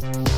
[0.00, 0.29] St.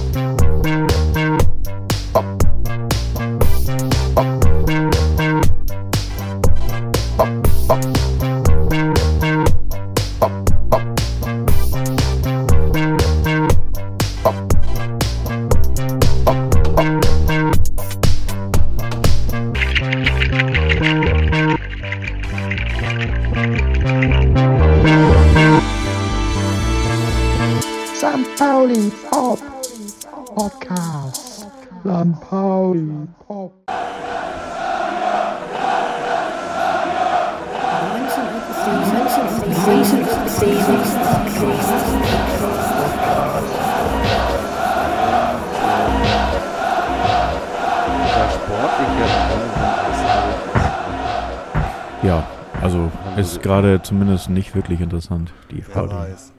[53.53, 56.33] gerade zumindest nicht wirklich interessant, die Wer weiß.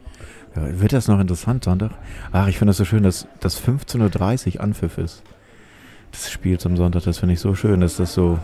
[0.55, 1.91] Ja, wird das noch interessant Sonntag?
[2.31, 5.23] Ach, ich finde das so schön, dass das 15.30 Uhr Anpfiff ist.
[6.11, 8.37] Das Spiel zum Sonntag, das finde ich so schön, dass das so,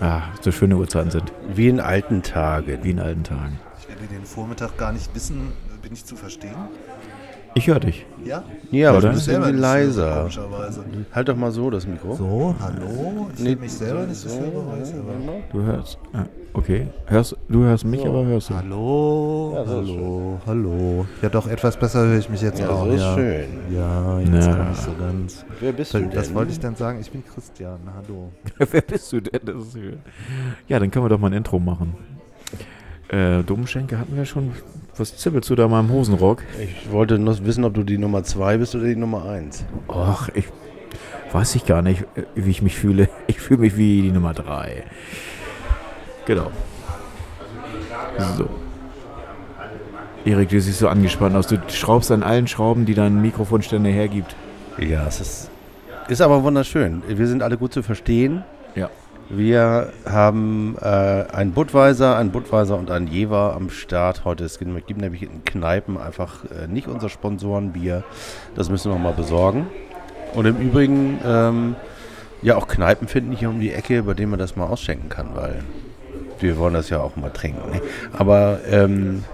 [0.00, 2.78] ah, so schöne Uhrzeiten sind, Wie in alten Tagen.
[2.82, 3.58] wie in alten Tagen.
[3.80, 6.54] Ich werde den Vormittag gar nicht wissen, bin ich zu verstehen?
[7.54, 8.06] Ich höre dich.
[8.24, 8.44] Ja?
[8.70, 10.16] Ja, aber du bist irgendwie so, leiser.
[10.18, 10.84] Komischerweise.
[11.12, 12.14] Halt doch mal so das Mikro.
[12.14, 13.28] So, hallo?
[13.34, 15.14] Ich Nee, mich selber nicht so viel weiß, aber...
[15.50, 15.98] Du hörst.
[16.12, 16.86] Ah, okay.
[17.06, 18.54] Hörst, du hörst mich, aber hörst du.
[18.54, 21.06] Hallo, Ja, so hallo, hallo.
[21.22, 22.84] Ja, doch, etwas besser höre ich mich jetzt Ja, auch.
[22.86, 23.14] so ist ja.
[23.14, 23.48] schön.
[23.74, 24.54] Ja, jetzt Ja.
[24.54, 25.44] kann ich so ganz...
[25.60, 26.34] Wer bist du Das denn?
[26.36, 26.98] wollte ich dann sagen.
[27.00, 28.30] Ich bin Christian, hallo.
[28.70, 29.40] Wer bist du denn?
[29.44, 29.98] Das ist schön.
[30.68, 31.94] Ja, dann können wir doch mal ein Intro machen.
[33.08, 34.52] Äh, Domschenke hatten wir schon.
[34.96, 36.42] Was zippelst du da mal im Hosenrock?
[36.62, 39.64] Ich wollte nur wissen, ob du die Nummer 2 bist oder die Nummer 1.
[39.88, 40.44] Och, ich
[41.32, 43.08] weiß ich gar nicht, äh, wie ich mich fühle.
[43.26, 44.84] Ich fühle mich wie die Nummer 3.
[46.26, 46.50] Genau.
[48.36, 48.48] So.
[50.24, 51.46] Erik, du siehst so angespannt aus.
[51.46, 54.36] Du schraubst an allen Schrauben, die dein Mikrofonständer hergibt.
[54.78, 55.50] Ja, es ist,
[56.08, 57.02] ist aber wunderschön.
[57.08, 58.44] Wir sind alle gut zu verstehen.
[58.74, 58.90] Ja.
[59.30, 64.44] Wir haben äh, einen Budweiser, einen Budweiser und einen Jever am Start heute.
[64.44, 68.04] Es gibt, gibt nämlich in Kneipen einfach äh, nicht unser Sponsorenbier.
[68.54, 69.68] Das müssen wir noch mal besorgen.
[70.34, 71.76] Und im Übrigen, ähm,
[72.42, 75.28] ja, auch Kneipen finden hier um die Ecke, bei denen man das mal ausschenken kann,
[75.34, 75.62] weil
[76.42, 77.70] wir wollen das ja auch mal trinken.
[77.72, 77.80] Ne?
[78.12, 79.24] Aber, ähm,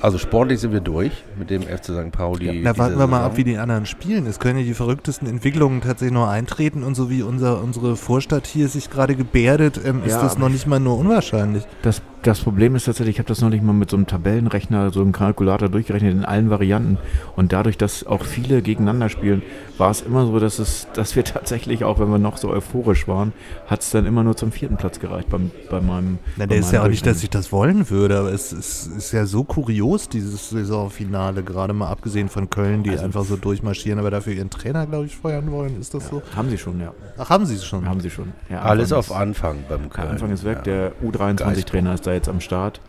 [0.00, 2.12] also sportlich sind wir durch mit dem FC St.
[2.12, 2.60] Pauli.
[2.62, 3.30] Na, warten diese wir mal Saison.
[3.30, 4.26] ab, wie die anderen spielen.
[4.26, 8.46] Es können ja die verrücktesten Entwicklungen tatsächlich noch eintreten und so wie unser, unsere Vorstadt
[8.46, 11.64] hier sich gerade gebärdet, ähm, ist Ja, das aber noch nicht mal nur unwahrscheinlich.
[11.80, 14.90] Das, das Problem ist tatsächlich, ich habe das noch nicht mal mit so einem Tabellenrechner,
[14.90, 16.98] so einem Kalkulator durchgerechnet in allen Varianten.
[17.36, 19.42] Und dadurch, dass auch viele gegeneinander spielen,
[19.78, 23.06] war es immer so, dass, es, dass wir tatsächlich, auch wenn wir noch so euphorisch
[23.06, 23.32] waren,
[23.66, 26.18] hat es dann immer nur zum vierten Platz gereicht beim, bei meinem.
[26.36, 28.86] Na, bei der ist ja auch nicht, dass ich das wollen würde, aber es ist,
[28.86, 33.36] ist ja so kurios, dieses Saisonfinale, gerade mal abgesehen von Köln, die Also- einfach so
[33.36, 35.80] durchmarschieren, aber dafür ihren Trainer, glaube ich, feuern wollen.
[35.80, 36.22] Ist das so?
[36.34, 36.92] Haben sie schon, ja.
[37.18, 37.86] Ach, haben sie es schon?
[37.88, 38.32] Haben sie schon.
[38.48, 40.08] Ja, Alles auf Anfang beim Köln.
[40.08, 40.58] Anfang ist weg.
[40.58, 40.62] Ja.
[40.62, 42.80] Der U23-Trainer ist da jetzt am Start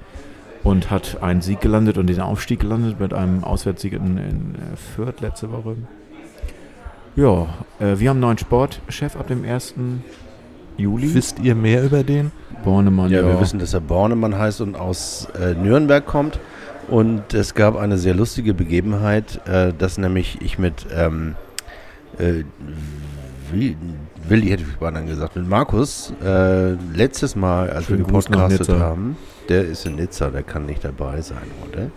[0.64, 4.76] und hat einen Sieg gelandet und den Aufstieg gelandet mit einem Auswärtssieg in, in äh,
[4.96, 5.76] Fürth letzte Woche.
[7.16, 7.48] Ja,
[7.80, 9.76] äh, wir haben einen neuen Sportchef ab dem 1.
[10.78, 11.14] Juli.
[11.14, 12.32] Wisst ihr mehr über den?
[12.64, 16.40] Bornemann, Ja, wir wissen, dass er Bornemann heißt und aus äh, Nürnberg kommt.
[16.90, 21.36] Und es gab eine sehr lustige Begebenheit, äh, dass nämlich ich mit ähm,
[22.20, 22.44] äh,
[23.52, 23.78] Wi-
[24.28, 28.70] Willi, hätte ich dann gesagt, mit Markus äh, letztes Mal, als Schönen wir Gruß gepodcastet
[28.80, 29.18] haben,
[29.50, 31.38] der ist in Nizza, der kann nicht dabei sein,
[31.70, 31.92] oder?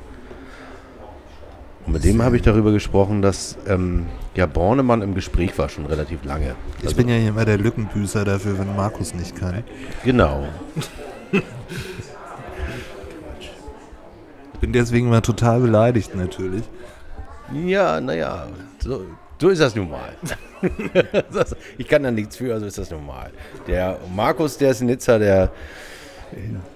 [1.86, 5.86] Und mit dem habe ich darüber gesprochen, dass ähm, ja Bornemann im Gespräch war schon
[5.86, 6.54] relativ lange.
[6.80, 9.64] Ich Also- bin ja hier immer der Lückenbüßer dafür, wenn Markus nicht kann.
[10.04, 10.46] Genau.
[14.52, 16.64] Ich bin deswegen mal total beleidigt natürlich.
[17.54, 18.48] Ja, naja,
[18.80, 19.02] so,
[19.40, 20.14] so ist das nun mal.
[21.78, 23.30] Ich kann da nichts für, also ist das nun mal.
[23.68, 25.52] Der Markus, der ist in Nizza, der,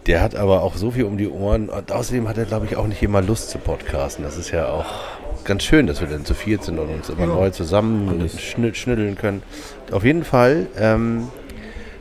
[0.07, 1.69] der hat aber auch so viel um die Ohren.
[1.69, 4.25] Und außerdem hat er, glaube ich, auch nicht immer Lust zu podcasten.
[4.25, 4.87] Das ist ja auch
[5.45, 9.43] ganz schön, dass wir dann zu viert sind und uns immer neu zusammen schnitt, können.
[9.91, 11.29] Auf jeden Fall ähm,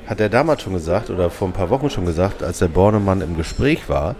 [0.05, 3.21] hat er damals schon gesagt, oder vor ein paar Wochen schon gesagt, als der Bornemann
[3.21, 4.15] im Gespräch war,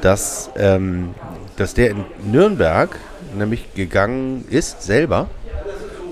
[0.00, 1.14] dass, ähm,
[1.56, 2.98] dass der in Nürnberg
[3.36, 5.28] nämlich gegangen ist, selber.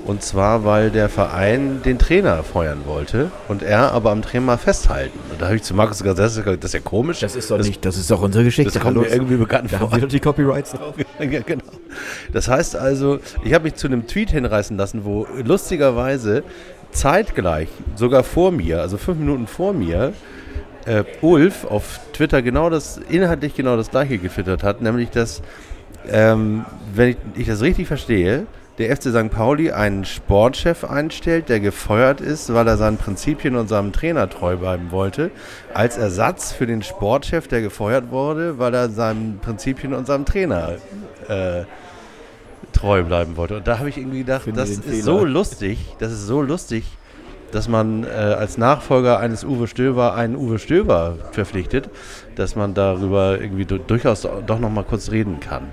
[0.04, 5.18] Und zwar, weil der Verein den Trainer feuern wollte und er aber am Trainer festhalten.
[5.30, 7.20] Und da habe ich zu Markus gesagt, das ist, das ist ja komisch.
[7.20, 8.72] Das ist doch nicht, das ist doch unsere Geschichte.
[8.72, 9.92] Das kommt mir irgendwie bekannt da vor.
[9.92, 10.94] haben wir die Copyrights drauf.
[11.20, 11.64] Ja, genau.
[12.32, 16.42] Das heißt also, ich habe mich zu einem Tweet hinreißen lassen, wo lustigerweise
[16.90, 20.12] zeitgleich, sogar vor mir, also fünf Minuten vor mir,
[20.84, 25.42] äh, Ulf auf Twitter genau das, inhaltlich genau das gleiche getwittert hat, nämlich dass,
[26.10, 28.46] ähm, wenn ich, ich das richtig verstehe,
[28.78, 29.30] der FC St.
[29.30, 34.56] Pauli einen Sportchef einstellt, der gefeuert ist, weil er seinen Prinzipien und seinem Trainer treu
[34.56, 35.30] bleiben wollte,
[35.74, 40.76] als Ersatz für den Sportchef, der gefeuert wurde, weil er seinen Prinzipien und seinem Trainer
[41.28, 41.64] äh,
[42.72, 43.58] treu bleiben wollte.
[43.58, 45.02] Und da habe ich irgendwie gedacht, Finde das ist Fehler.
[45.02, 46.84] so lustig, das ist so lustig,
[47.52, 51.90] dass man äh, als Nachfolger eines Uwe Stöber einen Uwe Stöber verpflichtet,
[52.34, 55.64] dass man darüber irgendwie du durchaus doch noch mal kurz reden kann.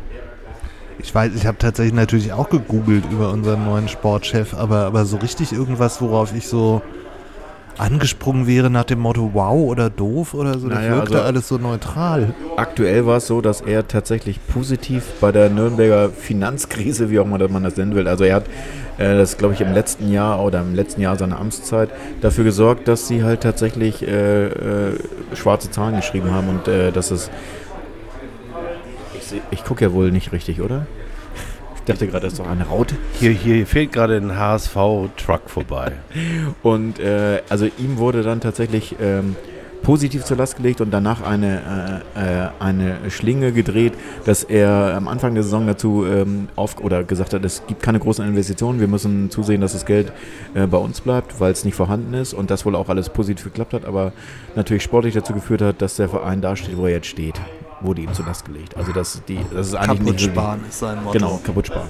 [1.02, 5.18] Ich weiß, ich habe tatsächlich natürlich auch gegoogelt über unseren neuen Sportchef, aber, aber so
[5.18, 6.82] richtig irgendwas, worauf ich so
[7.78, 11.48] angesprungen wäre nach dem Motto wow oder doof oder so, das Naja, wirkte also- alles
[11.48, 12.34] so neutral.
[12.58, 17.48] Aktuell war es so, dass er tatsächlich positiv bei der Nürnberger Finanzkrise, wie auch immer
[17.48, 18.46] man das nennen will, also er hat
[18.98, 22.90] äh, das, glaube ich, im letzten Jahr oder im letzten Jahr seiner Amtszeit dafür gesorgt,
[22.90, 25.00] dass sie halt tatsächlich äh, äh,
[25.34, 27.32] schwarze Zahlen geschrieben haben und äh, dass es.
[29.52, 30.88] Ich, gucke ja wohl nicht richtig, oder?
[31.76, 32.96] Ich dachte gerade, das ist doch eine Raute.
[33.20, 35.94] Hier, hier fehlt gerade ein HSV-Truck vorbei.
[36.64, 39.36] Und äh, also ihm wurde dann tatsächlich ähm,
[39.82, 43.94] positiv zur Last gelegt und danach eine, äh, äh, eine Schlinge gedreht,
[44.26, 48.00] dass er am Anfang der Saison dazu ähm, auf oder gesagt hat, es gibt keine
[48.00, 50.12] großen Investitionen, wir müssen zusehen, dass das Geld
[50.54, 53.46] äh, bei uns bleibt, weil es nicht vorhanden ist und das wohl auch alles positiv
[53.46, 54.12] geklappt hat, aber
[54.56, 57.40] natürlich sportlich dazu geführt hat, dass der Verein da steht, wo er jetzt steht.
[57.82, 58.76] Wurde ihm zur Last gelegt.
[58.76, 61.18] Also das, die, das ist eigentlich nicht wirklich- ist sein Motto.
[61.18, 61.88] Genau, kaputt sparen.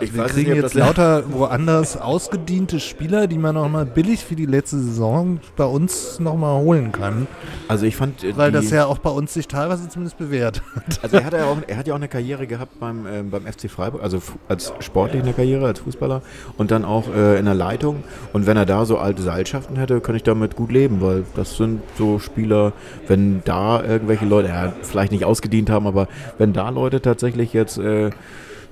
[0.00, 4.34] Ich wir kriegen nicht, jetzt lauter woanders ausgediente Spieler, die man noch mal billig für
[4.34, 7.28] die letzte Saison bei uns noch mal holen kann,
[7.68, 10.62] Also ich fand, äh, weil das ja auch bei uns sich teilweise zumindest bewährt.
[11.02, 13.46] Also er hat ja auch, er hat ja auch eine Karriere gehabt beim, ähm, beim
[13.46, 16.22] FC Freiburg, also als sportlich eine Karriere, als Fußballer
[16.56, 18.02] und dann auch äh, in der Leitung.
[18.32, 21.56] Und wenn er da so alte Seilschaften hätte, könnte ich damit gut leben, weil das
[21.56, 22.72] sind so Spieler,
[23.06, 26.08] wenn da irgendwelche Leute, ja, vielleicht nicht ausgedient haben, aber
[26.38, 28.10] wenn da Leute tatsächlich jetzt äh,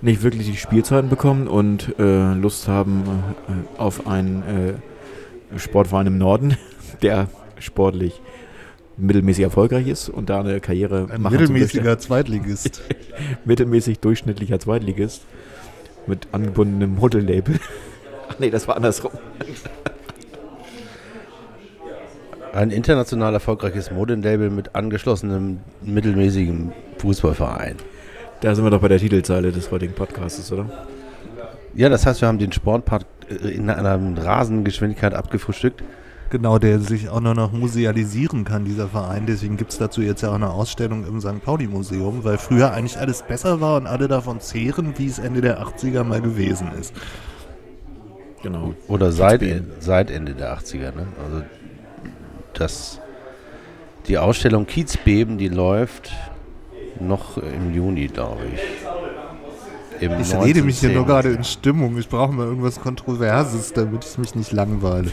[0.03, 3.05] nicht wirklich die Spielzeiten bekommen und äh, Lust haben
[3.49, 4.43] äh, auf einen
[5.55, 6.57] äh, Sportverein im Norden,
[7.03, 7.29] der
[7.59, 8.21] sportlich
[8.97, 12.83] mittelmäßig erfolgreich ist und da eine Karriere Ein machen mittelmäßiger Zweitligist.
[13.45, 15.23] mittelmäßig durchschnittlicher Zweitligist
[16.07, 17.59] mit angebundenem Modellabel.
[18.29, 19.13] Ach nee, das war andersrum.
[22.53, 27.77] Ein international erfolgreiches Modenlabel mit angeschlossenem mittelmäßigem Fußballverein.
[28.43, 30.67] Da sind wir doch bei der Titelzeile des heutigen Podcasts, oder?
[31.75, 35.85] Ja, das heißt, wir haben den Sportpart äh, in einer rasenden Geschwindigkeit abgefrühstückt.
[36.29, 39.27] Genau, der sich auch nur noch musealisieren kann, dieser Verein.
[39.27, 41.45] Deswegen gibt es dazu jetzt ja auch eine Ausstellung im St.
[41.45, 45.63] Pauli-Museum, weil früher eigentlich alles besser war und alle davon zehren, wie es Ende der
[45.63, 46.93] 80er mal gewesen ist.
[48.43, 48.75] Genau.
[48.89, 49.41] Oder seit,
[49.79, 50.97] seit Ende der 80er.
[50.97, 51.07] Ne?
[51.25, 51.45] Also
[52.55, 52.99] das,
[54.09, 56.11] die Ausstellung Kiezbeben, die läuft
[57.01, 60.03] noch im Juni, glaube ich.
[60.03, 60.95] Im Ich rede mich hier 19.10..
[60.95, 61.97] nur gerade in Stimmung.
[61.99, 65.11] Ich brauche mal irgendwas Kontroverses, damit ich mich nicht langweile.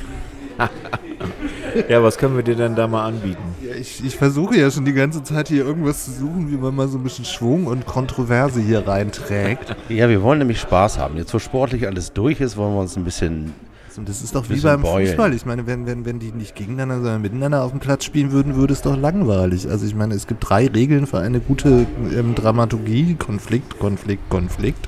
[1.87, 3.43] Ja, was können wir dir denn da mal anbieten?
[3.61, 6.75] Ja, ich, ich versuche ja schon die ganze Zeit hier irgendwas zu suchen, wie man
[6.75, 9.75] mal so ein bisschen Schwung und Kontroverse hier reinträgt.
[9.89, 11.17] Ja, wir wollen nämlich Spaß haben.
[11.17, 13.53] Jetzt, wo sportlich alles durch ist, wollen wir uns ein bisschen.
[13.97, 15.07] Und das ist doch wie beim beulen.
[15.07, 15.33] Fußball.
[15.33, 18.55] Ich meine, wenn, wenn, wenn die nicht gegeneinander, sondern miteinander auf dem Platz spielen würden,
[18.55, 19.69] würde es doch langweilig.
[19.69, 23.15] Also ich meine, es gibt drei Regeln für eine gute ähm, Dramaturgie.
[23.15, 24.87] Konflikt, Konflikt, Konflikt.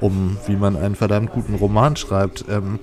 [0.00, 2.78] Um, wie man einen verdammt guten Roman schreibt, ähm,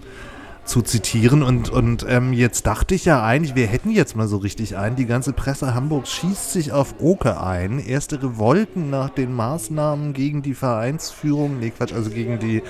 [0.67, 1.41] zu zitieren.
[1.41, 4.95] Und, und ähm, jetzt dachte ich ja eigentlich, wir hätten jetzt mal so richtig ein.
[4.95, 7.79] Die ganze Presse Hamburgs schießt sich auf Oke ein.
[7.79, 12.61] Erste Revolten nach den Maßnahmen gegen die Vereinsführung, nee Quatsch, also gegen die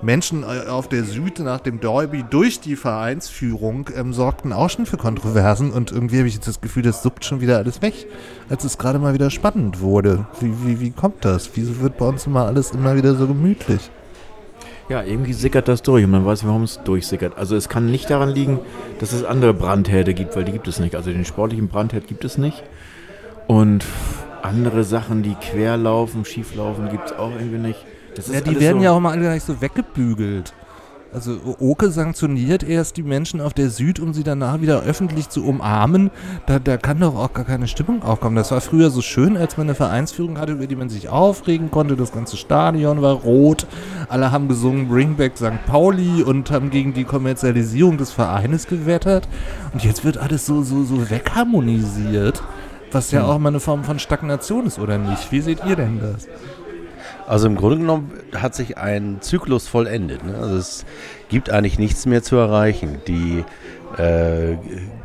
[0.00, 4.86] Menschen äh, auf der Süd nach dem Derby durch die Vereinsführung ähm, sorgten auch schon
[4.86, 8.06] für Kontroversen und irgendwie habe ich jetzt das Gefühl, das suppt schon wieder alles weg,
[8.48, 10.26] als es gerade mal wieder spannend wurde.
[10.40, 11.50] Wie, wie, wie kommt das?
[11.54, 13.90] Wieso wird bei uns immer alles immer wieder so gemütlich?
[14.88, 17.36] Ja, irgendwie sickert das durch und man weiß, warum es durchsickert.
[17.36, 18.58] Also es kann nicht daran liegen,
[19.00, 20.94] dass es andere Brandherde gibt, weil die gibt es nicht.
[20.94, 22.62] Also den sportlichen Brandherd gibt es nicht.
[23.46, 23.84] Und
[24.42, 27.84] andere Sachen, die quer laufen, schief laufen, gibt es auch irgendwie nicht.
[28.26, 30.52] Ja, die werden so, ja auch mal alle gleich so weggebügelt.
[31.10, 35.42] Also Oke sanktioniert erst die Menschen auf der Süd, um sie danach wieder öffentlich zu
[35.42, 36.10] umarmen.
[36.44, 38.36] Da, da kann doch auch gar keine Stimmung aufkommen.
[38.36, 41.70] Das war früher so schön, als man eine Vereinsführung hatte, über die man sich aufregen
[41.70, 41.96] konnte.
[41.96, 43.66] Das ganze Stadion war rot.
[44.10, 45.64] Alle haben gesungen Bring Back St.
[45.66, 49.28] Pauli und haben gegen die Kommerzialisierung des Vereines gewettert.
[49.72, 52.42] Und jetzt wird alles so, so, so wegharmonisiert.
[52.92, 55.30] Was ja auch mal eine Form von Stagnation ist, oder nicht?
[55.30, 56.26] Wie seht ihr denn das?
[57.28, 60.24] Also im Grunde genommen hat sich ein Zyklus vollendet.
[60.24, 60.34] Ne?
[60.40, 60.86] Also es
[61.28, 63.02] gibt eigentlich nichts mehr zu erreichen.
[63.06, 63.44] Die
[63.98, 64.56] äh,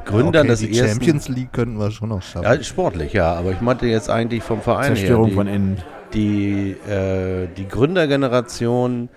[0.06, 1.02] Gründer okay, des die ersten.
[1.02, 2.46] Champions League könnten wir schon noch schaffen.
[2.46, 5.36] Ja, sportlich, ja, aber ich meinte jetzt eigentlich vom Verein Zerstörung her.
[5.36, 5.78] von Die, innen.
[6.14, 9.10] die, äh, die Gründergeneration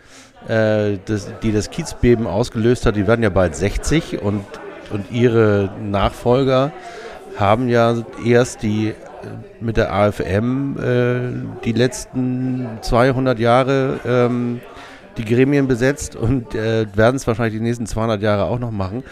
[0.48, 4.44] äh, das, die das Kiezbeben ausgelöst hat, die werden ja bald 60 und,
[4.90, 6.72] und ihre Nachfolger
[7.36, 8.94] haben ja erst die
[9.60, 14.60] mit der AFM äh, die letzten 200 Jahre ähm,
[15.16, 19.02] die Gremien besetzt und äh, werden es wahrscheinlich die nächsten 200 Jahre auch noch machen.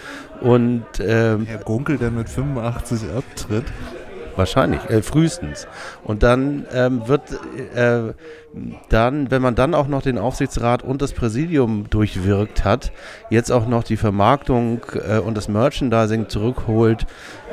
[0.40, 3.64] Und ähm, Herr Gunkel, der mit 85 abtritt.
[4.36, 5.66] Wahrscheinlich, äh, frühestens.
[6.02, 7.22] Und dann ähm, wird
[7.74, 8.12] äh,
[8.88, 12.92] dann, wenn man dann auch noch den Aufsichtsrat und das Präsidium durchwirkt hat,
[13.30, 17.06] jetzt auch noch die Vermarktung äh, und das Merchandising zurückholt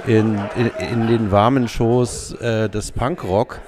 [0.06, 3.62] in, in, in den warmen Shows äh, des Punkrock,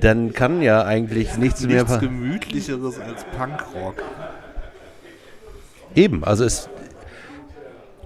[0.00, 4.02] dann kann ja eigentlich nichts, mehr Nichts gemütlicheres als Punkrock.
[5.94, 6.68] Eben, also es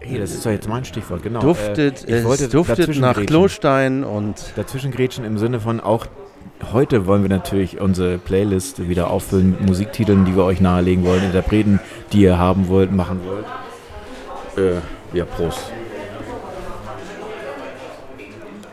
[0.01, 1.41] Hey, das ist doch jetzt mein Stichwort, genau.
[1.41, 3.17] duftet, Äh, es duftet nach.
[3.25, 6.07] Klostein und Dazwischengrätschen im Sinne von auch
[6.73, 11.25] heute wollen wir natürlich unsere Playlist wieder auffüllen mit Musiktiteln, die wir euch nahelegen wollen,
[11.25, 11.81] Interpreten,
[12.13, 13.47] die ihr haben wollt, machen wollt.
[14.57, 14.81] Äh,
[15.17, 15.73] ja, Prost.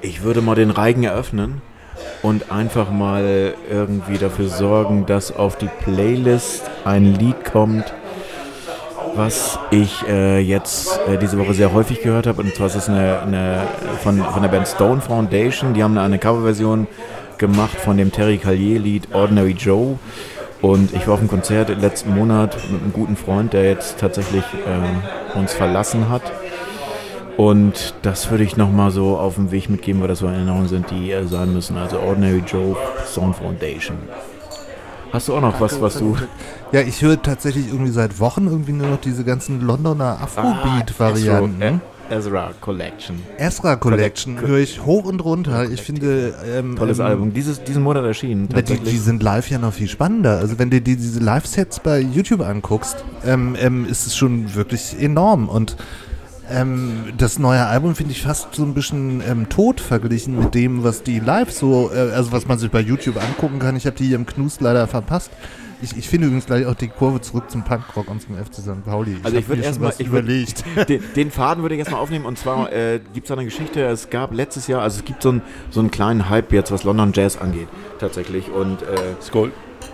[0.02, 1.62] Ich würde mal den Reigen eröffnen
[2.22, 7.94] und einfach mal irgendwie dafür sorgen, dass auf die Playlist ein Lied kommt,
[9.16, 12.42] was ich äh, jetzt äh, diese Woche sehr häufig gehört habe.
[12.42, 13.68] Und zwar ist es eine, eine
[14.02, 15.74] von, von der Band Stone Foundation.
[15.74, 16.88] Die haben eine Coverversion
[17.38, 19.98] gemacht von dem Terry Callier-Lied Ordinary Joe.
[20.62, 24.44] Und ich war auf einem Konzert letzten Monat mit einem guten Freund, der jetzt tatsächlich
[24.66, 26.24] äh, uns verlassen hat.
[27.36, 30.92] Und das würde ich nochmal so auf den Weg mitgeben, weil das so Erinnerungen sind,
[30.92, 31.78] die sein müssen.
[31.78, 32.76] Also Ordinary Joe,
[33.12, 33.98] Stone Foundation.
[35.14, 36.18] Hast du auch noch was, was du...
[36.72, 41.62] Ja, ich höre tatsächlich irgendwie seit Wochen irgendwie nur noch diese ganzen Londoner Afrobeat-Varianten.
[42.10, 43.22] Ah, Ezra Collection.
[43.38, 45.70] Ezra Collection höre ich hoch und runter.
[45.70, 46.34] Ich finde.
[46.52, 47.34] Ähm, Tolles ähm, Album.
[47.34, 48.50] Dieses, diesen Monat erschienen.
[48.50, 50.40] Die, die sind live ja noch viel spannender.
[50.40, 55.00] Also wenn du dir diese Live-Sets bei YouTube anguckst, ähm, ähm, ist es schon wirklich
[55.00, 55.48] enorm.
[55.48, 55.78] Und
[56.50, 60.84] ähm, das neue Album finde ich fast so ein bisschen ähm, tot verglichen mit dem,
[60.84, 63.76] was die live so, äh, also was man sich bei YouTube angucken kann.
[63.76, 65.32] Ich habe die hier im Knust leider verpasst.
[65.82, 68.86] Ich, ich finde übrigens gleich auch die Kurve zurück zum Punkrock und zum FC St.
[68.86, 69.18] Pauli.
[69.22, 70.64] Also ich würde erstmal, ich überlegt.
[70.90, 73.84] den, den Faden würde ich erstmal aufnehmen und zwar äh, gibt es da eine Geschichte,
[73.84, 76.86] es gab letztes Jahr, also es gibt so, ein, so einen kleinen Hype jetzt, was
[76.86, 77.68] London Jazz angeht,
[78.00, 78.86] tatsächlich und äh,
[79.22, 79.52] Skull.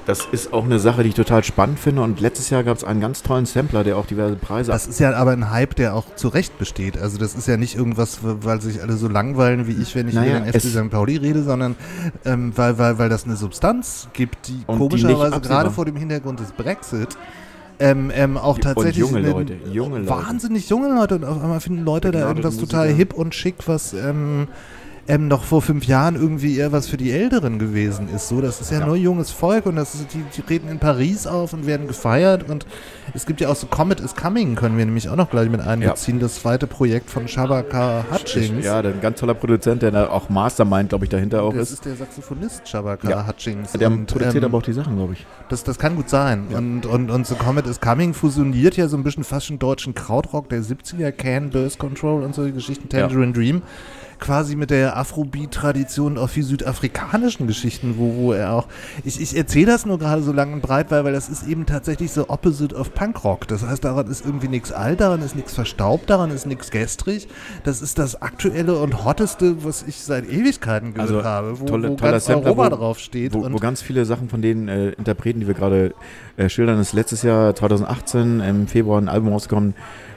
[0.10, 2.84] Das ist auch eine Sache, die ich total spannend finde und letztes Jahr gab es
[2.84, 5.94] einen ganz tollen Sampler, der auch diverse Preise Das ist ja aber ein Hype, der
[5.94, 6.98] auch zu Recht besteht.
[6.98, 10.16] Also das ist ja nicht irgendwas, weil sich alle so langweilen wie ich, wenn ich
[10.16, 10.90] Naja, über den FC St.
[10.90, 11.76] Pauli rede, sondern
[12.26, 16.54] ähm, weil, weil, weil das eine Substanz gibt, die komischerweise gerade vor dem Hintergrund des
[16.54, 17.16] Brexit
[17.78, 20.10] ähm, ähm, auch Und tatsächlich junge Leute, junge Leute.
[20.10, 22.98] wahnsinnig junge Leute und auf einmal finden Leute da irgendwas total Musiker.
[22.98, 24.48] hip und schick, was ähm,
[25.10, 28.30] ähm, noch vor fünf Jahren irgendwie eher was für die Älteren gewesen ist.
[28.30, 28.86] So, das ist ja, Ja.
[28.86, 32.48] nur junges Volk und das ist, die, die treten in Paris auf und werden gefeiert
[32.50, 32.66] und
[33.16, 35.62] es gibt ja auch so Comet is Coming, können wir nämlich auch noch gleich mit
[35.62, 38.64] einbeziehen, das zweite Projekt von Shabaka Hutchings.
[38.64, 41.74] Ja, der- ein ganz toller Produzent, der auch Mastermind, glaube ich, dahinter auch das ist.
[41.74, 43.28] ist der Saxophonist Shabaka Ja.
[43.28, 43.72] Hutchings.
[43.74, 45.26] Der Und, produziert ähm, aber auch die Sachen, glaube ich.
[45.50, 46.48] das, das kann gut sein.
[46.54, 49.96] Und, und, und so Comet is Coming fusioniert ja so ein bisschen fast schon deutschen
[49.96, 53.64] Krautrock der 70er, Can, Burst Control und solche Geschichten, Tangerine Dream,
[54.20, 58.68] quasi mit der Afrobeat-Tradition auch viel südafrikanischen Geschichten, wo, wo er auch.
[59.04, 61.66] Ich, ich erzähle das nur gerade so lang und breit, weil, weil das ist eben
[61.66, 63.48] tatsächlich so opposite of Punkrock.
[63.48, 67.28] Das heißt, daran ist irgendwie nichts alt, daran ist nichts verstaubt, daran ist nichts gestrig.
[67.64, 71.90] Das ist das aktuelle und hotteste, was ich seit Ewigkeiten gehört Also, habe, wo, tolle-
[71.92, 73.34] wo ganz Sampler, Europa wo- drauf steht.
[73.34, 75.94] Wo, und wo ganz viele Sachen von den äh, Interpreten, die wir gerade
[76.38, 79.74] äh, schildern, ist letztes Jahr 2018 im Februar ein Album rausgekommen.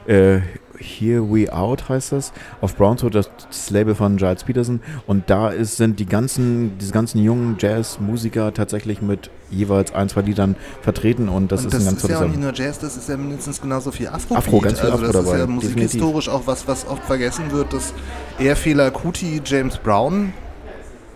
[0.06, 0.40] Äh,
[0.82, 2.32] Here We Out heißt das.
[2.60, 4.80] Auf Brownswood, das, das Label von Giles Peterson.
[5.06, 10.22] Und da ist, sind die ganzen, diese ganzen jungen Jazz-Musiker tatsächlich mit jeweils ein, zwei
[10.22, 11.28] Liedern vertreten.
[11.28, 13.08] Und das und ist das ein ganz ist ja auch nicht nur Jazz, das ist
[13.08, 14.34] ja mindestens genauso viel Afro.
[14.34, 17.52] Afro, ganz viel also Afro das dabei, ist ja musikhistorisch auch was, was oft vergessen
[17.52, 17.94] wird, dass
[18.38, 20.32] eher Fela Kuti James Brown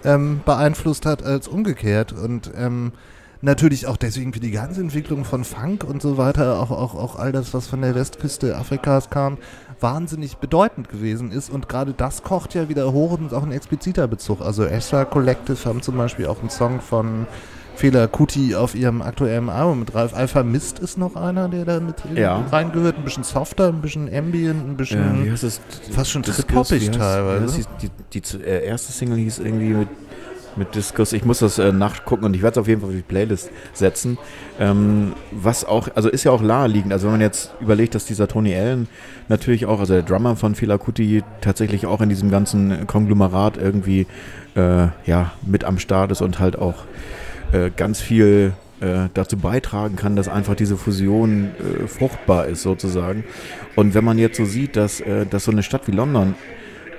[0.04, 2.12] ähm, beeinflusst hat als umgekehrt.
[2.12, 2.92] Und ähm,
[3.46, 7.16] natürlich auch deswegen für die ganze Entwicklung von Funk und so weiter, auch, auch, auch
[7.16, 9.38] all das, was von der Westküste Afrikas kam,
[9.80, 11.48] wahnsinnig bedeutend gewesen ist.
[11.48, 14.42] Und gerade das kocht ja wieder hoch und ist auch ein expliziter Bezug.
[14.42, 17.26] Also Esra Collective haben zum Beispiel auch einen Song von
[17.76, 20.14] Fela Kuti auf ihrem aktuellen Album mit Ralf.
[20.14, 22.42] Alpha Mist ist noch einer, der da mit Ja.
[22.50, 22.96] reingehört.
[22.96, 25.30] Ein bisschen softer, ein bisschen ambient, ein bisschen...
[25.40, 25.60] Das?
[25.92, 27.60] fast schon trip-hoppig heißt- teilweise.
[27.82, 29.88] Die, die, die äh, erste Single hieß irgendwie mit,
[30.56, 31.12] mit Discus.
[31.12, 33.50] Ich muss das äh, nachgucken und ich werde es auf jeden Fall auf die Playlist
[33.72, 34.18] setzen.
[34.58, 36.92] Ähm, was auch, also ist ja auch naheliegend.
[36.92, 38.88] Also wenn man jetzt überlegt, dass dieser Tony Allen
[39.28, 44.06] natürlich auch, also der Drummer von Fela Kuti tatsächlich auch in diesem ganzen Konglomerat irgendwie
[44.54, 46.84] äh, ja, mit am Start ist und halt auch
[47.52, 53.24] äh, ganz viel äh, dazu beitragen kann, dass einfach diese Fusion äh, fruchtbar ist sozusagen.
[53.74, 56.34] Und wenn man jetzt so sieht, dass, äh, dass so eine Stadt wie London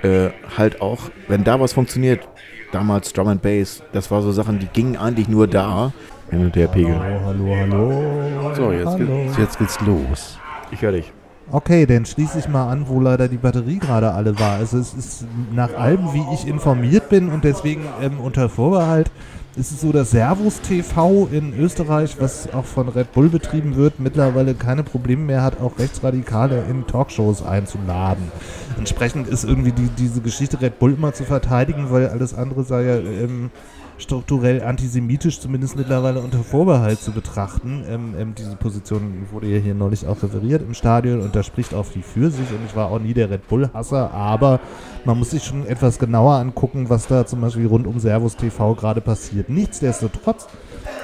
[0.02, 2.28] äh, halt auch, wenn da was funktioniert,
[2.72, 5.92] damals Drum and Bass, das war so Sachen, die gingen eigentlich nur da.
[6.30, 6.94] Hin und her Pegel.
[6.94, 8.54] Hallo, hallo.
[8.54, 9.06] So, jetzt, hallo.
[9.06, 10.38] Geht's, jetzt geht's los.
[10.70, 11.10] Ich höre dich.
[11.50, 14.56] Okay, dann schließe ich mal an, wo leider die Batterie gerade alle war.
[14.56, 19.10] Also es ist nach allem, wie ich informiert bin und deswegen ähm, unter Vorbehalt,
[19.58, 23.98] ist es so, dass Servus TV in Österreich, was auch von Red Bull betrieben wird,
[23.98, 28.30] mittlerweile keine Probleme mehr hat, auch Rechtsradikale in Talkshows einzuladen.
[28.78, 32.84] Entsprechend ist irgendwie die, diese Geschichte Red Bull immer zu verteidigen, weil alles andere sei
[32.84, 33.50] ja ähm,
[33.98, 37.84] strukturell antisemitisch zumindest mittlerweile unter Vorbehalt zu betrachten.
[37.88, 41.74] Ähm, ähm, diese Position wurde ja hier neulich auch referiert im Stadion und da spricht
[41.74, 44.60] auch viel für sich und ich war auch nie der Red Bull-Hasser, aber
[45.04, 48.74] man muss sich schon etwas genauer angucken, was da zum Beispiel rund um Servus TV
[48.74, 49.48] gerade passiert.
[49.48, 50.46] Nichtsdestotrotz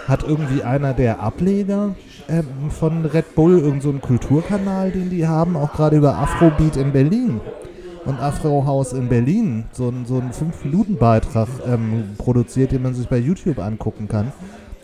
[0.06, 1.94] hat irgendwie einer der Ableger
[2.28, 6.92] ähm, von Red Bull, irgend so Kulturkanal, den die haben, auch gerade über Afrobeat in
[6.92, 7.40] Berlin
[8.06, 13.18] und Afro-Haus in Berlin so, einen- so einen 5-Minuten-Beitrag ähm, produziert, den man sich bei
[13.18, 14.32] YouTube angucken kann.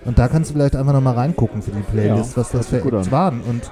[0.04, 2.82] Und da kannst du vielleicht einfach nochmal reingucken für die Playlist, Ja, was das hört
[2.82, 3.40] für Acts waren.
[3.42, 3.70] Und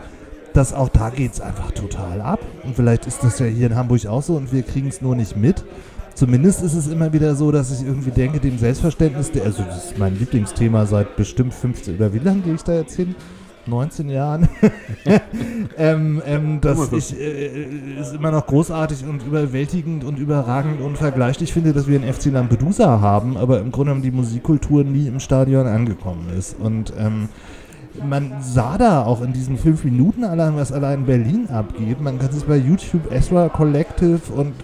[0.52, 2.40] das auch da geht es einfach total ab.
[2.64, 5.17] Und vielleicht ist das ja hier in Hamburg auch so und wir kriegen es nur
[5.17, 5.64] nicht mit.
[6.14, 9.87] Zumindest ist es immer wieder so, dass ich irgendwie denke, dem Selbstverständnis, der, also das
[9.90, 13.14] ist mein Lieblingsthema seit bestimmt 15 oder wie lange gehe ich da jetzt hin?
[13.69, 14.49] 19 Jahren.
[15.79, 21.53] ähm, ähm, dass ich äh, es immer noch großartig und überwältigend und überragend und vergleichlich
[21.53, 25.21] finde, dass wir einen FC Lampedusa haben, aber im Grunde genommen die Musikkultur nie im
[25.21, 26.57] Stadion angekommen ist.
[26.59, 27.29] Und ähm,
[28.05, 32.01] man sah da auch in diesen fünf Minuten allein, was allein in Berlin abgeht.
[32.01, 34.55] Man kann sich bei YouTube Ezra Collective und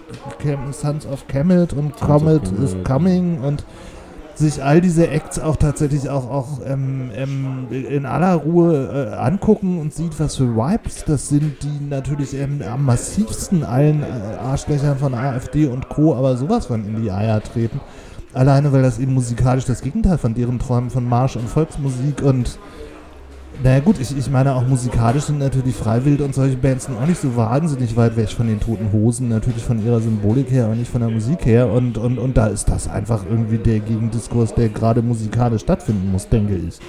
[0.71, 2.75] Sons of Kemet und Comet is.
[2.83, 3.65] Coming und
[4.37, 9.79] sich all diese Acts auch tatsächlich auch, auch ähm, ähm, in aller Ruhe äh, angucken
[9.79, 14.97] und sieht, was für Vibes das sind, die natürlich ähm, am massivsten allen äh, Arschlöchern
[14.97, 16.15] von AfD und Co.
[16.15, 17.79] aber sowas von in die Eier treten.
[18.33, 22.59] Alleine, weil das eben musikalisch das Gegenteil von deren Träumen von Marsch und Volksmusik und
[23.63, 27.07] naja gut, ich, ich meine auch musikalisch sind natürlich Freiwild und solche Bands sind auch
[27.07, 30.75] nicht so wahnsinnig weit weg von den Toten Hosen, natürlich von ihrer Symbolik her, aber
[30.75, 34.53] nicht von der Musik her und, und, und da ist das einfach irgendwie der Gegendiskurs,
[34.53, 36.79] der gerade musikalisch stattfinden muss, denke ich.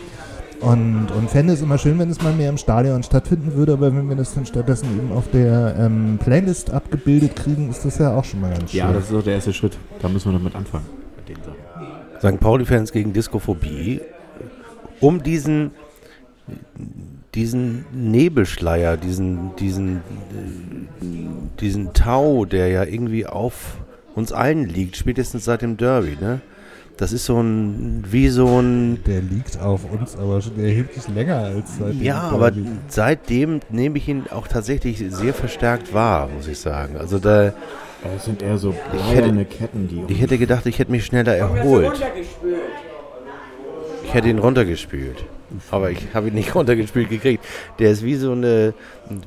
[0.61, 3.95] Und, und fände es immer schön, wenn es mal mehr im Stadion stattfinden würde, aber
[3.95, 8.17] wenn wir das dann stattdessen eben auf der ähm, Playlist abgebildet kriegen, ist das ja
[8.17, 8.79] auch schon mal ganz schön.
[8.79, 9.77] Ja, das ist auch der erste Schritt.
[10.01, 10.87] Da müssen wir damit anfangen.
[11.17, 11.67] Mit den Sachen.
[12.37, 12.41] St.
[12.41, 14.01] Pauli-Fans gegen Diskophobie,
[15.01, 15.73] um diesen,
[17.35, 20.01] diesen Nebelschleier, diesen, diesen,
[21.61, 23.77] diesen Tau, der ja irgendwie auf
[24.15, 26.41] uns allen liegt, spätestens seit dem Derby, ne?
[26.97, 31.37] Das ist so ein, wie so ein, der liegt auf uns aber schon erheblich länger
[31.37, 32.53] als seit dem ja, aber
[32.89, 36.97] seitdem nehme ich ihn auch tatsächlich sehr verstärkt wahr, muss ich sagen.
[36.97, 37.53] Also da,
[38.03, 40.11] Das sind eher so bleierne Ketten, die.
[40.11, 42.01] ich hätte gedacht, ich hätte mich schneller erholt.
[44.05, 45.27] Ich hätte ihn runtergespült.
[45.71, 47.45] Aber ich habe ihn nicht runtergespült gekriegt.
[47.79, 48.75] Der ist wie so eine,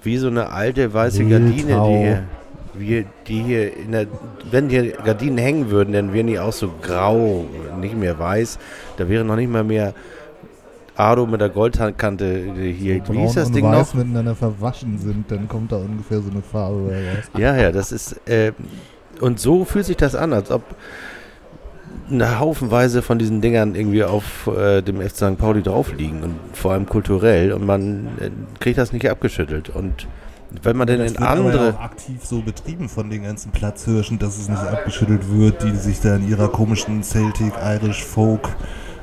[0.03, 1.97] wie so eine alte weiße Gardine, die Wildtau.
[1.97, 2.23] hier,
[2.73, 4.07] wie, die hier in der,
[4.51, 7.45] wenn hier Gardinen hängen würden, dann wären die auch so grau,
[7.79, 8.59] nicht mehr weiß.
[8.97, 9.93] Da wäre noch nicht mal mehr
[10.95, 12.43] Ado mit der Goldkante
[12.77, 12.95] hier.
[12.95, 14.03] Wie Braun hieß das und Ding weiß noch?
[14.03, 17.29] miteinander verwaschen sind, dann kommt da ungefähr so eine Farbe raus.
[17.37, 18.19] Ja, ja, das ist.
[18.27, 18.51] Äh,
[19.21, 20.63] und so fühlt sich das an, als ob
[22.11, 25.37] eine Haufenweise von diesen Dingern irgendwie auf äh, dem FC St.
[25.37, 29.69] Pauli drauf liegen und vor allem kulturell und man äh, kriegt das nicht abgeschüttelt.
[29.69, 30.07] Und
[30.63, 31.73] wenn man denn Das in wird aber andere.
[31.75, 35.99] auch aktiv so betrieben von den ganzen Platzhirschen, dass es nicht abgeschüttelt wird, die sich
[36.01, 38.49] da in ihrer komischen Celtic Irish Folk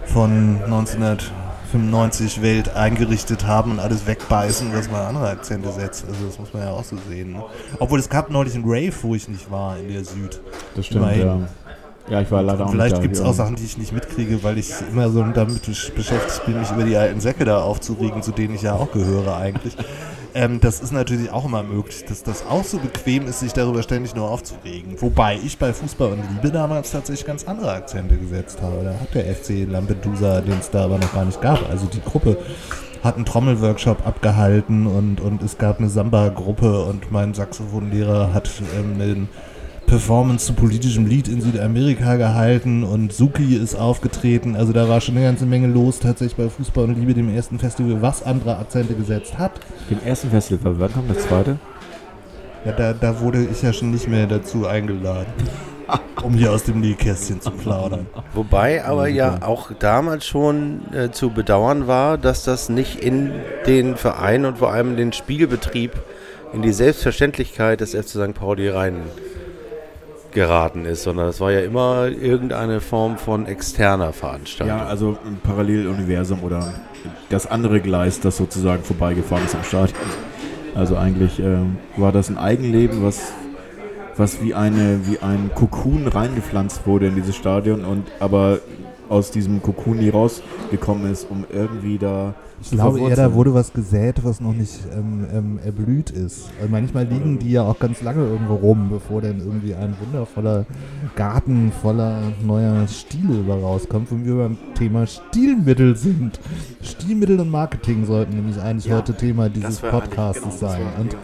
[0.05, 6.05] von 1995 Welt eingerichtet haben und alles wegbeißen, was mal andere Akzente setzt.
[6.09, 7.33] Also das muss man ja auch so sehen.
[7.35, 7.45] Ne?
[7.79, 10.41] Obwohl es gab neulich einen Rave, wo ich nicht war, in der Süd.
[10.75, 11.27] Das stimmt, Immerhin.
[11.27, 11.39] ja.
[12.09, 14.59] Ja, ich war leider auch Vielleicht gibt es auch Sachen, die ich nicht mitkriege, weil
[14.59, 18.31] ich immer so damit besch- beschäftigt bin, mich über die alten Säcke da aufzuregen, zu
[18.31, 19.77] denen ich ja auch gehöre eigentlich.
[20.35, 23.83] Ähm, das ist natürlich auch immer möglich, dass das auch so bequem ist, sich darüber
[23.83, 25.01] ständig nur aufzuregen.
[25.01, 28.85] Wobei ich bei Fußball und Liebe damals tatsächlich ganz andere Akzente gesetzt habe.
[28.85, 32.03] Da hat der FC Lampedusa, den es da aber noch gar nicht gab, also die
[32.03, 32.37] Gruppe
[33.03, 39.01] hat einen Trommelworkshop abgehalten und, und es gab eine Samba-Gruppe und mein Saxophonlehrer hat ähm,
[39.01, 39.29] einen
[39.87, 44.57] Performance zu politischem Lied in Südamerika gehalten und Suki ist aufgetreten.
[44.57, 47.59] Also da war schon eine ganze Menge los tatsächlich bei Fußball und Liebe, dem ersten
[47.59, 49.53] Festival, was andere Akzente gesetzt hat.
[49.89, 51.59] Dem ersten Festival, wann kommt das zweite?
[52.65, 55.33] Ja, da, da wurde ich ja schon nicht mehr dazu eingeladen.
[56.25, 58.07] um hier aus dem Nähkästchen zu plaudern.
[58.35, 63.31] Wobei aber ja auch damals schon äh, zu bedauern war, dass das nicht in
[63.67, 65.93] den Verein und vor allem den Spielbetrieb,
[66.53, 68.35] in die Selbstverständlichkeit des FC St.
[68.35, 69.03] Pauli rein
[70.37, 74.77] geraten ist, sondern es war ja immer irgendeine Form von externer Veranstaltung.
[74.77, 76.75] Ja, also ein Paralleluniversum oder
[77.31, 79.99] das andere Gleis, das sozusagen vorbeigefahren ist am Stadion.
[80.75, 83.33] Also eigentlich ähm, war das ein Eigenleben, was,
[84.19, 88.59] was wie, eine, wie ein Kokon reingepflanzt wurde in dieses Stadion und aber
[89.09, 93.73] aus diesem Kokon nie rausgekommen ist, um irgendwie da Ich glaube eher, da wurde was
[93.73, 96.49] gesät, was noch nicht ähm, ähm, erblüht ist.
[96.59, 100.65] Also manchmal liegen die ja auch ganz lange irgendwo rum, bevor dann irgendwie ein wundervoller
[101.17, 106.41] Garten voller neuer Stile über rauskommt, wo wir beim Thema Stilmittel sind.
[106.83, 110.83] Stilmittel und Marketing sollten nämlich eigentlich heute Thema dieses Podcasts sein.
[110.99, 111.17] Und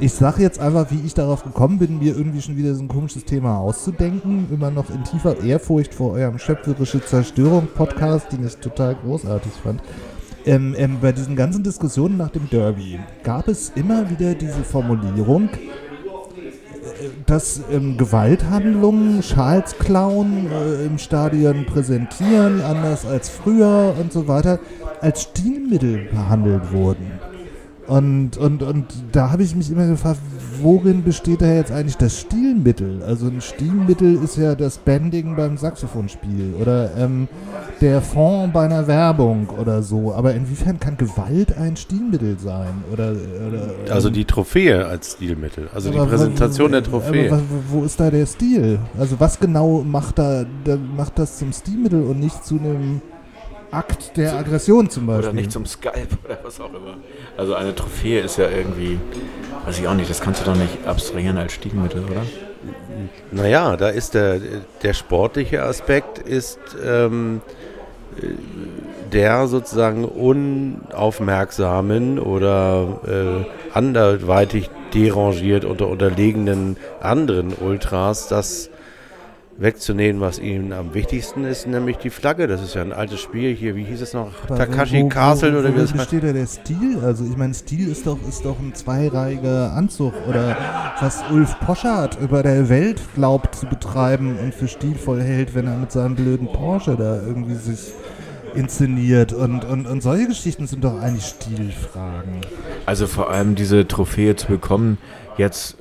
[0.00, 2.88] ich sage jetzt einfach, wie ich darauf gekommen bin, mir irgendwie schon wieder so ein
[2.88, 4.48] komisches Thema auszudenken.
[4.52, 9.80] Immer noch in tiefer Ehrfurcht vor eurem schöpferische Zerstörung-Podcast, den ich total großartig fand.
[10.46, 15.48] Ähm, ähm, bei diesen ganzen Diskussionen nach dem Derby gab es immer wieder diese Formulierung,
[15.48, 15.58] äh,
[17.24, 24.60] dass ähm, Gewalthandlungen, Schals klauen, äh, im Stadion präsentieren, anders als früher und so weiter,
[25.00, 27.10] als Stilmittel behandelt wurden.
[27.86, 30.18] Und, und, und da habe ich mich immer gefragt,
[30.62, 33.02] worin besteht da jetzt eigentlich das Stilmittel?
[33.02, 37.28] Also ein Stilmittel ist ja das Bending beim Saxophonspiel oder ähm,
[37.82, 40.14] der Fond bei einer Werbung oder so.
[40.14, 42.68] Aber inwiefern kann Gewalt ein Stilmittel sein?
[42.92, 47.26] Oder, oder Also die Trophäe als Stilmittel, also die Präsentation der Trophäe.
[47.30, 48.78] Aber wa- wo ist da der Stil?
[48.98, 53.02] Also was genau macht da, da macht das zum Stilmittel und nicht zu einem
[53.74, 55.28] Akt der Aggression zum Beispiel?
[55.28, 56.96] Oder nicht zum Skype oder was auch immer.
[57.36, 58.98] Also eine Trophäe ist ja irgendwie,
[59.66, 62.22] weiß ich auch nicht, das kannst du doch nicht abstrahieren als Stilmittel, oder?
[63.30, 64.40] Naja, da ist der,
[64.82, 67.40] der sportliche Aspekt ist ähm,
[68.20, 68.26] äh,
[69.12, 78.70] der sozusagen unaufmerksamen oder äh, anderweitig derangiert unter unterlegenen anderen Ultras das
[79.56, 82.46] wegzunehmen, was ihnen am wichtigsten ist, nämlich die Flagge.
[82.48, 84.28] Das ist ja ein altes Spiel hier, wie hieß es noch?
[84.48, 86.10] Aber Takashi wo- wo- Castle oder wie wo das heißt.
[86.10, 86.98] besteht da der Stil?
[87.04, 90.56] Also ich meine, Stil ist doch, ist doch ein zweireihiger Anzug oder
[91.00, 95.76] was Ulf Poschardt über der Welt glaubt zu betreiben und für stilvoll hält, wenn er
[95.76, 97.92] mit seinem blöden Porsche da irgendwie sich
[98.54, 102.40] inszeniert und, und, und solche Geschichten sind doch eigentlich Stilfragen.
[102.86, 104.98] Also vor allem diese Trophäe zu bekommen,
[105.36, 105.76] jetzt,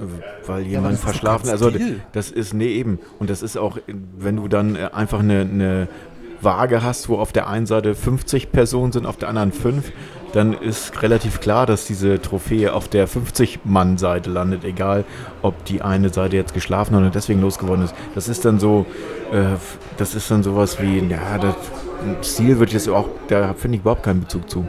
[0.46, 1.72] weil jemand doch verschlafen, also
[2.12, 3.78] das ist, nee eben, und das ist auch,
[4.18, 5.88] wenn du dann äh, einfach eine, eine
[6.42, 9.92] Waage hast, wo auf der einen Seite 50 Personen sind, auf der anderen 5,
[10.34, 15.06] dann ist relativ klar, dass diese Trophäe auf der 50-Mann-Seite landet, egal
[15.44, 17.94] ob die eine Seite jetzt geschlafen hat und deswegen losgeworden ist.
[18.16, 18.86] Das ist dann so,
[19.32, 19.44] äh,
[19.98, 21.56] das ist dann sowas wie, ja, das
[22.24, 24.68] Stil wird jetzt auch, da finde ich überhaupt keinen Bezug zu.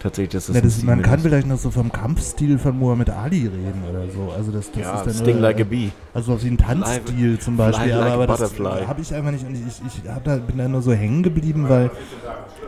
[0.00, 1.22] Tatsächlich, dass das, Ja, ein das, man kann ist.
[1.22, 4.32] vielleicht noch so vom Kampfstil von Muhammad Ali reden oder so.
[4.36, 5.90] Also das, das Ja, ist dann Sting like a bee.
[6.14, 8.58] Also wie ein Tanzstil zum Beispiel, fly aber, like aber das
[8.88, 9.62] habe ich einfach nicht und ich,
[10.04, 11.90] ich hab da, bin da nur so hängen geblieben, weil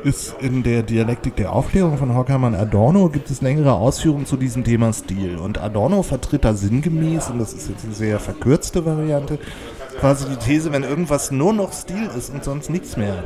[0.05, 4.37] es in der Dialektik der Aufklärung von Horkheimer und Adorno gibt es längere Ausführungen zu
[4.37, 8.85] diesem Thema Stil und Adorno vertritt da sinngemäß, und das ist jetzt eine sehr verkürzte
[8.87, 9.39] Variante,
[10.01, 13.23] quasi die These, wenn irgendwas nur noch Stil ist und sonst nichts mehr,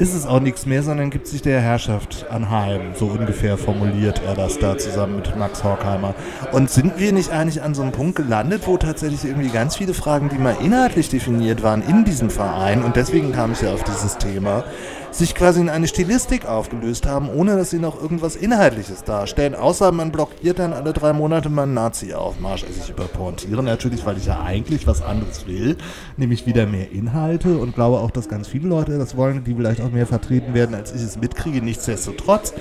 [0.00, 2.94] ist es auch nichts mehr, sondern gibt sich der Herrschaft anheim.
[2.94, 6.14] So ungefähr formuliert er das da zusammen mit Max Horkheimer.
[6.52, 9.92] Und sind wir nicht eigentlich an so einem Punkt gelandet, wo tatsächlich irgendwie ganz viele
[9.92, 13.84] Fragen, die mal inhaltlich definiert waren in diesem Verein, und deswegen kam ich ja auf
[13.84, 14.64] dieses Thema,
[15.10, 19.90] sich quasi in eine Stilistik aufgelöst haben, ohne dass sie noch irgendwas Inhaltliches darstellen, außer
[19.92, 22.64] man blockiert dann alle drei Monate mal einen Nazi-Aufmarsch.
[22.64, 25.76] Also ich überpointiere natürlich, weil ich ja eigentlich was anderes will,
[26.16, 29.80] nämlich wieder mehr Inhalte und glaube auch, dass ganz viele Leute das wollen, die vielleicht
[29.80, 31.60] auch mehr vertreten werden, als ich es mitkriege.
[31.60, 32.54] Nichtsdestotrotz,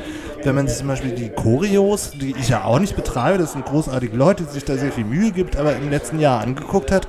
[0.44, 3.66] wenn man sich zum Beispiel die Choreos, die ich ja auch nicht betreibe, das sind
[3.66, 7.08] großartige Leute, die sich da sehr viel Mühe gibt, aber im letzten Jahr angeguckt hat,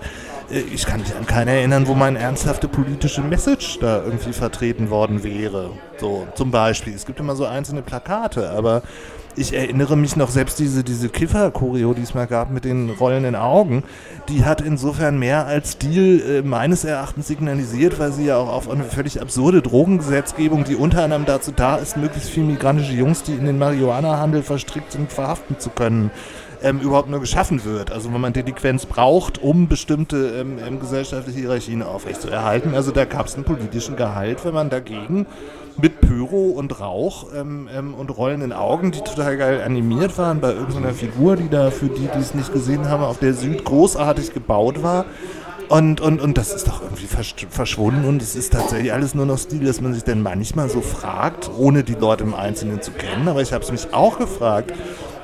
[0.50, 5.22] ich kann mich an keine erinnern, wo meine ernsthafte politische Message da irgendwie vertreten worden
[5.22, 5.70] wäre.
[5.98, 6.94] So, zum Beispiel.
[6.94, 8.82] Es gibt immer so einzelne Plakate, aber
[9.36, 13.36] ich erinnere mich noch, selbst diese, diese Kiffer-Choreo, die es mal gab mit den rollenden
[13.36, 13.84] Augen,
[14.28, 18.68] die hat insofern mehr als Stil äh, meines Erachtens signalisiert, weil sie ja auch auf
[18.68, 23.34] eine völlig absurde Drogengesetzgebung, die unter anderem dazu da ist, möglichst viele migrantische Jungs, die
[23.34, 26.10] in den Marihuana-Handel verstrickt sind, verhaften zu können,
[26.62, 27.90] ähm, überhaupt nur geschaffen wird.
[27.90, 32.74] Also wenn man Delinquenz braucht, um bestimmte ähm, ähm, gesellschaftliche Hierarchien aufrechtzuerhalten.
[32.74, 35.26] Also da gab es einen politischen Gehalt, wenn man dagegen
[35.80, 40.52] mit Pyro und Rauch ähm, ähm, und rollenden Augen, die total geil animiert waren, bei
[40.52, 44.34] irgendeiner Figur, die da für die, die es nicht gesehen haben, auf der Süd großartig
[44.34, 45.06] gebaut war,
[45.70, 49.24] Und, und, und das ist doch irgendwie versch verschwunden und es ist tatsächlich alles nur
[49.24, 52.90] noch Stil, dass man sich dann manchmal so fragt, ohne die Leute im Einzelnen zu
[52.90, 53.28] kennen.
[53.28, 54.72] Aber ich habe es mich auch gefragt,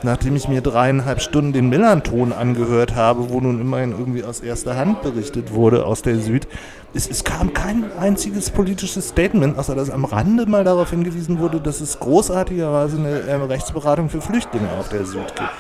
[0.07, 4.77] nachdem ich mir dreieinhalb Stunden den Millanton angehört habe, wo nun immerhin irgendwie aus erster
[4.77, 6.49] Hand berichtet wurde aus der Süd.
[6.95, 11.61] Es, es kam kein einziges politisches Statement, außer dass am Rande mal darauf hingewiesen wurde,
[11.61, 15.51] dass es großartigerweise eine äh, Rechtsberatung für Flüchtlinge auf der Süd gibt.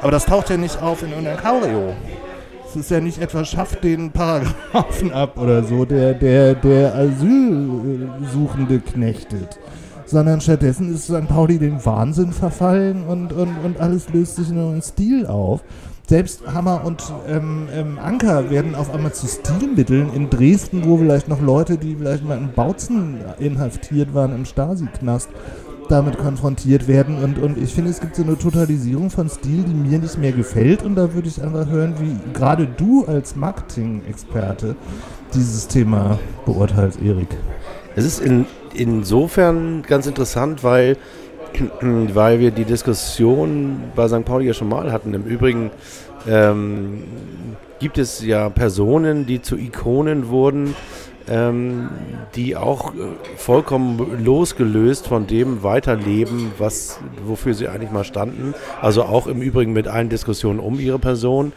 [0.00, 1.94] Aber das taucht ja nicht auf in irgendeiner Choreo.
[2.66, 8.80] Es ist ja nicht etwa schafft den Paragraphen ab oder so, der, der, der Asylsuchende
[8.80, 9.58] knechtet.
[10.10, 11.28] Sondern stattdessen ist St.
[11.28, 15.62] Pauli dem Wahnsinn verfallen und, und, und alles löst sich in einem Stil auf.
[16.08, 21.28] Selbst Hammer und ähm, ähm, Anker werden auf einmal zu Stilmitteln in Dresden, wo vielleicht
[21.28, 25.28] noch Leute, die vielleicht mal in Bautzen inhaftiert waren im Stasi-Knast,
[25.88, 27.22] damit konfrontiert werden.
[27.22, 30.32] Und, und ich finde, es gibt so eine Totalisierung von Stil, die mir nicht mehr
[30.32, 30.82] gefällt.
[30.82, 34.74] Und da würde ich einfach hören, wie gerade du als Marketing-Experte
[35.32, 37.28] dieses Thema beurteilst, Erik.
[37.94, 40.96] Es ist in, insofern ganz interessant, weil,
[41.80, 44.24] weil wir die Diskussion bei St.
[44.24, 45.14] Pauli ja schon mal hatten.
[45.14, 45.70] Im Übrigen
[46.28, 47.04] ähm,
[47.78, 50.74] gibt es ja Personen, die zu Ikonen wurden,
[51.28, 51.88] ähm,
[52.34, 52.98] die auch äh,
[53.36, 58.54] vollkommen losgelöst von dem weiterleben, was, wofür sie eigentlich mal standen.
[58.80, 61.52] Also auch im Übrigen mit allen Diskussionen um ihre Person.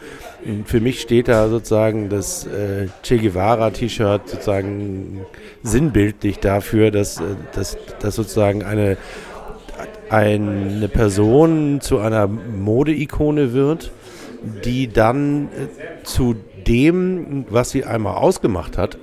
[0.66, 5.24] Für mich steht da sozusagen das äh, Che Guevara-T-Shirt sozusagen
[5.62, 8.96] sinnbildlich dafür, dass, äh, dass, dass sozusagen eine,
[10.10, 13.90] eine Person zu einer Modeikone wird,
[14.64, 18.98] die dann äh, zu dem, was sie einmal ausgemacht hat,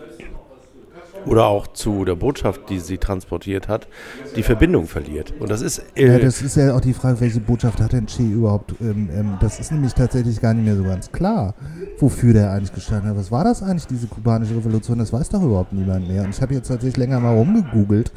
[1.26, 3.88] oder auch zu der Botschaft, die sie transportiert hat,
[4.36, 5.34] die Verbindung verliert.
[5.40, 5.84] Und das ist.
[5.96, 8.74] Äh ja, das ist ja auch die Frage, welche Botschaft hat denn Che überhaupt?
[8.82, 11.56] Ähm, ähm, das ist nämlich tatsächlich gar nicht mehr so ganz klar,
[12.00, 13.18] wofür der eigentlich gestanden hat.
[13.18, 15.00] Was war das eigentlich, diese kubanische Revolution?
[15.00, 16.24] Das weiß doch überhaupt niemand mehr.
[16.24, 18.12] Und ich habe jetzt tatsächlich länger mal rumgegoogelt,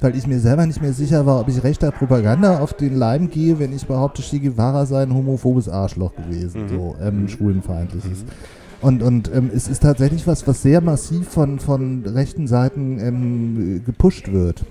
[0.00, 3.30] weil ich mir selber nicht mehr sicher war, ob ich rechter Propaganda auf den Leim
[3.30, 6.68] gehe, wenn ich behaupte, Che Guevara sei ein homophobes Arschloch gewesen, mhm.
[6.68, 7.28] so ähm, mhm.
[7.28, 8.24] schwulenfeindliches.
[8.24, 8.63] Mhm.
[8.80, 13.82] Und, und ähm, es ist tatsächlich was, was sehr massiv von, von rechten Seiten ähm,
[13.84, 14.64] gepusht wird.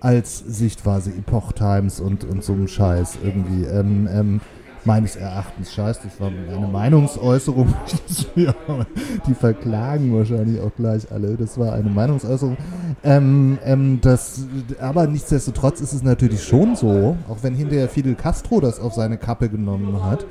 [0.00, 3.64] Als Sichtweise Epoch Times und, und so ein Scheiß irgendwie.
[3.64, 4.40] Ähm, ähm,
[4.84, 7.72] meines Erachtens scheiß, das war eine Meinungsäußerung.
[9.26, 11.36] die verklagen wahrscheinlich auch gleich alle.
[11.36, 12.56] Das war eine Meinungsäußerung.
[13.04, 14.46] Ähm, ähm, das,
[14.80, 19.18] aber nichtsdestotrotz ist es natürlich schon so, auch wenn hinterher Fidel Castro das auf seine
[19.18, 20.26] Kappe genommen hat,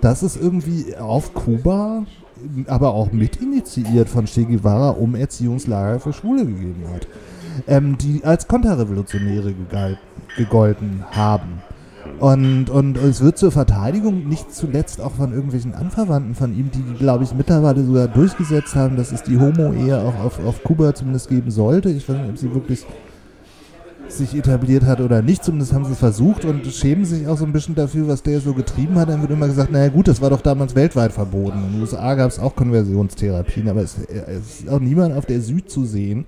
[0.00, 2.04] dass es irgendwie auf Kuba
[2.66, 7.06] aber auch mitinitiiert von Che Guevara um Erziehungslager für Schwule gegeben hat,
[7.66, 9.54] ähm, die als Konterrevolutionäre
[10.36, 11.62] gegolten haben.
[12.18, 16.82] Und, und es wird zur Verteidigung nicht zuletzt auch von irgendwelchen Anverwandten von ihm, die,
[16.98, 21.28] glaube ich, mittlerweile sogar durchgesetzt haben, dass es die Homo-Ehe auch auf, auf Kuba zumindest
[21.28, 21.90] geben sollte.
[21.90, 22.86] Ich weiß nicht, ob sie wirklich
[24.08, 25.44] sich etabliert hat oder nicht.
[25.44, 28.40] Zumindest haben sie es versucht und schämen sich auch so ein bisschen dafür, was der
[28.40, 29.08] so getrieben hat.
[29.08, 31.58] Dann wird immer gesagt, naja gut, das war doch damals weltweit verboten.
[31.66, 35.40] In den USA gab es auch Konversionstherapien, aber es, es, ist auch niemand auf der
[35.40, 36.26] Süd zu sehen,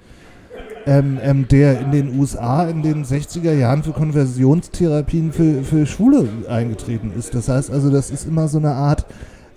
[0.86, 6.28] ähm, ähm, der in den USA in den 60er Jahren für Konversionstherapien für, für Schwule
[6.48, 7.34] eingetreten ist.
[7.34, 9.06] Das heißt also, das ist immer so eine Art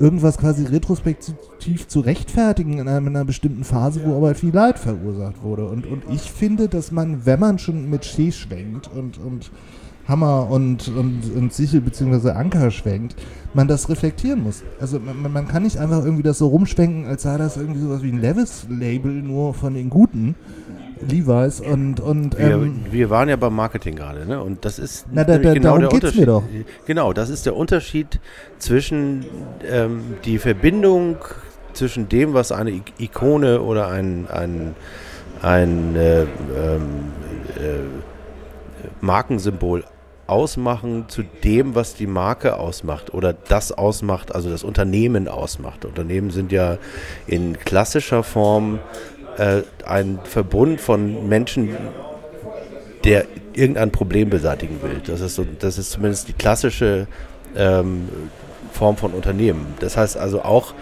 [0.01, 4.79] irgendwas quasi retrospektiv zu rechtfertigen in einer, in einer, bestimmten Phase, wo aber viel Leid
[4.79, 5.67] verursacht wurde.
[5.67, 9.51] Und, und ich finde, dass man, wenn man schon mit Schee schwenkt und, und
[10.07, 12.31] Hammer und, und, und Sichel bzw.
[12.31, 13.15] Anker schwenkt,
[13.53, 14.63] man das reflektieren muss.
[14.79, 18.01] Also man, man, kann nicht einfach irgendwie das so rumschwenken, als sei das irgendwie sowas
[18.01, 20.35] wie ein Levis-Label nur von den Guten,
[21.07, 21.99] Levi's und.
[21.99, 24.41] und ähm, wir, wir, waren ja beim Marketing gerade, ne?
[24.41, 26.21] Und das ist na, da, da, genau der Unterschied.
[26.21, 26.43] Mir doch.
[26.85, 28.19] Genau, das ist der Unterschied
[28.59, 29.25] zwischen
[29.69, 31.17] ähm, die Verbindung
[31.73, 34.75] zwischen dem, was eine Ikone oder ein, ein,
[35.41, 36.27] ein äh, ähm,
[37.57, 37.79] äh,
[38.99, 39.83] Markensymbol
[40.27, 45.83] ausmachen zu dem, was die Marke ausmacht oder das ausmacht, also das Unternehmen ausmacht.
[45.83, 46.77] Unternehmen sind ja
[47.27, 48.79] in klassischer Form
[49.37, 51.69] äh, ein Verbund von Menschen,
[53.03, 55.01] der irgendein Problem beseitigen will.
[55.05, 57.07] Das ist, so, das ist zumindest die klassische
[57.55, 58.07] ähm,
[58.71, 59.73] Form von Unternehmen.
[59.79, 60.73] Das heißt also auch.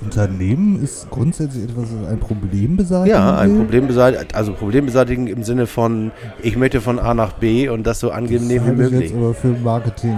[0.00, 5.42] Unternehmen ist grundsätzlich etwas, ein Problem beseitigen Ja, ein Problem beseitigen, also Problem beseitigen im
[5.42, 9.00] Sinne von, ich möchte von A nach B und das so angenehm das wie möglich.
[9.06, 10.16] Ich jetzt aber für Marketing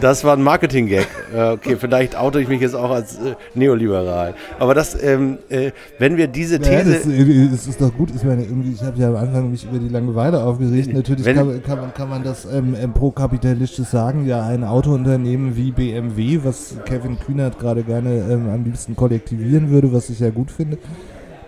[0.00, 1.06] Das war ein Marketing-Gag.
[1.34, 4.34] Äh, okay, vielleicht oute ich mich jetzt auch als äh, neoliberal.
[4.58, 6.92] Aber das, ähm, äh, wenn wir diese Ja, These.
[6.92, 8.10] das, äh, das ist doch gut.
[8.14, 10.92] Ich meine, irgendwie, ich habe ja am Anfang mich über die Langeweile aufgeregt.
[10.92, 14.26] Natürlich Wenn- kann, kann, man, kann man das ähm, pro-kapitalistisch sagen.
[14.26, 19.92] Ja, ein Autounternehmen wie BMW, was Kevin Kühnert gerade gerne ähm, am liebsten kollektivieren würde,
[19.92, 20.78] was ich ja gut finde,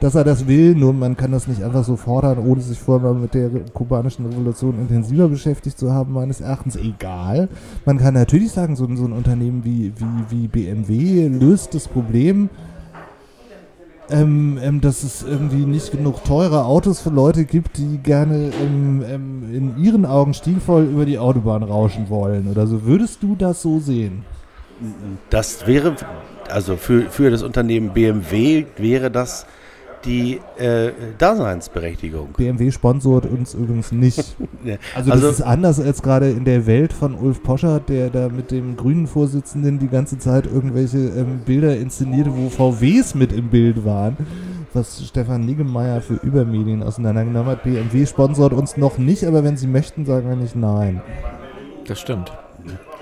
[0.00, 0.74] dass er das will.
[0.74, 4.26] Nur man kann das nicht einfach so fordern, ohne sich vorher mal mit der kubanischen
[4.26, 6.76] Revolution intensiver beschäftigt zu haben, meines Erachtens.
[6.76, 7.48] Egal.
[7.84, 11.88] Man kann natürlich sagen, so, ein- so ein Unternehmen wie, wie, wie BMW löst das
[11.88, 12.48] Problem
[14.10, 19.02] ähm, ähm, dass es irgendwie nicht genug teure Autos für Leute gibt, die gerne ähm,
[19.08, 22.84] ähm, in ihren Augen stilvoll über die Autobahn rauschen wollen oder so.
[22.84, 24.24] Würdest du das so sehen?
[25.30, 25.96] Das wäre,
[26.50, 29.46] also für, für das Unternehmen BMW wäre das
[30.04, 32.28] die äh, Daseinsberechtigung.
[32.36, 34.36] BMW sponsort uns übrigens nicht.
[34.94, 38.28] Also, Also- das ist anders als gerade in der Welt von Ulf Poschert, der da
[38.28, 43.48] mit dem grünen Vorsitzenden die ganze Zeit irgendwelche ähm, Bilder inszenierte, wo VWs mit im
[43.50, 44.16] Bild waren.
[44.72, 47.62] Was Stefan Niggemeier für Übermedien auseinandergenommen hat.
[47.62, 51.00] BMW sponsort uns noch nicht, aber wenn sie möchten, sagen wir nicht nein.
[51.86, 52.32] Das stimmt.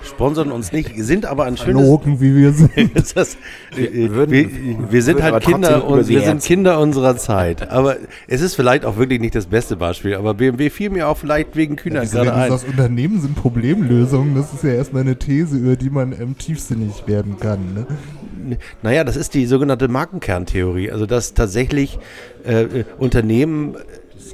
[0.05, 1.85] Sponsern uns nicht, sind aber ein schönes.
[1.87, 2.71] Logen, wie wir sind.
[3.15, 3.37] Das,
[3.75, 6.43] Wir wir, würden- wir, wir sind halt Kinder und wir sind.
[6.43, 7.69] Kinder unserer Zeit.
[7.71, 10.15] Aber es ist vielleicht auch wirklich nicht das beste Beispiel.
[10.15, 12.49] Aber BMW fiel mir auch vielleicht wegen Kühner Wieso, gerade ein.
[12.51, 17.03] sagst, Unternehmen sind Problemlösungen, das ist ja erstmal eine These, über die man ähm, tiefsinnig
[17.07, 17.59] werden kann.
[17.73, 18.57] Ne?
[18.81, 20.91] Naja, das ist die sogenannte Markenkerntheorie.
[20.91, 21.97] Also dass tatsächlich
[22.45, 23.81] äh, äh, Unternehmen Das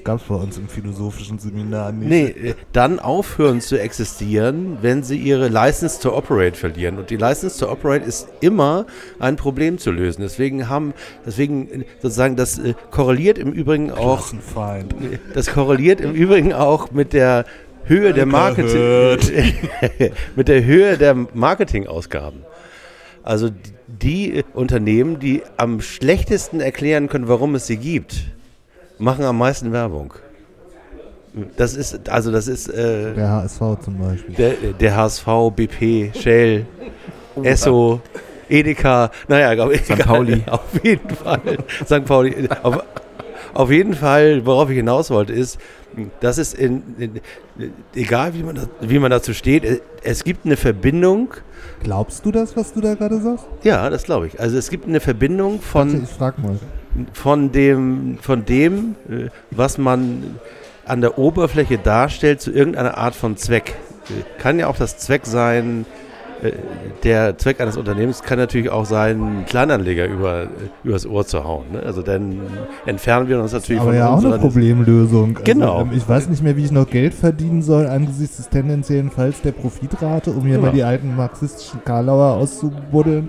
[0.10, 2.10] gab es bei uns im philosophischen Seminar nicht.
[2.10, 6.98] nee, äh, dann aufhören zu existieren, wenn sie ihre License to Operate verlieren.
[6.98, 8.88] Und die License to Operate ist immer
[9.20, 10.24] ein Problem zu lösen.
[10.24, 10.96] Deswegen haben,
[11.28, 14.34] deswegen sozusagen, das äh, korreliert im Übrigen auch.
[15.36, 17.46] Das korreliert im Übrigen auch mit der
[17.84, 19.16] Höhe der Marketing
[20.36, 22.46] mit der Höhe der Marketingausgaben.
[23.22, 23.52] Also
[23.88, 28.24] die Unternehmen, die am schlechtesten erklären können, warum es sie gibt,
[29.00, 30.14] machen am meisten Werbung.
[31.58, 34.36] Das ist also das ist äh, Der HSV zum Beispiel.
[34.36, 36.66] der, der HSV, BP, Shell,
[37.44, 38.02] Esso,
[38.50, 40.00] Edeka, naja, glaub ich, St.
[40.00, 40.44] Pauli.
[40.50, 41.40] Auf jeden Fall.
[41.86, 42.06] St.
[42.06, 42.50] Pauli.
[42.64, 42.84] Auf,
[43.54, 45.60] auf jeden Fall, worauf ich hinaus wollte, ist,
[46.20, 47.22] dass es in, in
[47.96, 51.34] egal wie man, da, wie man dazu steht, es gibt eine Verbindung,
[51.82, 53.46] Glaubst du das, was du da gerade sagst?
[53.64, 54.40] ja, das glaube ich.
[54.40, 56.58] Also es gibt eine Verbindung Warte, von, ich frag mal.
[57.14, 60.40] von dem, von dem, äh, was man
[60.86, 63.76] an der Oberfläche darstellt, zu irgendeiner Art von Zweck.
[64.10, 65.86] Äh, Kann ja auch das Zweck sein,
[67.04, 70.48] der Zweck eines Unternehmens kann natürlich auch sein, Kleinanleger über, äh,
[70.84, 71.66] übers Ohr zu hauen.
[71.74, 71.82] Ne?
[71.84, 72.40] Also dann
[72.86, 74.38] entfernen wir uns natürlich Aber von ja auch eine.
[74.40, 75.32] Problemlösung.
[75.38, 75.82] Also, Genau.
[75.82, 79.42] ähm, ich weiß nicht mehr, wie ich noch Geld verdienen soll angesichts des tendenziellen Falls
[79.42, 80.68] der Profitrate, um hier Genau.
[80.68, 83.28] mal die alten marxistischen Karlauer auszubuddeln.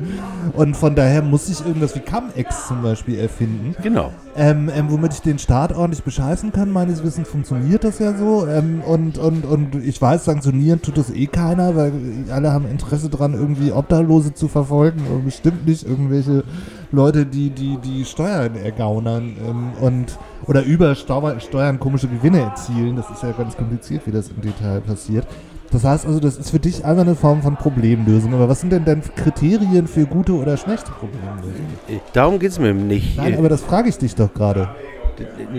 [0.54, 3.74] Und von daher muss ich irgendwas wie Cum-Ex zum Beispiel erfinden.
[3.82, 4.12] Genau.
[4.36, 6.70] Ähm, ähm, womit ich den Staat ordentlich bescheißen kann.
[6.70, 8.46] Meines Wissens funktioniert das ja so.
[8.46, 11.92] Ähm, und, und, und ich weiß, sanktionieren tut das eh keiner, weil
[12.30, 15.02] alle haben Interesse dran, irgendwie Obdachlose zu verfolgen.
[15.10, 16.44] Aber bestimmt nicht irgendwelche
[16.92, 22.96] Leute, die die, die Steuern ergaunern ähm, und oder über Steuern komische Gewinne erzielen.
[22.96, 25.26] Das ist ja ganz kompliziert, wie das im Detail passiert.
[25.72, 28.34] Das heißt also, das ist für dich einfach eine Form von Problemlösung.
[28.34, 31.66] Aber was sind denn dann Kriterien für gute oder schlechte Problemlösung?
[32.12, 33.16] Darum geht es mir nicht.
[33.16, 34.68] Nein, aber das frage ich dich doch gerade.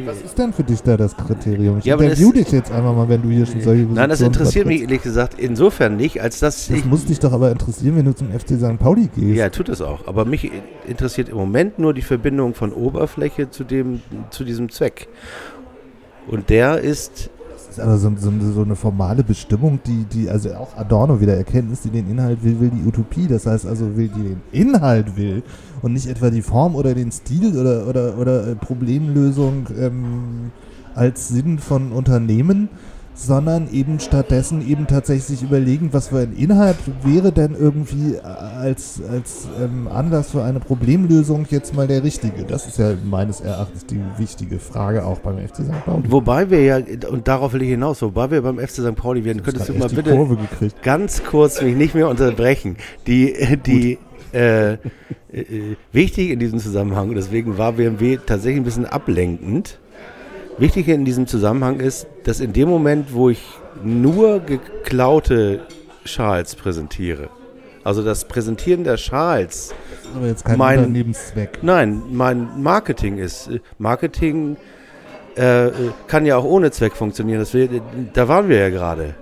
[0.07, 1.77] Was ist denn für dich da das Kriterium?
[1.77, 4.19] Ich Ja, interview das- dich jetzt einfach mal, wenn du hier schon solche Nein, das
[4.19, 6.85] Positionen interessiert mich ehrlich gesagt insofern nicht, als dass Das ich...
[6.85, 8.79] muss dich doch aber interessieren, wenn du zum FC St.
[8.79, 9.37] Pauli gehst.
[9.37, 10.07] Ja, tut es auch.
[10.07, 10.51] Aber mich
[10.87, 15.07] interessiert im Moment nur die Verbindung von Oberfläche zu, dem, zu diesem Zweck.
[16.27, 17.29] Und der ist
[17.71, 21.71] ist aber so, so, so eine formale Bestimmung, die, die also auch Adorno wieder erkennt,
[21.71, 23.27] ist, die den Inhalt will, will die Utopie.
[23.27, 25.43] Das heißt also, will die den Inhalt will
[25.81, 30.51] und nicht etwa die Form oder den Stil oder, oder, oder äh, Problemlösung ähm,
[30.95, 32.69] als Sinn von Unternehmen,
[33.21, 38.21] sondern eben stattdessen eben tatsächlich sich überlegen, was für ein Inhalt wäre denn irgendwie äh,
[38.21, 42.43] als, als ähm, Anlass für eine Problemlösung jetzt mal der richtige.
[42.43, 45.85] Das ist ja meines Erachtens die wichtige Frage auch beim FC St.
[45.85, 46.03] Pauli.
[46.11, 46.79] Wobei wir ja,
[47.09, 48.95] und darauf will ich hinaus, wobei wir beim FC St.
[48.95, 50.17] Pauli werden, könntest du mal bitte
[50.81, 52.77] ganz kurz mich nicht mehr unterbrechen.
[53.07, 53.99] Die, die
[54.33, 54.77] äh, äh,
[55.91, 59.79] wichtig in diesem Zusammenhang, und deswegen war BMW tatsächlich ein bisschen ablenkend.
[60.57, 63.41] Wichtig in diesem Zusammenhang ist, dass in dem Moment, wo ich
[63.83, 65.61] nur geklaute
[66.05, 67.29] Schals präsentiere,
[67.83, 69.73] also das Präsentieren der Schals
[70.03, 71.59] Das ist aber jetzt kein Mein- Unternehmenszweck.
[71.63, 73.49] Nein, mein Marketing ist.
[73.79, 74.57] Marketing
[75.35, 75.69] äh,
[76.07, 77.39] kann ja auch ohne Zweck funktionieren.
[77.39, 77.69] Das wir,
[78.13, 79.15] da waren wir ja gerade.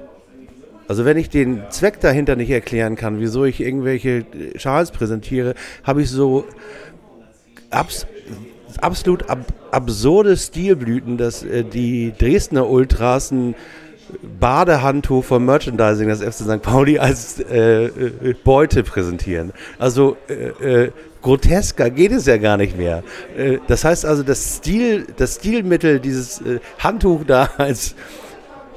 [0.89, 4.25] Also wenn ich den Zweck dahinter nicht erklären kann, wieso ich irgendwelche
[4.55, 5.53] Schals präsentiere,
[5.83, 6.45] habe ich so
[7.69, 8.07] abs
[8.77, 9.39] absolut ab
[9.71, 13.55] absurde Stilblüten, dass äh, die Dresdner Ultras ein
[14.39, 16.61] Badehandtuch vom Merchandising des FC St.
[16.61, 19.51] Pauli als äh, äh, Beute präsentieren.
[19.77, 20.91] Also äh, äh,
[21.21, 23.03] grotesker geht es ja gar nicht mehr.
[23.37, 26.41] Äh, das heißt also, das, Stil, das Stilmittel, dieses
[26.79, 27.95] Handtuch da als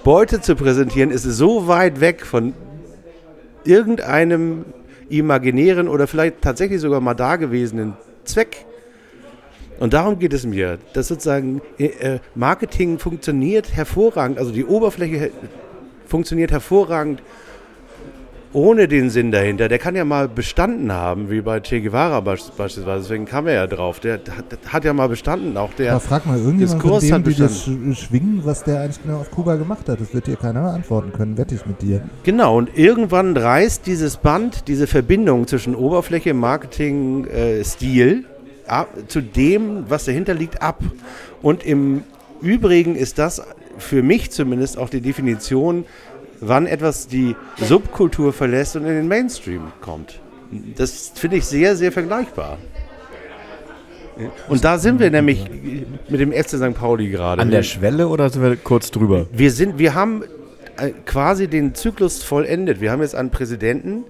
[0.05, 2.55] Beute zu präsentieren, ist so weit weg von
[3.65, 4.65] irgendeinem
[5.09, 8.67] imaginären oder vielleicht tatsächlich sogar mal dagewesenen Zweck.
[9.83, 15.31] Und darum geht es mir, dass sozusagen äh, Marketing funktioniert hervorragend, also die Oberfläche he-
[16.07, 17.21] funktioniert hervorragend
[18.53, 19.69] ohne den Sinn dahinter.
[19.69, 23.67] Der kann ja mal bestanden haben, wie bei Che Guevara beispielsweise, deswegen kam er ja
[23.67, 23.99] drauf.
[23.99, 25.93] Der hat, hat ja mal bestanden, auch der.
[25.93, 29.03] Aber frag mal irgendjemand von Diskurs dem, hat die das sch- schwingen, was der eigentlich
[29.03, 30.01] genau auf Kuba gemacht hat.
[30.01, 32.03] Das wird dir keiner beantworten können, wette ich mit dir.
[32.23, 38.27] Genau, und irgendwann reißt dieses Band, diese Verbindung zwischen Oberfläche, Marketing, äh, Stil
[39.09, 40.81] zu dem, was dahinter liegt, ab.
[41.43, 42.05] Und im
[42.41, 43.43] Übrigen ist das
[43.79, 45.85] für mich zumindest auch die Definition,
[46.41, 50.21] wann etwas die Subkultur verlässt und in den Mainstream kommt.
[50.77, 52.59] Das finde ich sehr, sehr vergleichbar.
[54.49, 55.45] Und da sind wir nämlich
[56.09, 56.75] mit dem FC St.
[56.75, 57.41] Pauli gerade.
[57.41, 59.27] An der Schwelle oder sind wir kurz drüber?
[59.33, 60.23] Wir sind, wir haben
[60.77, 62.81] äh, quasi den Zyklus vollendet.
[62.81, 64.05] Wir haben jetzt einen Präsidenten,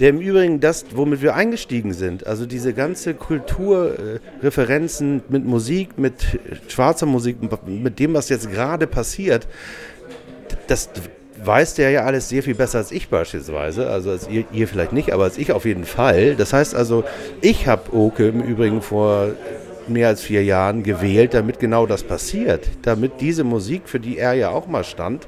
[0.00, 6.38] der im Übrigen das, womit wir eingestiegen sind, also diese ganze Kulturreferenzen mit Musik, mit
[6.68, 9.46] schwarzer Musik, mit dem, was jetzt gerade passiert,
[10.66, 10.88] das
[11.44, 13.88] weiß der ja alles sehr viel besser als ich beispielsweise.
[13.88, 16.36] Also als ihr, ihr vielleicht nicht, aber als ich auf jeden Fall.
[16.36, 17.04] Das heißt also,
[17.40, 19.30] ich habe Oke im Übrigen vor
[19.88, 22.68] mehr als vier Jahren gewählt, damit genau das passiert.
[22.82, 25.26] Damit diese Musik, für die er ja auch mal stand,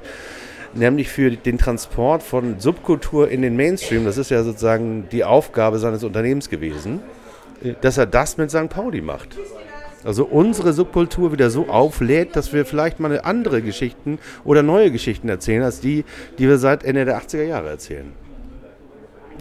[0.75, 5.79] nämlich für den Transport von Subkultur in den Mainstream, das ist ja sozusagen die Aufgabe
[5.79, 6.99] seines Unternehmens gewesen,
[7.81, 8.69] dass er das mit St.
[8.69, 9.37] Pauli macht.
[10.03, 15.29] Also unsere Subkultur wieder so auflädt, dass wir vielleicht mal andere Geschichten oder neue Geschichten
[15.29, 16.03] erzählen, als die,
[16.37, 18.11] die wir seit Ende der 80er Jahre erzählen.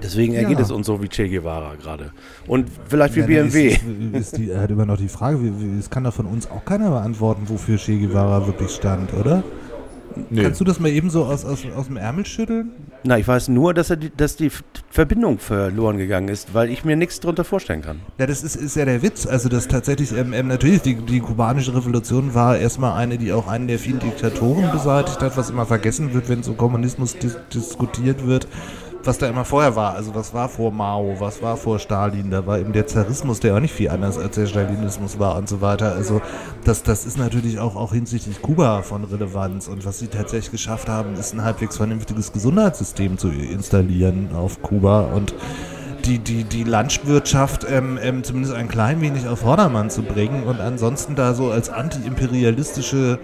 [0.03, 0.65] Deswegen ergeht Ja.
[0.65, 2.13] es uns so wie Che Guevara gerade.
[2.47, 3.69] Und vielleicht wie Ja, BMW.
[3.69, 5.39] Ist, ist, die, er hat immer noch die Frage,
[5.79, 9.43] es kann doch von uns auch keiner beantworten, wofür Che Guevara wirklich stand, oder?
[10.31, 10.43] Nee.
[10.43, 12.71] Kannst du das mal eben so aus, aus, aus dem Ärmel schütteln?
[13.05, 14.51] Na, ich weiß nur, dass, er die, dass die
[14.91, 18.01] Verbindung verloren gegangen ist, weil ich mir nichts darunter vorstellen kann.
[18.19, 19.27] Ja, das ist, ist ja der Witz.
[19.27, 23.49] Also, das tatsächlich, ähm, ähm, natürlich, die, die kubanische Revolution war erstmal eine, die auch
[23.49, 28.27] einen der vielen Diktatoren beseitigt hat, was immer vergessen wird, wenn so Kommunismus dis diskutiert
[28.27, 28.47] wird,
[29.07, 29.95] was da immer vorher war.
[29.95, 32.31] Also, was war vor Mao, was war vor Stalin?
[32.31, 35.49] Da war eben der Zarismus, der auch nicht viel anders als der Stalinismus war und
[35.49, 35.93] so weiter.
[35.93, 36.21] Also,
[36.65, 39.69] das, das ist natürlich auch, auch hinsichtlich Kuba von Relevanz.
[39.69, 45.03] Und was sie tatsächlich geschafft haben, ist ein halbwegs vernünftiges Gesundheitssystem zu installieren auf Kuba
[45.03, 45.35] und
[46.05, 50.61] die, die, die Landwirtschaft ähm, ähm, zumindest ein klein wenig auf Vordermann zu bringen und
[50.61, 53.19] ansonsten da so als antiimperialistische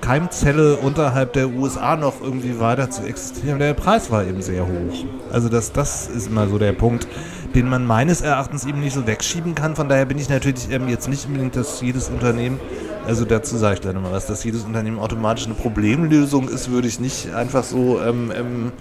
[0.00, 3.58] Keimzelle unterhalb der USA noch irgendwie weiter zu existieren.
[3.58, 5.04] Der Preis war eben sehr hoch.
[5.32, 7.06] Also das, das ist immer so der Punkt,
[7.54, 9.76] den man meines Erachtens eben nicht so wegschieben kann.
[9.76, 12.60] Von daher bin ich natürlich ähm, jetzt nicht unbedingt, dass jedes Unternehmen,
[13.06, 16.88] also dazu sage ich gleich nochmal was, dass jedes Unternehmen automatisch eine Problemlösung ist, würde
[16.88, 18.72] ich nicht einfach so ähm, ähm,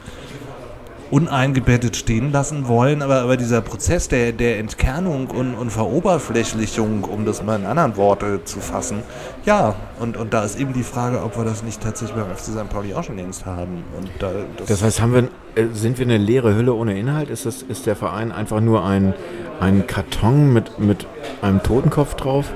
[1.12, 7.26] uneingebettet stehen lassen wollen, aber, aber dieser Prozess der, der Entkernung und, und Veroberflächlichung, um
[7.26, 8.99] das mal in anderen Worte zu fassen,
[9.45, 12.45] ja, und, und da ist eben die Frage, ob wir das nicht tatsächlich beim FC
[12.51, 12.70] St.
[12.70, 13.84] Pauli auch schon längst haben.
[13.97, 15.24] Und da, das, Das heißt, haben wir,
[15.55, 17.30] äh, sind wir eine leere Hülle ohne Inhalt?
[17.30, 19.14] Ist, das, ist der Verein einfach nur ein,
[19.60, 21.07] ein Karton mit, mit
[21.41, 22.51] einem Totenkopf drauf,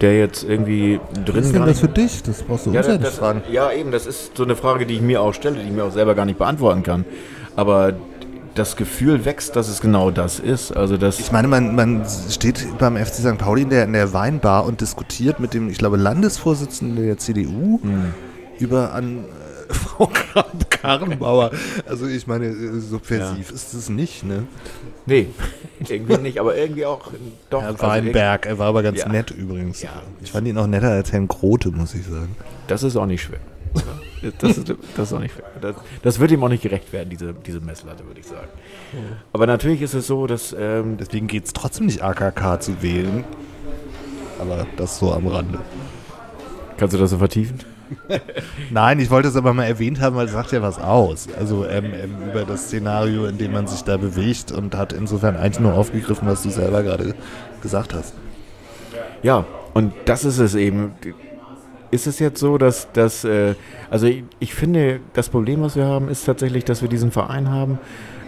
[0.00, 2.22] der jetzt irgendwie drin ist denn das für dich?
[2.22, 3.42] Das brauchst du Ja, uns ja nicht fragen.
[3.50, 5.84] ja, eben, das ist so eine Frage, die ich mir auch stelle, die ich mir
[5.84, 7.04] auch selber gar nicht beantworten kann.
[7.56, 7.94] Aber
[8.54, 10.72] das Gefühl wächst, dass es genau das ist.
[10.72, 13.38] Also das Ich meine, man, man steht beim FC St.
[13.38, 17.80] Pauli in der, in der Weinbar und diskutiert mit dem, ich glaube, Landesvorsitzenden der CDU
[18.58, 20.10] über an äh, Frau
[20.70, 21.50] Karrenbauer.
[21.86, 24.44] Also ich meine, äh, subversiv ist es nicht, ne?
[25.06, 25.28] nee,
[25.88, 27.10] irgendwie nicht, aber irgendwie auch
[27.50, 27.62] doch.
[27.62, 29.08] Herr also Weinberg, er war aber ganz Ja.
[29.08, 29.82] nett übrigens.
[29.82, 30.02] Ja.
[30.22, 32.36] Ich fand ihn auch netter als Herrn Grote, muss ich sagen.
[32.68, 33.40] Das ist auch nicht schwer.
[34.38, 35.34] Das ist, das ist auch nicht.
[35.60, 38.48] Das, das wird ihm auch nicht gerecht werden, diese, diese Messlatte, würde ich sagen.
[39.32, 43.24] Aber natürlich ist es so, dass ähm, Deswegen geht es trotzdem nicht AKK zu wählen.
[44.38, 45.58] Aber das so am Rande.
[46.76, 47.60] Kannst du das so vertiefen?
[48.70, 51.28] Nein, ich wollte es aber mal erwähnt haben, weil es sagt ja was aus.
[51.38, 55.36] Also ähm, ähm, über das Szenario, in dem man sich da bewegt und hat insofern
[55.36, 57.14] eigentlich nur aufgegriffen, was du selber gerade
[57.62, 58.14] gesagt hast.
[59.22, 59.44] Ja,
[59.74, 60.92] und das ist es eben.
[61.94, 63.54] Ist es jetzt so, dass, dass äh,
[63.88, 67.48] also ich, ich finde, das Problem, was wir haben, ist tatsächlich, dass wir diesen Verein
[67.50, 67.78] haben,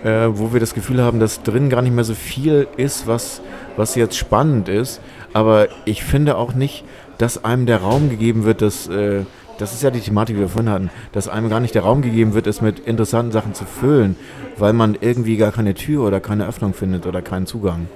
[0.05, 3.41] äh, wo wir das Gefühl haben, dass drin gar nicht mehr so viel ist, was,
[3.77, 5.01] was jetzt spannend ist.
[5.33, 6.85] Aber ich finde auch nicht,
[7.19, 9.23] dass einem der Raum gegeben wird, dass, äh,
[9.59, 12.03] das ist ja die Thematik, die wir vorhin hatten, dass einem gar nicht der Raum
[12.03, 14.15] gegeben wird, es mit interessanten Sachen zu füllen,
[14.59, 17.89] weil man irgendwie gar keine Tür oder keine Öffnung findet oder keinen Zugang.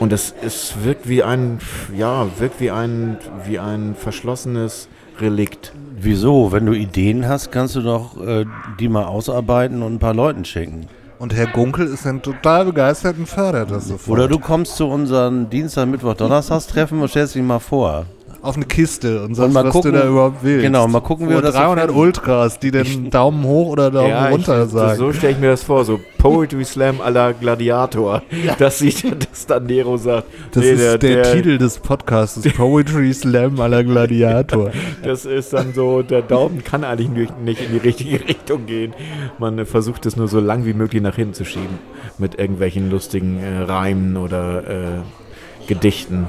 [0.00, 1.58] Und es, es wirkt wie ein,
[1.96, 4.88] ja, wirkt wie ein, wie ein verschlossenes
[5.20, 5.72] Relikt.
[5.96, 6.52] Wieso?
[6.52, 8.44] Wenn du Ideen hast, kannst du doch äh,
[8.80, 10.88] die mal ausarbeiten und ein paar Leuten schicken.
[11.18, 14.18] Und Herr Gunkel ist dann total begeistert und fördert das sofort.
[14.18, 18.06] Oder du kommst zu unseren Dienstag, Mittwoch, Donnerstagstreffen und stellst dich mal vor.
[18.44, 20.62] Auf eine Kiste und sagst, mal was gucken- du da überhaupt willst.
[20.64, 22.00] genau, mal gucken, wie wir so 300 finden.
[22.00, 24.98] Ultras, die den Daumen hoch oder Daumen Ja, runter ich, sagen.
[24.98, 28.22] so stelle ich mir das vor, so Poetry Slam à la Gladiator.
[28.58, 28.92] Dass, sie,
[29.30, 33.82] dass dann Nero sagt, das nee, ist der, Titel des Podcasts, Poetry Slam à la
[33.82, 34.70] Gladiator.
[35.02, 38.94] Das ist dann so, der Daumen kann eigentlich nicht in die richtige Richtung gehen.
[39.38, 41.78] Man versucht es nur so lang wie möglich nach hinten zu schieben.
[42.18, 46.26] Mit irgendwelchen lustigen äh, Reimen oder äh, Gedichten.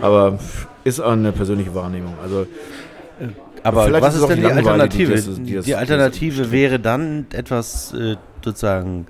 [0.00, 0.38] Aber
[0.84, 2.14] ist auch eine persönliche Wahrnehmung.
[2.22, 2.46] Also
[3.62, 5.14] Aber Vielleicht was ist ist denn die die die Alternative?
[5.20, 9.06] die das- die Alternative wäre dann etwas äh, sozusagen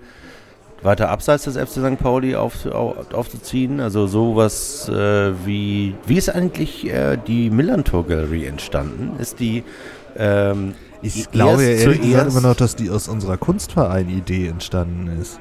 [0.83, 1.99] weiter abseits des FC St.
[1.99, 3.81] Pauli auf, au- aufzuziehen.
[3.81, 9.12] Also sowas äh, wie, wie ist eigentlich äh, die Millantor Gallery entstanden?
[9.20, 9.62] Ist die
[10.18, 15.39] ähm, Ich glaube ja ehrlich gesagt immer noch, dass die aus unserer Kunstverein-Idee entstanden ist.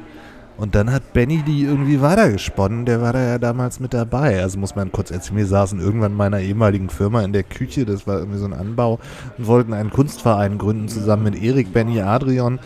[0.61, 2.85] Und dann hat Benny die irgendwie weitergesponnen.
[2.85, 4.39] Der war da ja damals mit dabei.
[4.43, 7.83] Also muss man kurz erzählen, wir saßen irgendwann in meiner ehemaligen Firma in der Küche,
[7.83, 8.99] das war irgendwie so ein Anbau,
[9.39, 12.59] und wollten einen Kunstverein gründen zusammen mit Erik, Benny, Adrian,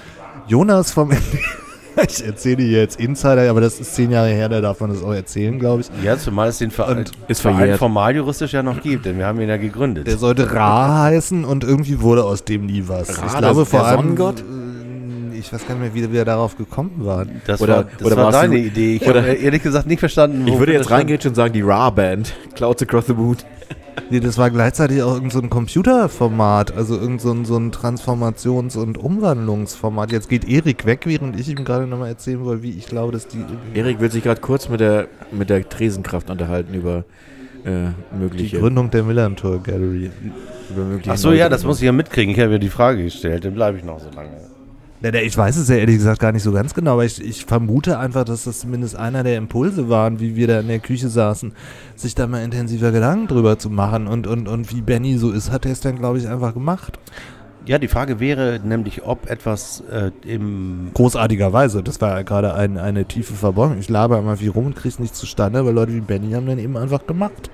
[0.45, 1.11] Jonas vom
[2.09, 5.01] Ich erzähle hier jetzt Insider, aber das ist zehn Jahre her, da darf man das
[5.01, 6.03] auch erzählen, glaube ich.
[6.03, 9.25] ja, zumal es den Verein, Und ist Verein formal juristisch ja noch gibt, denn wir
[9.25, 10.05] haben ihn ja gegründet.
[10.05, 13.17] Der sollte Ra heißen und irgendwie wurde aus dem nie was.
[13.17, 13.99] Ra, ich glaube das- vor der allem.
[14.01, 14.43] Sonnengott?
[15.37, 17.41] Ich weiß gar nicht mehr, wie wir darauf gekommen waren.
[17.45, 18.95] Das Oder- war, das oder war warst du- deine Idee.
[19.01, 22.81] Ich habe ehrlich gesagt nicht verstanden, ich würde jetzt reingehen und sagen, die Ra-Band, Clouds
[22.83, 23.37] Across the Moon.
[24.09, 27.71] Nee, das war gleichzeitig auch irgendein so ein Computerformat, also irgendein so ein, so ein
[27.71, 30.11] Transformations- und Umwandlungsformat.
[30.11, 33.27] Jetzt geht Erik weg, während ich ihm gerade nochmal erzählen wollte, wie ich glaube, dass
[33.27, 33.43] die.
[33.73, 37.05] Erik will sich gerade kurz mit der, mit der Tresenkraft unterhalten über
[37.63, 38.59] äh, Die mögliche.
[38.59, 40.11] Gründung der Millantor Gallery.
[40.69, 42.33] über mögliche Ach so, ja, das muss ich ja mitkriegen.
[42.35, 44.29] Ich habe ja die Frage gestellt, dann bleibe ich noch so lange.
[45.01, 47.99] Ich weiß es ja ehrlich gesagt gar nicht so ganz genau, aber ich, ich vermute
[47.99, 51.53] einfach, dass das zumindest einer der Impulse waren, wie wir da in der Küche saßen,
[51.95, 54.07] sich da mal intensiver Gedanken drüber zu machen.
[54.07, 56.97] Und, und, und wie Benny so ist, hat er es dann, glaube ich, einfach gemacht.
[57.67, 61.83] Ja, die Frage wäre nämlich, ob etwas äh, im Großartigerweise.
[61.83, 63.79] Das war ja gerade ein, eine tiefe Verbeugung.
[63.79, 66.59] Ich laber immer viel rum und krieg's nicht zustande, aber Leute wie Benny haben dann
[66.59, 67.49] eben einfach gemacht.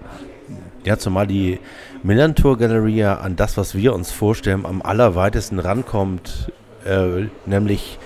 [0.83, 1.59] Ja, zumal die
[2.03, 6.51] Millantor Gallery ja an das, was wir uns vorstellen, am allerweitesten rankommt,
[6.86, 7.99] äh, nämlich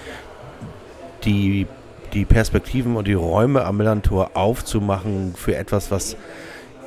[1.24, 1.68] die,
[2.14, 6.16] die Perspektiven und die Räume am Millantor aufzumachen für etwas, was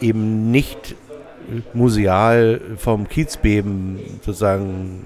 [0.01, 0.95] eben nicht
[1.72, 5.01] museal vom Kiezbeben sozusagen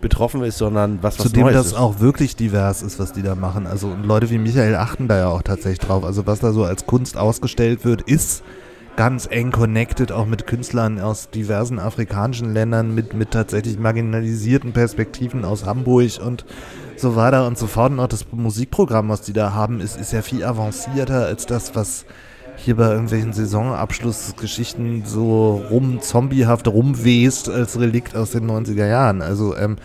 [0.00, 1.74] betroffen ist, sondern was was Zudem Neues das ist.
[1.74, 3.66] auch wirklich divers ist, was die da machen.
[3.66, 6.04] Also und Leute wie Michael achten da ja auch tatsächlich drauf.
[6.04, 8.42] Also was da so als Kunst ausgestellt wird, ist
[8.96, 15.44] ganz eng connected auch mit Künstlern aus diversen afrikanischen Ländern, mit, mit tatsächlich marginalisierten Perspektiven
[15.44, 16.44] aus Hamburg und
[16.96, 17.92] so weiter und so fort.
[17.92, 21.74] Und auch das Musikprogramm, was die da haben, ist, ist ja viel avancierter als das,
[21.74, 22.04] was
[22.56, 29.22] hier bei irgendwelchen Saisonabschlussgeschichten so rum, zombiehaft rumwest als Relikt aus den 90er Jahren.
[29.22, 29.76] Also, ähm,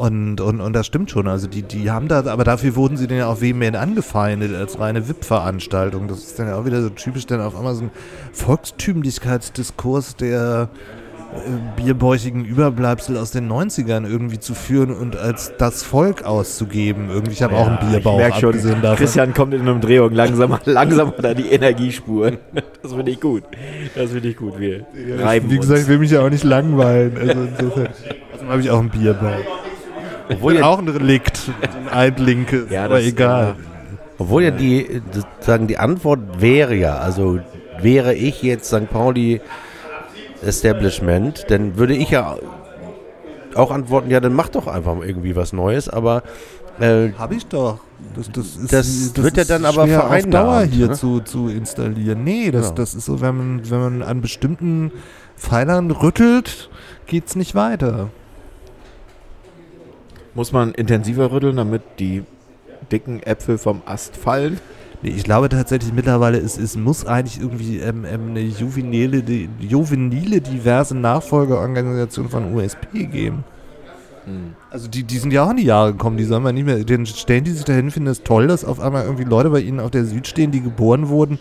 [0.00, 1.28] und, und, und das stimmt schon.
[1.28, 4.80] Also die, die haben da, aber dafür wurden sie dann ja auch vehement angefeindet als
[4.80, 6.08] reine VIP-Veranstaltung.
[6.08, 7.90] Das ist dann ja auch wieder so typisch dann auf einmal so ein
[8.32, 10.70] Volkstümlichkeitsdiskurs der
[11.34, 17.10] äh, bierbäuchigen Überbleibsel aus den 90ern irgendwie zu führen und als das Volk auszugeben.
[17.10, 18.96] Irgendwie, ich habe auch einen Bierbauch, ich merk schon, abgesehen davon.
[18.96, 22.38] Christian kommt in Umdrehung, langsam, langsam er die Energiespur.
[22.82, 23.42] Das finde ich gut.
[23.94, 24.58] Das finde ich gut.
[24.58, 24.86] Wir
[25.18, 27.18] reiben Wie gesagt, ich will mich ja auch nicht langweilen.
[27.18, 27.88] Also insofern
[28.32, 29.69] also habe ich auch einen Bierbauch.
[30.30, 33.56] Obwohl ja auch ein Relikt, ein Eidlinke, Ja, aber das- egal.
[34.18, 37.40] Obwohl ja die, äh, sozusagen die Antwort wäre ja, also
[37.80, 38.90] wäre ich jetzt St.
[38.90, 39.40] Pauli
[40.44, 42.36] Establishment, dann würde ich ja
[43.54, 46.22] auch antworten, ja, dann mach doch einfach mal irgendwie was Neues, aber
[46.80, 47.80] äh, Habe ich doch.
[48.16, 48.56] Das, das,
[48.88, 50.92] ist, Das wird ja dann aber auf Dauer hier ne?
[50.94, 52.24] zu, zu installieren.
[52.24, 52.74] Nee, das, Genau.
[52.76, 54.90] das ist so, wenn man, wenn man an bestimmten
[55.36, 56.70] Pfeilern rüttelt,
[57.06, 58.08] geht's nicht weiter.
[60.34, 62.22] Muss man intensiver rütteln, damit die
[62.90, 64.58] dicken Äpfel vom Ast fallen?
[65.02, 69.48] Nee, ich glaube tatsächlich mittlerweile, es, es muss eigentlich irgendwie ähm, ähm, eine juvenile, die,
[69.58, 73.44] juvenile diverse Nachfolgeorganisation von USP geben.
[74.70, 76.84] Also die, die sind ja auch in die Jahre gekommen, die sollen wir nicht mehr,
[76.84, 79.80] den stellen die sich dahin, finden es toll, dass auf einmal irgendwie Leute bei ihnen
[79.80, 81.38] auf der Süd stehen, die geboren wurden,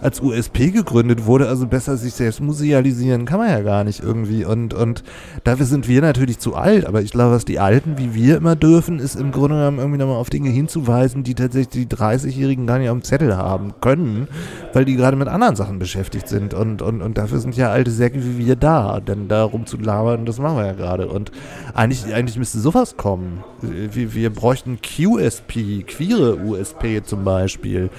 [0.00, 4.44] als USP gegründet wurde, also besser sich selbst musealisieren kann man ja gar nicht irgendwie.
[4.44, 5.02] Und, und
[5.44, 8.56] dafür sind wir natürlich zu alt, aber ich glaube, was die Alten wie wir immer
[8.56, 12.78] dürfen, ist im Grunde genommen irgendwie nochmal auf Dinge hinzuweisen, die tatsächlich die 30-Jährigen gar
[12.78, 14.28] nicht auf dem Zettel haben können,
[14.72, 16.54] weil die gerade mit anderen Sachen beschäftigt sind.
[16.54, 20.38] Und, und, und dafür sind ja alte Säcke wie wir da, denn da rumzulabern, das
[20.38, 21.08] machen wir ja gerade.
[21.08, 21.30] Und
[21.74, 23.44] eigentlich, eigentlich müsste sowas kommen.
[23.60, 27.90] Wir, wir bräuchten QSP, queere USP zum Beispiel.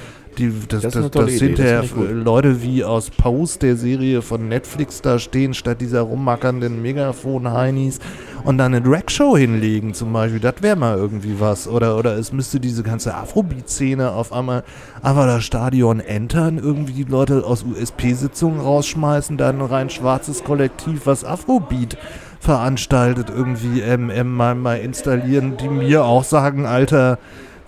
[0.42, 1.84] Die, das, Das das, das hinterher.
[2.12, 8.00] Leute wie aus Pose, der Serie von Netflix, da stehen, statt dieser rummackernden Megafon-Heinis
[8.44, 10.40] und dann eine Drag-Show hinlegen zum Beispiel.
[10.40, 11.68] Das wäre mal irgendwie was.
[11.68, 14.64] Oder, oder es müsste diese ganze Afrobeat-Szene auf einmal
[15.04, 21.02] einfach das Stadion entern, irgendwie die Leute aus USP-Sitzungen rausschmeißen, dann ein rein schwarzes Kollektiv,
[21.06, 21.98] was Afrobeat
[22.40, 27.20] veranstaltet, irgendwie ähm, mal, mal installieren, die mir auch sagen, Alter,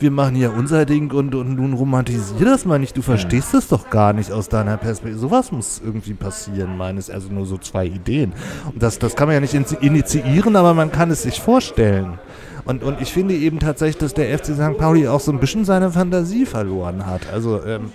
[0.04, 2.96] wir machen hier unser Ding und, und nun romantisier das mal nicht.
[2.96, 5.18] Du verstehst das doch gar nicht aus deiner Perspektive.
[5.20, 8.34] Sowas muss irgendwie passieren, meines, also nur so zwei Ideen.
[8.72, 12.20] Und das, das kann man ja nicht initi- initiieren, aber man kann es sich vorstellen.
[12.66, 14.78] Und, und ich finde eben tatsächlich, dass der FC St.
[14.78, 17.22] Pauli auch so ein bisschen seine Fantasie verloren hat.
[17.34, 17.92] Also, ähm,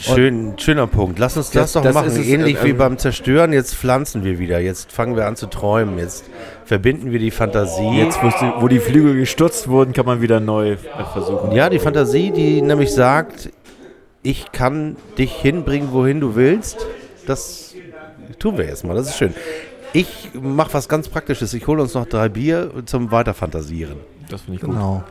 [0.00, 1.18] Schön, schöner Punkt.
[1.18, 2.08] Lass uns das, Das- doch das machen.
[2.08, 3.52] ist es, Ähnlich ähm, wie beim Zerstören.
[3.52, 4.58] Jetzt pflanzen wir wieder.
[4.58, 5.98] Jetzt fangen wir an zu träumen.
[5.98, 6.24] Jetzt
[6.64, 7.90] verbinden wir die Fantasie.
[7.98, 10.76] Jetzt, wo die, wo die Flügel gestutzt wurden, kann man wieder neu äh,
[11.12, 11.52] versuchen.
[11.52, 13.50] Ja, die Fantasie, die nämlich sagt,
[14.22, 16.86] ich kann dich hinbringen, wohin du willst.
[17.26, 17.74] Das
[18.38, 18.94] tun wir jetzt mal.
[18.94, 19.34] Das ist schön.
[19.92, 21.52] Ich mache was ganz Praktisches.
[21.54, 23.96] Ich hole uns noch drei Bier zum Weiterfantasieren.
[24.30, 24.70] Das finde ich gut.
[24.74, 25.04] Genau.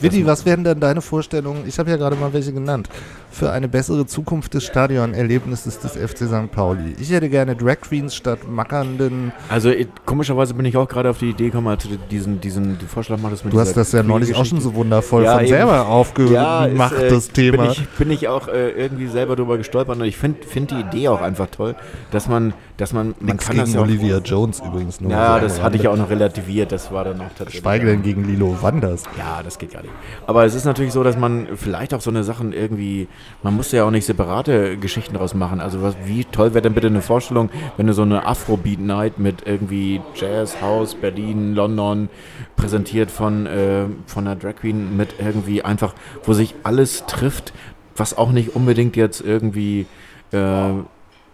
[0.00, 1.64] Vitti, was wären denn deine Vorstellungen?
[1.66, 2.88] Ich habe ja gerade mal welche genannt.
[3.30, 6.50] Für eine bessere Zukunft des Stadionerlebnisses des FC St.
[6.50, 6.94] Pauli.
[7.00, 9.32] Ich hätte gerne Drag Queens statt mackernden.
[9.48, 12.78] Also ich, komischerweise bin ich auch gerade auf die Idee gekommen, als du diesen, diesen
[12.80, 15.48] Vorschlag machtest mit Du hast das ja neulich auch schon so wundervoll Ja, von eben.
[15.48, 17.62] selber ja, aufgemacht, ist, äh, das Thema.
[17.64, 20.80] Bin ich, bin ich auch äh, irgendwie selber drüber gestolpert und ich finde find die
[20.80, 21.74] Idee auch einfach toll,
[22.10, 25.10] dass man, dass man, man Nichts kann gegen das ja auch, Olivia Jones übrigens nur.
[25.10, 27.60] Ja, so das hatte ich auch noch relativiert, das war dann auch tatsächlich.
[27.60, 29.02] Schweige denn gegen Lilo Wanders.
[29.18, 29.92] Ja, das geht gar nicht.
[30.28, 33.08] Aber es ist natürlich so, dass man vielleicht auch so eine Sachen irgendwie,
[33.42, 35.60] man muss ja auch nicht separate Geschichten draus machen.
[35.60, 39.18] Also was, wie toll wäre denn bitte eine Vorstellung, wenn du so eine Afrobeat Night
[39.18, 42.08] mit irgendwie Jazz, House, Berlin, London
[42.54, 47.52] präsentiert von, äh, von einer Drag Queen mit irgendwie einfach, wo sich alles trifft,
[47.96, 49.86] was auch nicht unbedingt jetzt irgendwie,
[50.30, 50.70] äh,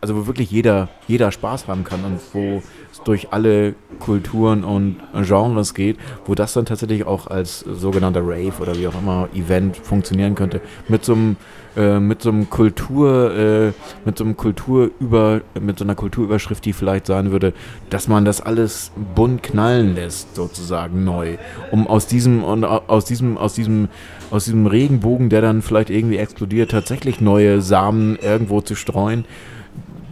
[0.05, 4.97] also wo wirklich jeder, jeder Spaß haben kann und wo es durch alle Kulturen und
[5.23, 5.97] Genres geht,
[6.27, 10.61] wo das dann tatsächlich auch als sogenannter Rave oder wie auch immer Event funktionieren könnte.
[10.89, 11.37] Mit so einem,
[11.75, 13.73] äh, mit so einem Kultur, äh,
[14.05, 17.55] mit so einem Kulturüber, mit so einer Kulturüberschrift, die vielleicht sein würde,
[17.89, 21.39] dass man das alles bunt knallen lässt, sozusagen neu,
[21.71, 23.89] um aus diesem und au- aus diesem, aus diesem,
[24.31, 29.25] aus diesem Regenbogen, der dann vielleicht irgendwie explodiert, tatsächlich neue Samen irgendwo zu streuen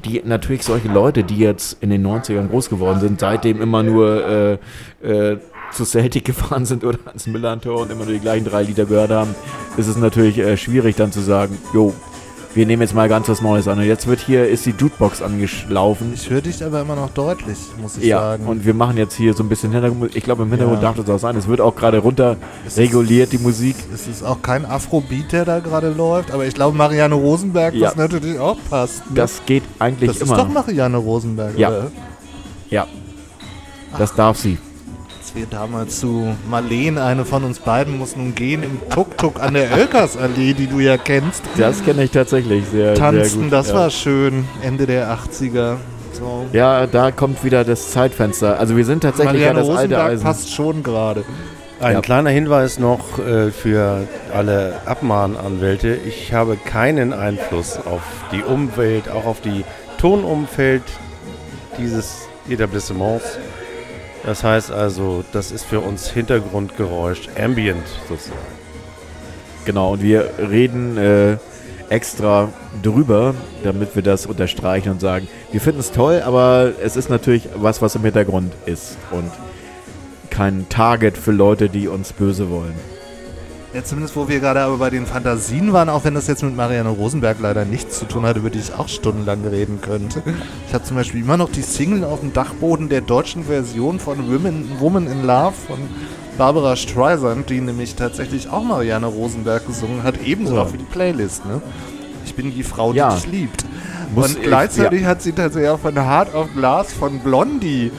[0.05, 4.59] die natürlich solche Leute, die jetzt in den 90ern groß geworden sind, seitdem immer nur
[5.03, 5.39] äh, äh,
[5.73, 9.11] zu Celtic gefahren sind oder ans Millantor und immer nur die gleichen drei Lieder gehört
[9.11, 9.35] haben,
[9.77, 11.95] ist es natürlich äh, schwierig dann zu sagen, jo,
[12.55, 13.79] wir nehmen jetzt mal ganz was Neues an.
[13.79, 16.13] Und jetzt wird hier, ist die Jukebox angelaufen.
[16.15, 18.47] Ich höre dich aber immer noch deutlich, muss ich Ja, sagen.
[18.47, 20.15] und wir machen jetzt hier so ein bisschen Hintergrund.
[20.15, 20.89] Ich glaube, im Hintergrund Ja.
[20.93, 21.37] darf das auch sein.
[21.37, 22.37] Es wird auch gerade runter
[22.67, 23.77] Es ist- reguliert, die Musik.
[23.95, 27.89] es ist auch kein Afrobeat, der da gerade läuft, aber ich glaube Marianne Rosenberg, Ja.
[27.89, 28.99] was natürlich auch passt.
[29.11, 29.17] ne?
[29.17, 30.37] Das geht eigentlich das ist immer.
[30.37, 31.69] doch Marianne Rosenberg, Ja.
[31.69, 31.91] oder?
[32.71, 32.87] ja,
[33.99, 34.59] das darf sie.
[35.35, 39.55] Als wir damals zu Marleen, eine von uns beiden, muss nun gehen, im Tuk-Tuk an
[39.55, 43.45] der Oelkersallee, die du ja kennst, Das kenne ich tatsächlich sehr, sehr tanzen.
[43.45, 43.53] gut.
[43.53, 43.75] das ja.
[43.75, 45.77] war schön, Ende der 80er.
[46.13, 46.45] So.
[46.53, 48.59] Ja, da kommt wieder das Zeitfenster.
[48.61, 50.23] Also wir sind tatsächlich Marianne ja das alte Rosenberg Eisen.
[50.23, 51.25] passt schon gerade.
[51.81, 52.01] Ein Ja.
[52.03, 55.95] kleiner Hinweis noch äh, für alle Abmahnanwälte.
[56.07, 58.03] Ich habe keinen Einfluss auf
[58.33, 59.65] die Umwelt, auch auf die
[59.97, 60.83] Tonumfeld
[61.79, 63.39] dieses Etablissements.
[64.25, 68.39] Das heißt also, das ist für uns Hintergrundgeräusch, Ambient sozusagen.
[69.65, 71.37] Genau, und wir reden äh,
[71.89, 72.49] extra
[72.83, 77.49] drüber, damit wir das unterstreichen und sagen, wir finden es toll, aber es ist natürlich
[77.55, 79.31] was, was im Hintergrund ist und
[80.31, 82.75] kein Target für Leute, die uns böse wollen.
[83.75, 86.55] Ja, zumindest wo wir gerade aber bei den Fantasien waren, auch wenn das jetzt mit
[86.55, 90.23] Marianne Rosenberg leider nichts zu tun hat, über die ich auch stundenlang reden könnte.
[90.69, 94.31] Ich habe zum Beispiel immer noch die Single auf dem Dachboden der deutschen Version von
[94.31, 95.79] Women, Woman in Love von
[96.37, 100.63] Barbara Streisand, die nämlich tatsächlich auch Marianne Rosenberg gesungen hat, ebenso Ja.
[100.63, 101.47] auch für die Playlist.
[101.47, 101.63] Ne?
[102.27, 103.15] Ich bin die Frau, die Ja.
[103.15, 103.65] dich liebt.
[104.15, 107.91] Muss Und ich- gleichzeitig hat sie tatsächlich auch von Hard of Glass von Blondie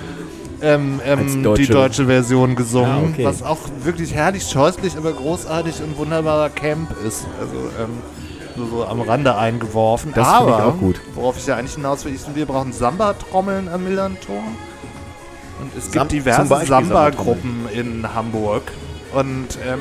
[0.64, 3.26] ähm, ähm, deutsche- die deutsche Version gesungen, Ah, okay.
[3.26, 7.26] was auch wirklich herrlich scheußlich, aber großartig und wunderbarer Camp ist.
[7.40, 7.90] Also ähm,
[8.56, 10.12] nur so am Rande eingeworfen.
[10.16, 11.02] Das aber, ich auch gut.
[11.16, 14.44] worauf ich ja eigentlich hinaus will, ist, wir brauchen Samba-Trommeln am Millantor.
[15.62, 18.64] Und es gibt Sam- zum diverse Samba-Gruppen in Hamburg.
[19.14, 19.80] Und ähm,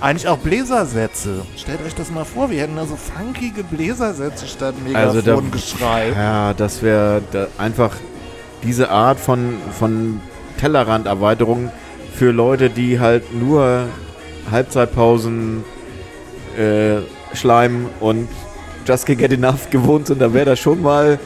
[0.00, 1.42] eigentlich auch Bläsersätze.
[1.56, 6.12] Stellt euch das mal vor, wir hätten da so funkige Bläsersätze statt Also da- Megafongeschrei.
[6.16, 7.90] Ja, das wäre da einfach
[8.62, 10.20] diese Art von, von
[10.58, 11.70] Tellerranderweiterung
[12.14, 13.84] für Leute, die halt nur
[14.50, 15.64] Halbzeitpausen,
[16.58, 16.96] äh,
[17.34, 18.28] Schleim und
[18.86, 20.20] Just Can't Get Enough gewohnt sind.
[20.20, 21.18] Da wäre das schon mal,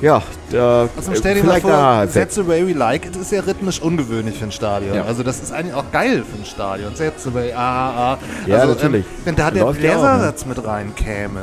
[0.00, 3.16] ja, da Also stell dir mal vielleicht vor, da That's the way we like it
[3.16, 4.94] ist ja rhythmisch ungewöhnlich für ein Stadion.
[4.94, 5.04] Ja.
[5.04, 6.94] Also das ist eigentlich auch geil für ein Stadion.
[6.94, 8.18] That's the way, ah, ah.
[8.46, 9.04] Ja, also, natürlich.
[9.04, 9.78] Ähm, wenn da der ja ne?
[9.78, 11.40] Bläsersatz mit reinkäme.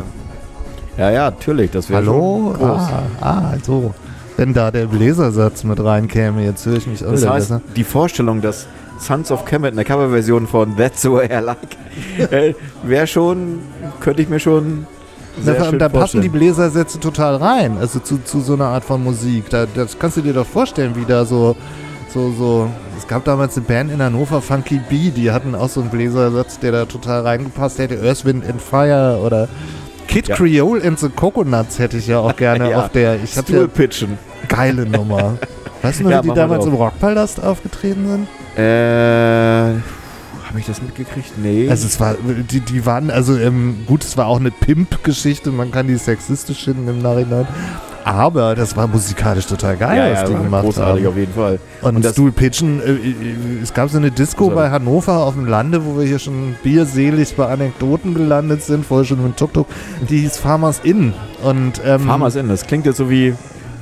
[0.97, 2.53] Ja, ja, natürlich, das wäre Hallo?
[2.57, 2.81] groß.
[2.81, 3.93] Ah, ah, so.
[4.37, 7.61] Wenn da der Bläsersatz mit reinkäme, jetzt höre ich mich auch Das wieder heißt, besser.
[7.75, 8.67] die Vorstellung, dass
[8.99, 11.77] Sons of Kemet eine Coverversion von That's the Way I Like
[12.31, 13.59] äh, wäre schon,
[13.99, 14.87] könnte ich mir schon
[15.41, 16.29] sehr allem, schön da passen die.
[16.29, 19.49] Bläsersätze total rein, also zu, zu so einer Art von Musik.
[19.49, 21.55] Da, das kannst du dir doch vorstellen, wie da so,
[22.13, 22.69] so, so.
[22.97, 26.59] Es gab damals eine Band in Hannover, Funky Bee, die hatten auch so einen Bläsersatz,
[26.59, 28.01] der da total reingepasst hätte.
[28.01, 29.47] Earth, Wind and Fire oder
[30.15, 30.35] Kid Ja.
[30.37, 32.79] Creole and the Coconuts hätte ich ja auch gerne Ja.
[32.85, 33.21] auf der.
[33.21, 34.17] Ich ja Stool pitchen.
[34.47, 35.37] geile Nummer.
[35.81, 38.27] Weißt du noch, Ja, wie die damals im Rockpalast aufgetreten sind?
[38.57, 39.73] Äh,
[40.47, 41.33] habe ich das mitgekriegt?
[41.37, 41.67] Nee.
[41.69, 42.15] Also es war,
[42.49, 46.63] die, die waren, also ähm, gut, es war auch eine Pimp-Geschichte, man kann die sexistisch
[46.63, 47.45] finden im Nachhinein.
[48.05, 51.11] Aber das war musikalisch total geil, ja, was ja, die war gemacht großartig haben.
[51.11, 51.59] auf jeden Fall.
[51.81, 53.15] Und, Und das- Stool Pitchen, äh, äh,
[53.63, 56.55] es gab so eine Disco Also- bei Hannover auf dem Lande, wo wir hier schon
[56.61, 59.65] bierselig bei Anekdoten gelandet sind, vorher schon mit Tuk-Tuk,
[60.07, 61.13] die hieß Farmers Inn.
[61.43, 63.33] Und, ähm, Farmers Inn, das klingt jetzt so wie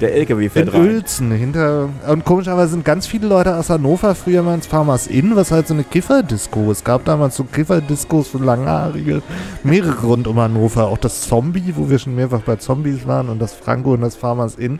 [0.04, 0.82] der LKW in fährt rein.
[0.82, 1.90] Uelzen, hinter.
[2.08, 5.68] Und komischerweise sind ganz viele Leute aus Hannover früher mal ins Farmers Inn, was halt
[5.68, 6.70] so eine Kifferdisco.
[6.72, 9.22] Es gab damals so Kifferdiscos für Langhaarige,
[9.64, 10.88] mehrere rund um Hannover.
[10.88, 14.16] Auch das Zombie, wo wir schon mehrfach bei Zombies waren, und das Franco und das
[14.16, 14.80] Farmers Inn.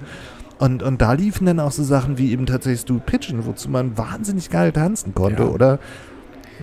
[0.60, 3.98] Und, und da liefen dann auch so Sachen wie eben tatsächlich Stu Pitchen, wozu man
[3.98, 5.50] wahnsinnig geil tanzen konnte, Ja.
[5.50, 5.80] oder?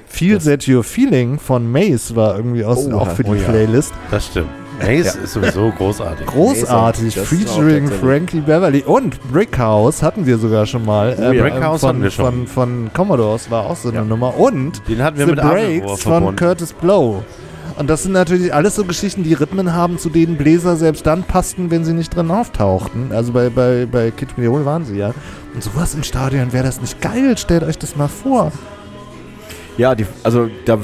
[0.06, 3.34] Feel Das- That Your Feeling von Mace war irgendwie aus, Oh, auch für die oh
[3.34, 3.48] ja.
[3.48, 3.92] Playlist.
[4.11, 4.48] Das stimmt.
[4.81, 6.26] Mace ist sowieso großartig.
[6.26, 11.16] Großartig, Das featuring Frankie Beverly und Brickhouse hatten wir sogar schon mal.
[11.18, 11.43] Oh ja.
[11.43, 12.47] Brickhouse von, hatten wir schon.
[12.47, 14.05] Von, von Commodores war auch so eine Ja.
[14.05, 14.37] Nummer.
[14.39, 16.37] Und Den hatten wir The mit Breaks von verbunden.
[16.37, 17.22] Curtis Blow.
[17.78, 21.22] Und das sind natürlich alles so Geschichten, die Rhythmen haben, zu denen Bläser selbst dann
[21.22, 23.11] passten, wenn sie nicht drin auftauchten.
[23.12, 25.14] Also bei, bei, bei Kid Creole waren sie ja.
[25.55, 27.39] Und sowas im Stadion, wäre das nicht geil?
[27.39, 28.53] Stellt euch das mal vor.
[29.81, 30.78] Ja, die, also da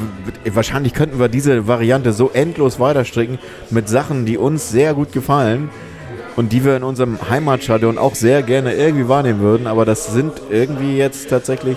[0.46, 3.38] wahrscheinlich könnten wir diese Variante so endlos weiterstricken
[3.68, 5.68] mit Sachen, die uns sehr gut gefallen
[6.34, 10.32] und die wir in unserem Heimatstadion auch sehr gerne irgendwie wahrnehmen würden, aber das sind
[10.48, 11.76] irgendwie jetzt tatsächlich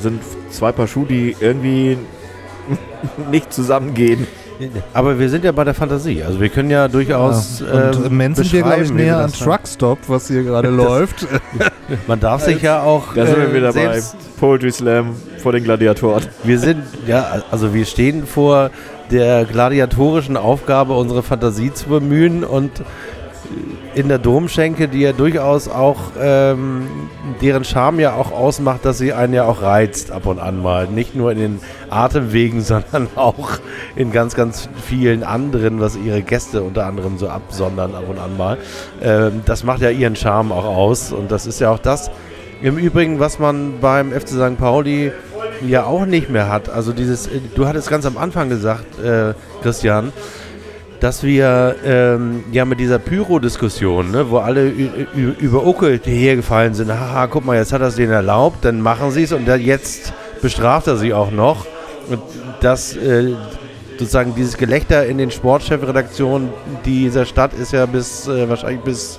[0.00, 0.20] sind
[0.50, 1.96] zwei Paar Schuhe, die irgendwie
[3.30, 4.26] nicht zusammengehen.
[4.92, 6.22] Aber wir sind ja bei der Fantasie.
[6.22, 7.60] Also wir können ja durchaus.
[7.60, 7.66] Ja.
[7.66, 9.32] Und ähm, im Moment sind wir, glaube ich, näher an.
[9.32, 11.26] Truckstop, was hier gerade läuft.
[12.06, 13.14] Man darf sich ja auch.
[13.14, 14.00] Da sind wir äh, wieder bei
[14.38, 16.24] Poetry Slam vor den Gladiatoren.
[16.42, 18.70] Wir sind, ja, also wir stehen vor
[19.10, 22.70] der gladiatorischen Aufgabe, unsere Fantasie zu bemühen und
[23.94, 26.86] in der Domschenke, die ja durchaus auch, ähm,
[27.40, 30.88] deren Charme ja auch ausmacht, dass sie einen ja auch reizt ab und an mal.
[30.88, 33.58] Nicht nur in den Atemwegen, sondern auch
[33.96, 38.36] in ganz, ganz vielen anderen, was ihre Gäste unter anderem so absondern ab und an
[38.36, 38.58] mal.
[39.02, 42.10] Ähm, das macht ja ihren Charme auch aus und das ist ja auch das,
[42.62, 44.58] im Übrigen, was man beim FC St.
[44.58, 45.12] Pauli
[45.66, 46.68] ja auch nicht mehr hat.
[46.68, 50.12] Also dieses, äh, du hattest ganz am Anfang gesagt, äh, Christian,
[51.00, 57.26] dass wir ähm, ja mit dieser Pyro-Diskussion, ne, wo alle über Uckel hergefallen sind, haha,
[57.26, 60.86] guck mal, jetzt hat er es denen erlaubt, dann machen sie es und jetzt bestraft
[60.86, 61.66] er sie auch noch.
[62.08, 62.20] Und
[62.60, 63.34] das äh,
[63.98, 66.50] sozusagen dieses Gelächter in den Sportchefredaktionen
[66.84, 69.18] dieser Stadt ist ja bis äh, wahrscheinlich bis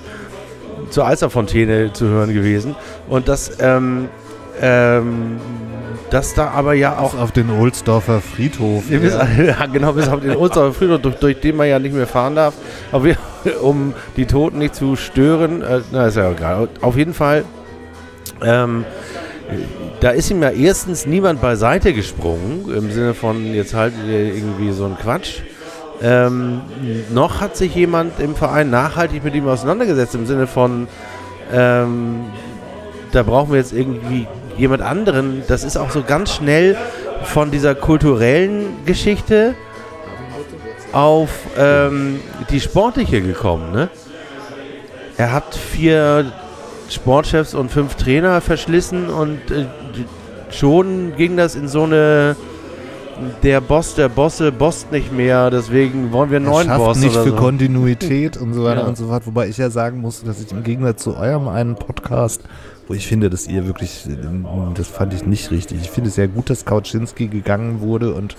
[0.90, 2.76] zur Eiserfontäne zu hören gewesen.
[3.10, 4.10] Und das, ähm,
[4.62, 5.38] ähm,
[6.10, 8.90] das da aber ja auch auf den Ohlsdorfer Friedhof.
[8.90, 11.96] ja, bis, ja, genau, bis auf den Osterhofer Friedhof, durch, durch den man ja nicht
[11.96, 12.54] mehr fahren darf.
[12.92, 13.18] Aber wir,
[13.62, 16.70] um die Toten nicht zu stören, äh, na, ist ja egal.
[16.82, 17.44] Auf jeden Fall,
[18.44, 18.86] ähm,
[20.00, 24.72] da ist ihm ja erstens niemand beiseite gesprungen, im Sinne von, jetzt haltet ihr irgendwie
[24.72, 25.42] so einen Quatsch.
[26.02, 26.62] Ähm,
[27.14, 30.88] noch hat sich jemand im Verein nachhaltig mit ihm auseinandergesetzt, im Sinne von,
[31.54, 32.26] ähm,
[33.12, 34.28] da brauchen wir jetzt irgendwie
[34.58, 36.78] jemand anderen, das ist auch so ganz schnell
[37.24, 39.56] von dieser kulturellen Geschichte
[40.92, 43.72] auf ähm, die sportliche gekommen.
[43.72, 43.90] Ne?
[45.18, 46.32] Er hat vier
[46.90, 49.66] Sportchefs und fünf Trainer verschlissen und äh,
[50.52, 52.36] schon ging das in so eine
[53.44, 57.16] der Boss der Bosse bosst nicht mehr, deswegen wollen wir einen neuen schafft Boss nicht
[57.16, 57.36] für so.
[57.36, 58.88] Kontinuität und so weiter Ja.
[58.88, 59.26] und so fort.
[59.26, 62.42] Wobei ich ja sagen muss, dass ich im Gegensatz zu eurem einen Podcast,
[62.88, 64.08] wo ich finde, dass ihr wirklich,
[64.76, 65.80] das fand ich nicht richtig.
[65.82, 68.36] Ich finde es sehr gut, dass Kauczynski gegangen wurde und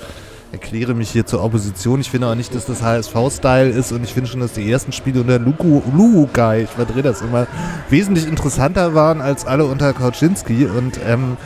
[0.52, 2.00] erkläre mich hier zur Opposition.
[2.00, 4.92] Ich finde auch nicht, dass das HSV-Style ist und ich finde schon, dass die ersten
[4.92, 7.46] Spiele unter Luku, Luhukai, ich verdrehe das immer,
[7.90, 11.36] wesentlich interessanter waren als alle unter Kauczynski und ähm,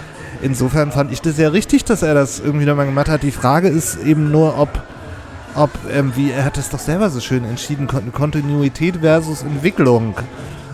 [0.42, 3.22] insofern fand ich das sehr richtig, dass er das irgendwie nochmal gemacht hat.
[3.22, 4.82] Die Frage ist eben nur, ob
[5.56, 10.14] ob, ähm, wie, er hat es doch selber so schön entschieden, Kon Kontinuität versus Entwicklung.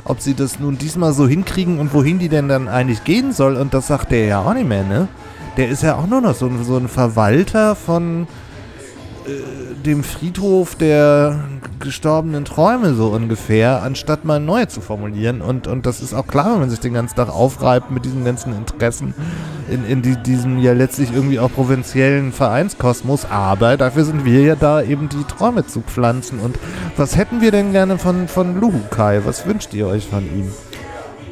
[0.09, 3.57] Ob sie das nun diesmal so hinkriegen und wohin die denn dann eigentlich gehen soll.
[3.57, 5.09] Und das sagt der ja auch nicht mehr, ne?
[5.57, 8.27] Der ist ja auch nur noch so, ein- so ein Verwalter von
[9.85, 11.41] dem Friedhof der
[11.81, 15.41] gestorbenen Träume so ungefähr, anstatt mal neue zu formulieren.
[15.41, 18.25] Und, und das ist auch klar, wenn man sich den ganzen Tag aufreibt mit diesen
[18.25, 19.15] ganzen Interessen
[19.71, 23.27] in, in die, diesem ja letztlich irgendwie auch provinziellen Vereinskosmos.
[23.27, 26.39] Aber dafür sind wir ja da, eben die Träume zu pflanzen.
[26.39, 26.59] Und
[26.97, 29.23] was hätten wir denn gerne von, von Luhukai?
[29.25, 30.51] Was wünscht ihr euch von ihm?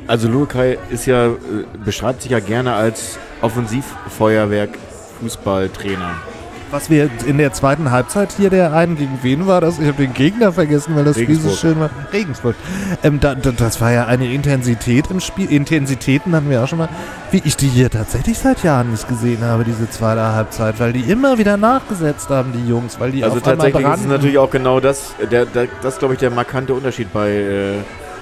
[0.06, 1.34] Also Lukai ist ja, äh,
[1.82, 4.78] beschreibt sich ja gerne als Offensivfeuerwerk
[5.20, 6.33] Fußballtrainer.
[6.74, 9.78] Was wir in der zweiten Halbzeit hier der einen gegen wen war das?
[9.78, 11.88] Ich habe den Gegner vergessen, weil das Spiel so schön war.
[12.12, 12.56] Regensburg.
[13.04, 15.52] Ähm, da, da, das war ja eine Intensität im Spiel.
[15.52, 16.88] Intensitäten hatten wir auch schon mal,
[17.30, 21.02] wie ich die hier tatsächlich seit Jahren nicht gesehen habe, diese zweite Halbzeit, weil die
[21.02, 24.80] immer wieder nachgesetzt haben, die Jungs, weil die Also tatsächlich ist es natürlich auch genau
[24.80, 27.74] das, der, der, das glaube ich der markante Unterschied bei äh,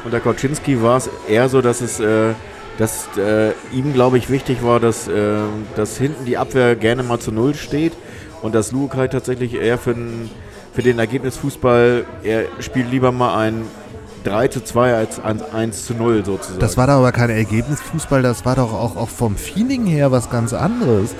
[0.04, 2.34] unter Koczynski war es eher so, dass es äh,
[2.76, 5.38] dass äh, ihm glaube ich wichtig war, dass, äh,
[5.74, 7.92] dass hinten die Abwehr gerne mal zu Null steht
[8.42, 10.30] und dass Lukai tatsächlich eher für den,
[10.74, 13.62] für den Ergebnisfußball, er spielt lieber mal ein
[14.24, 16.60] 3 zu 2 als ein 1 zu 0 sozusagen.
[16.60, 20.30] Das war doch aber kein Ergebnisfußball, das war doch auch, auch vom Feeling her was
[20.30, 21.14] ganz anderes.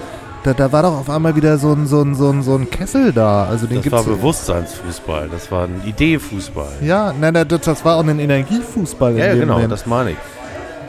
[0.44, 2.68] Da, da war doch auf einmal wieder so ein, so ein, so ein, so ein
[2.68, 3.44] Kessel da.
[3.44, 6.68] Also den Das war gibt's Bewusstseinsfußball, das war ein Ideefußball.
[6.82, 9.12] ja, nein, nein, das, das war auch ein Energiefußball.
[9.12, 9.70] in Ja, genau, Moment.
[9.72, 10.16] das meine ich.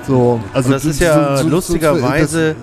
[0.07, 2.55] so, also Und das ist ja so- so- lustigerweise,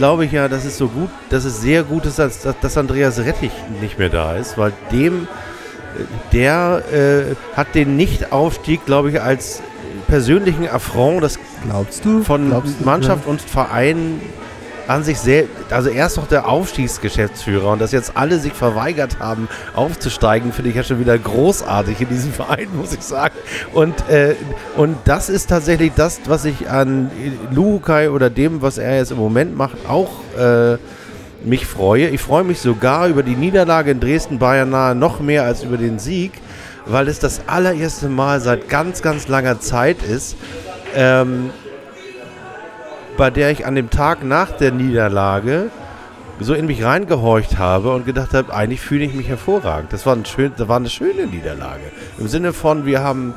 [0.00, 3.18] glaube ich ja, dass es so gut, dass es sehr gut ist, dass, dass Andreas
[3.18, 5.28] Rettich nicht mehr da ist, weil dem,
[6.32, 9.60] der äh, hat den Nicht-Aufstieg, glaube ich, als
[10.06, 12.22] persönlichen Affront das das, glaubst du?
[12.22, 12.84] von glaubst du?
[12.86, 14.22] Mannschaft und Verein
[14.90, 19.20] an sich sehr, also er ist doch der Aufstiegsgeschäftsführer und dass jetzt alle sich verweigert
[19.20, 23.34] haben, aufzusteigen, finde ich ja schon wieder großartig in diesem Verein, muss ich sagen.
[23.72, 24.34] Und, äh,
[24.76, 27.10] und das ist tatsächlich das, was ich an
[27.52, 30.76] Luhukai oder dem, was er jetzt im Moment macht, auch äh,
[31.44, 32.08] mich freue.
[32.08, 36.00] Ich freue mich sogar über die Niederlage in Dresden-Bayern nahe noch mehr als über den
[36.00, 36.32] Sieg,
[36.86, 40.36] weil es das allererste Mal seit ganz, ganz langer Zeit ist,
[40.96, 41.50] ähm,
[43.20, 45.66] bei der ich an dem Tag nach der Niederlage
[46.40, 49.92] so in mich reingehorcht habe und gedacht habe, eigentlich fühle ich mich hervorragend.
[49.92, 51.82] Das war, ein schön, das war eine schöne Niederlage.
[52.18, 53.34] Im Sinne von, wir haben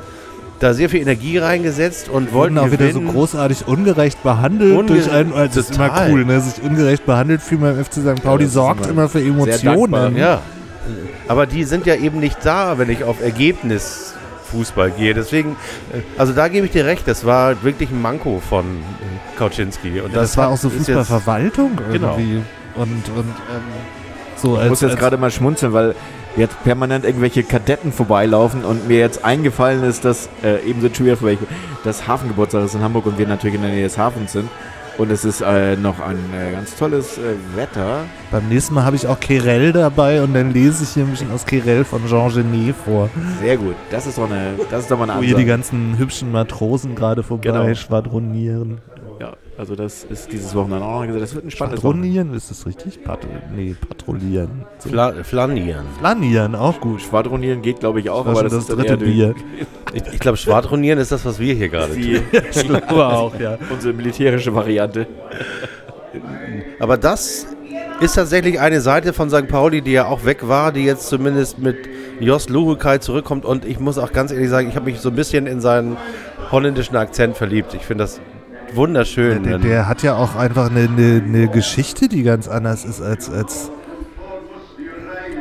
[0.61, 5.11] da sehr viel Energie reingesetzt und wollten auch wieder so großartig ungerecht behandelt Unge- durch
[5.11, 6.39] einen, also das ist immer cool, ne?
[6.39, 8.23] sich ungerecht behandelt fühlen beim FC St.
[8.23, 10.15] Pauli, ist sorgt immer immer für Emotionen.
[10.15, 10.39] Ja.
[11.27, 13.17] Aber die sind ja eben nicht da, wenn ich auf
[14.53, 15.13] Ergebnisfußball gehe.
[15.13, 15.51] Deswegen,
[15.91, 19.99] äh, also da gebe ich dir recht, das war wirklich ein Manko von äh, Kauczynski.
[20.01, 22.17] Und Ja, das, war hat- auch so Fußballverwaltung Genau.
[22.17, 22.41] irgendwie.
[22.75, 23.63] Und, und ähm,
[24.35, 25.95] so Ich muss jetzt gerade mal schmunzeln, weil
[26.35, 31.25] jetzt permanent irgendwelche Kadetten vorbeilaufen und mir jetzt eingefallen ist, dass äh, ebenso Trivia für
[31.25, 31.45] welche,
[31.83, 34.49] das Hafengeburtstag ist in Hamburg und wir natürlich in der Nähe des Hafens sind.
[34.97, 37.21] Und es ist äh, noch ein äh, ganz tolles äh,
[37.55, 38.01] Wetter.
[38.29, 41.31] beim nächsten Mal habe ich auch Querelle dabei und dann lese ich hier ein bisschen
[41.31, 43.09] aus Querelle von Jean Genet vor,
[43.41, 43.75] Sehr gut.
[43.89, 45.47] Das ist doch eine, das ist doch mal eine wo hier die Ansage.
[45.47, 47.73] ganzen hübschen Matrosen gerade vorbei Genau.
[47.73, 48.81] schwadronieren.
[49.55, 51.21] Also das ist dieses Wochenende auch noch gesagt.
[51.23, 52.07] Das wird ein spannendes Wochenende.
[52.07, 53.03] Schwadronieren, ist das richtig?
[53.03, 53.19] Pat
[53.55, 54.65] nee, patrouillieren.
[54.79, 54.89] So.
[54.89, 55.85] Fla flanieren.
[55.99, 57.01] Flanieren, auch gut.
[57.01, 59.35] Schwadronieren geht, glaube ich, auch, Das aber das, das ist dritte eher Bier.
[59.93, 62.01] Ich, ich glaube, Schwadronieren ist das, was wir hier gerade tun.
[62.01, 63.59] die, Ich glaube auch, ja.
[63.69, 65.05] unsere militärische Variante.
[66.79, 67.45] Aber das
[68.01, 69.47] ist tatsächlich eine Seite von St.
[69.47, 71.77] Pauli, die ja auch weg war, die jetzt zumindest mit
[72.19, 73.45] Jos Luhukai zurückkommt.
[73.45, 75.95] Und ich muss auch ganz ehrlich sagen, ich habe mich so ein bisschen in seinen
[76.51, 77.75] holländischen Akzent verliebt.
[77.75, 78.19] Ich finde das
[78.75, 79.43] wunderschön.
[79.43, 83.29] Der, der hat ja auch einfach eine, eine, eine Geschichte, die ganz anders ist als.
[83.29, 83.71] als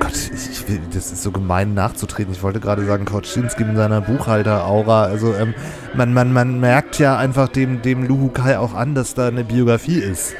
[0.00, 2.32] Gott, ich, ich das ist so gemein nachzutreten.
[2.32, 5.04] Ich wollte gerade sagen, Koczynski mit seiner Buchhalter-Aura.
[5.04, 5.54] Also ähm,
[5.94, 9.44] man, man, man merkt ja einfach dem, dem Luhu Kai auch an, dass da eine
[9.44, 10.34] Biografie ist,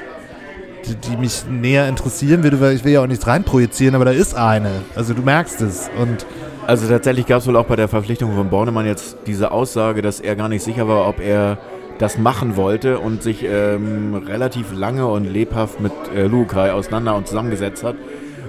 [0.87, 4.11] die, die mich näher interessieren würde, weil ich will ja auch nichts reinprojizieren, aber da
[4.11, 4.71] ist eine.
[4.97, 5.91] Also du merkst es.
[5.97, 6.27] Und
[6.67, 10.21] Also tatsächlich gab es wohl auch bei der Verpflichtung von Bornemann jetzt diese Aussage, dass
[10.21, 11.59] er gar nicht sicher war, ob er
[12.03, 17.29] das machen wollte und sich ähm, relativ lange und lebhaft mit äh, Lukai auseinander und
[17.29, 17.95] zusammengesetzt hat,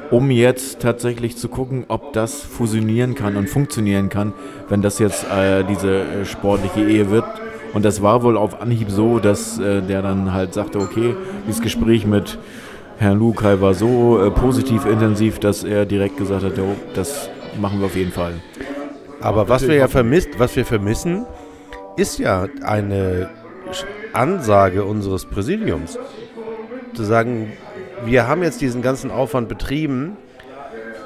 [0.09, 4.33] um jetzt tatsächlich zu gucken, ob das fusionieren kann und funktionieren kann,
[4.69, 7.25] wenn das jetzt äh, diese äh, sportliche Ehe wird.
[7.75, 11.15] Und das war wohl auf Anhieb so, dass äh, der dann halt sagte, okay,
[11.47, 12.39] dieses Gespräch mit
[12.97, 17.29] Herrn Lukai war so äh, positiv intensiv, dass er direkt gesagt hat, jo, das
[17.61, 18.33] machen wir auf jeden Fall.
[19.21, 21.27] Aber was wir ja vermisst, was wir vermissen,
[21.95, 23.29] ist ja eine
[24.13, 25.97] Ansage unseres Präsidiums.
[26.93, 27.53] Zu sagen,
[28.05, 30.17] wir haben jetzt diesen ganzen Aufwand betrieben,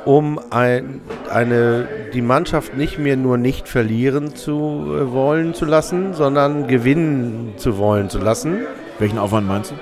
[0.06, 6.14] um ein, eine, die Mannschaft nicht mehr nur nicht verlieren zu äh, wollen zu lassen,
[6.14, 8.60] sondern gewinnen zu wollen zu lassen.
[9.00, 9.76] Welchen Aufwand meinst du?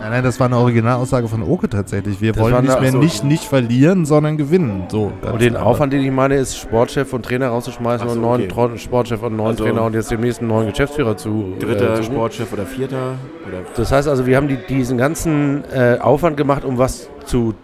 [0.00, 2.20] Nein, nein, das war eine Originalaussage von Oke tatsächlich.
[2.20, 4.84] Wir Das wollen nicht mehr also- nicht, nicht verlieren, sondern gewinnen.
[4.88, 5.66] So, Und den einfach.
[5.66, 8.78] Aufwand, den ich meine, ist Sportchef und Trainer rauszuschmeißen so, und neuen okay.
[8.78, 11.54] Sportchef und neuen Also- Trainer und jetzt demnächst einen neuen Geschäftsführer zu.
[11.58, 13.14] Dritter äh, Sportchef oder vierter?
[13.46, 17.54] Oder Das heißt also, wir haben die, diesen ganzen äh, Aufwand gemacht, um was zu,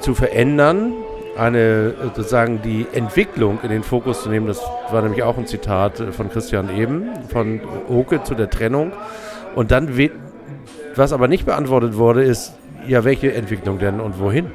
[0.00, 0.92] zu verändern,
[1.38, 4.46] eine äh, sozusagen die Entwicklung in den Fokus zu nehmen.
[4.46, 4.60] Das
[4.90, 8.92] war nämlich auch ein Zitat äh, von Christian eben, von Oke zu der Trennung.
[9.56, 9.96] Und dann,
[10.98, 12.54] was aber nicht beantwortet wurde, ist,
[12.86, 14.50] ja, welche Entwicklung denn und wohin?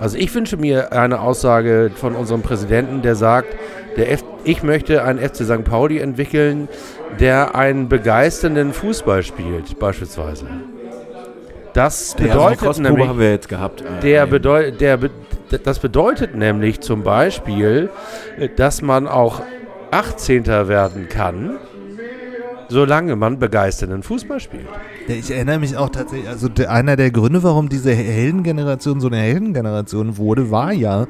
[0.00, 3.56] Also ich wünsche mir eine Aussage von unserem Präsidenten, der sagt,
[3.96, 5.64] der F ich möchte einen FC St.
[5.64, 6.68] Pauli entwickeln,
[7.18, 10.46] der einen begeisternden Fußball spielt, beispielsweise.
[11.72, 13.80] Das also bedeutet Kostprobe nämlich, haben wir jetzt gehabt.
[13.80, 15.10] äh, der bedeu der be
[15.62, 17.88] das bedeutet nämlich zum Beispiel,
[18.56, 19.40] dass man auch
[19.92, 20.46] 18.
[20.46, 21.58] werden kann,
[22.74, 24.66] solange man begeisternden Fußball spielt.
[25.06, 30.18] Ich erinnere mich auch tatsächlich, also einer der Gründe, warum diese Heldengeneration so eine Heldengeneration
[30.18, 31.06] wurde, war ja,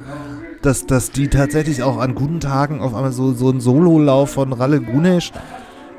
[0.60, 4.52] dass, dass die tatsächlich auch an guten Tagen auf einmal so, so einen Sololauf von
[4.52, 5.32] Ralle Gunesch,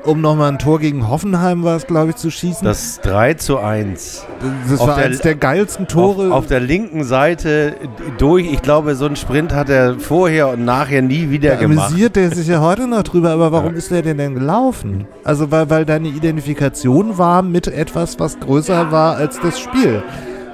[0.06, 2.64] um nochmal ein Tor gegen Hoffenheim war es, glaube ich, zu schießen.
[2.64, 4.24] Das 3 zu 1.
[4.70, 6.28] das auf war der- eines der geilsten Tore.
[6.28, 7.74] Auf, auf der linken Seite
[8.18, 11.88] durch, ich glaube, so einen Sprint hat er vorher und nachher nie wieder da gemacht.
[11.88, 15.06] amüsiert der sich ja heute noch drüber, aber warum ist der denn denn gelaufen?
[15.24, 20.02] Also weil, weil deine Identifikation war mit etwas, was größer war als das Spiel.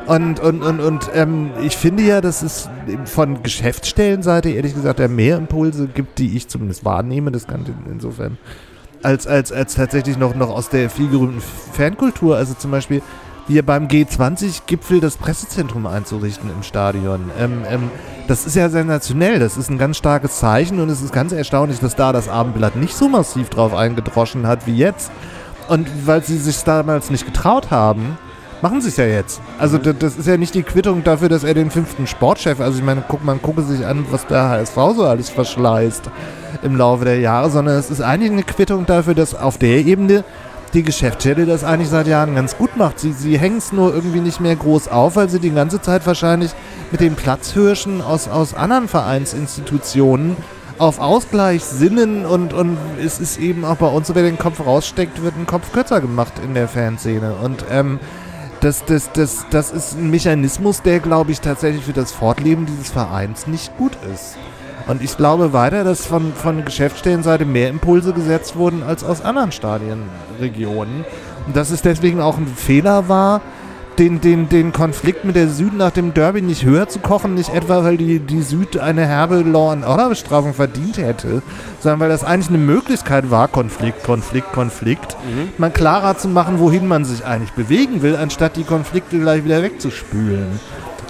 [0.04, 2.68] Und, und, und, und ähm, ich finde ja, dass es
[3.04, 7.92] von Geschäftsstellenseite ehrlich gesagt ja mehr Impulse gibt, die ich zumindest wahrnehme, das kann in-
[7.92, 8.36] insofern,
[9.02, 12.36] als, als, als tatsächlich noch, noch aus der vielgerühmten Fankultur.
[12.36, 13.02] Also zum Beispiel
[13.48, 17.30] hier beim G20-Gipfel das Pressezentrum einzurichten im Stadion.
[17.38, 17.90] Ähm, ähm,
[18.28, 21.80] das ist ja sensationell, das ist ein ganz starkes Zeichen und es ist ganz erstaunlich,
[21.80, 25.10] dass da das Abendblatt nicht so massiv drauf eingedroschen hat wie jetzt.
[25.68, 28.18] Und weil sie sich damals nicht getraut haben,
[28.62, 29.40] machen sie es ja jetzt.
[29.58, 29.98] Also Mhm.
[29.98, 33.04] das ist ja nicht die Quittung dafür, dass er den fünften Sportchef, also ich meine,
[33.06, 36.04] guck, man gucke sich an, was der HSV so alles verschleißt
[36.62, 40.24] im Laufe der Jahre, sondern es ist eigentlich eine Quittung dafür, dass auf der Ebene
[40.74, 42.98] die Geschäftsstelle das eigentlich seit Jahren ganz gut macht.
[42.98, 46.06] Sie, sie hängen es nur irgendwie nicht mehr groß auf, weil sie die ganze Zeit
[46.06, 46.52] wahrscheinlich
[46.90, 50.36] mit den Platzhirschen aus, aus anderen Vereinsinstitutionen
[50.78, 54.64] auf Ausgleich sinnen und, und es ist eben auch bei uns, so wer den Kopf
[54.64, 57.34] raussteckt, wird ein Kopf kürzer gemacht in der Fanszene.
[57.42, 58.00] Und ähm,
[58.62, 62.90] das, das, das, das ist ein Mechanismus, der, glaube ich, tatsächlich für das Fortleben dieses
[62.90, 64.38] Vereins nicht gut ist.
[64.86, 69.52] Und ich glaube weiter, dass von, von Geschäftsstellenseite mehr Impulse gesetzt wurden als aus anderen
[69.52, 71.04] Stadienregionen.
[71.46, 73.40] Und dass es deswegen auch ein Fehler war,
[73.98, 77.54] den, den, den Konflikt mit der Süd nach dem Derby nicht höher zu kochen, nicht
[77.54, 81.42] etwa, weil die, die Süd eine herbe Law-and-Order-Bestrafung verdient hätte,
[81.80, 85.16] sondern weil das eigentlich eine Möglichkeit war, Konflikt, Konflikt, Konflikt,
[85.58, 89.62] mal klarer zu machen, wohin man sich eigentlich bewegen will, anstatt die Konflikte gleich wieder
[89.62, 90.60] wegzuspülen.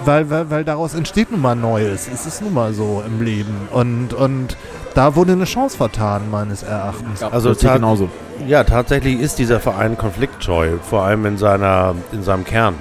[0.05, 2.09] Weil, weil, weil daraus entsteht nun mal Neues.
[2.13, 3.69] Es ist nun mal so im Leben.
[3.71, 4.57] Und, und
[4.95, 7.23] da wurde eine Chance vertan, meines Erachtens.
[7.23, 8.09] Also ich tat- genauso.
[8.47, 12.75] Ja, tatsächlich ist dieser Verein konfliktscheu, vor allem in, seiner, in seinem Kern,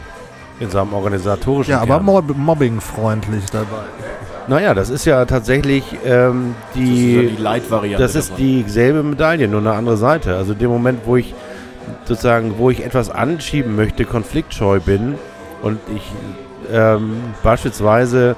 [0.61, 2.05] in seinem organisatorischen Ja, aber Kern.
[2.05, 3.85] mob mobbingfreundlich dabei.
[4.49, 6.93] Naja, das ist ja tatsächlich ähm, Das ist ja
[7.23, 8.03] die, die Leitvariante.
[8.03, 10.37] das ist dieselbe Medaille, nur eine andere Seite.
[10.37, 11.33] Also dem Moment, wo ich
[12.07, 15.15] sozusagen, wo ich etwas anschieben möchte, konfliktscheu bin
[15.63, 16.03] und ich
[16.73, 18.35] ähm, beispielsweise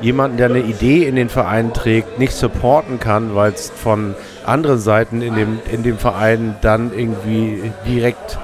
[0.00, 4.78] jemanden, der eine Idee in den Verein trägt, nicht supporten kann, weil es von anderen
[4.78, 8.38] Seiten in dem, in dem Verein dann irgendwie direkt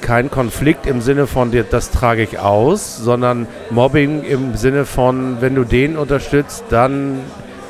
[0.00, 5.54] kein Konflikt im Sinne von, das trage ich aus, sondern Mobbing im Sinne von, wenn
[5.54, 7.20] du den unterstützt, dann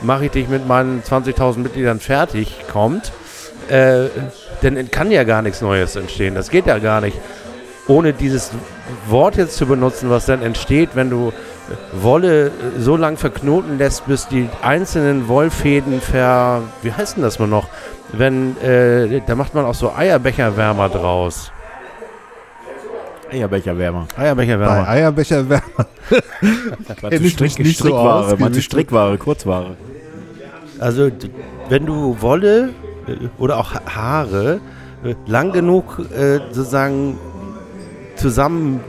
[0.02, 3.12] mache ich dich mit meinen 20.000 Mitgliedern fertig, kommt.
[3.68, 4.08] Äh,
[4.62, 6.34] denn kann ja gar nichts Neues entstehen.
[6.34, 7.16] Das geht ja gar nicht.
[7.86, 8.50] Ohne dieses
[9.08, 11.32] Wort jetzt zu benutzen, was dann entsteht, wenn du
[11.92, 16.62] Wolle so lang verknoten lässt, bis die einzelnen Wollfäden ver...
[16.82, 17.68] Wie heißt denn das mal noch?
[18.12, 21.50] Wenn, äh, da macht man auch so Eierbecherwärmer draus.
[23.32, 24.06] Eierbecher wärmer.
[24.16, 25.64] Bei Eierbecherwärmer.
[27.02, 28.26] Meinst du ich mich nicht so Strickware?
[28.32, 28.62] aus, Meinst du?
[28.62, 29.76] Strickware, Kurzware?
[30.78, 31.10] Also,
[31.68, 32.70] wenn du Wolle
[33.06, 34.60] äh, oder auch Ha- Haare
[35.04, 37.18] äh, lang genug äh, sozusagen
[38.16, 38.80] zusammen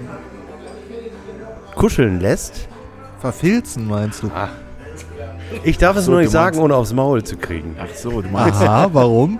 [1.76, 2.67] kuscheln lässt,
[3.19, 4.32] Verfilzen, meinst du?
[5.63, 7.76] ich darf es So, nur nicht sagen, ohne aufs Maul zu kriegen.
[7.80, 8.61] Ach so, du meinst.
[8.61, 9.39] Aha, warum?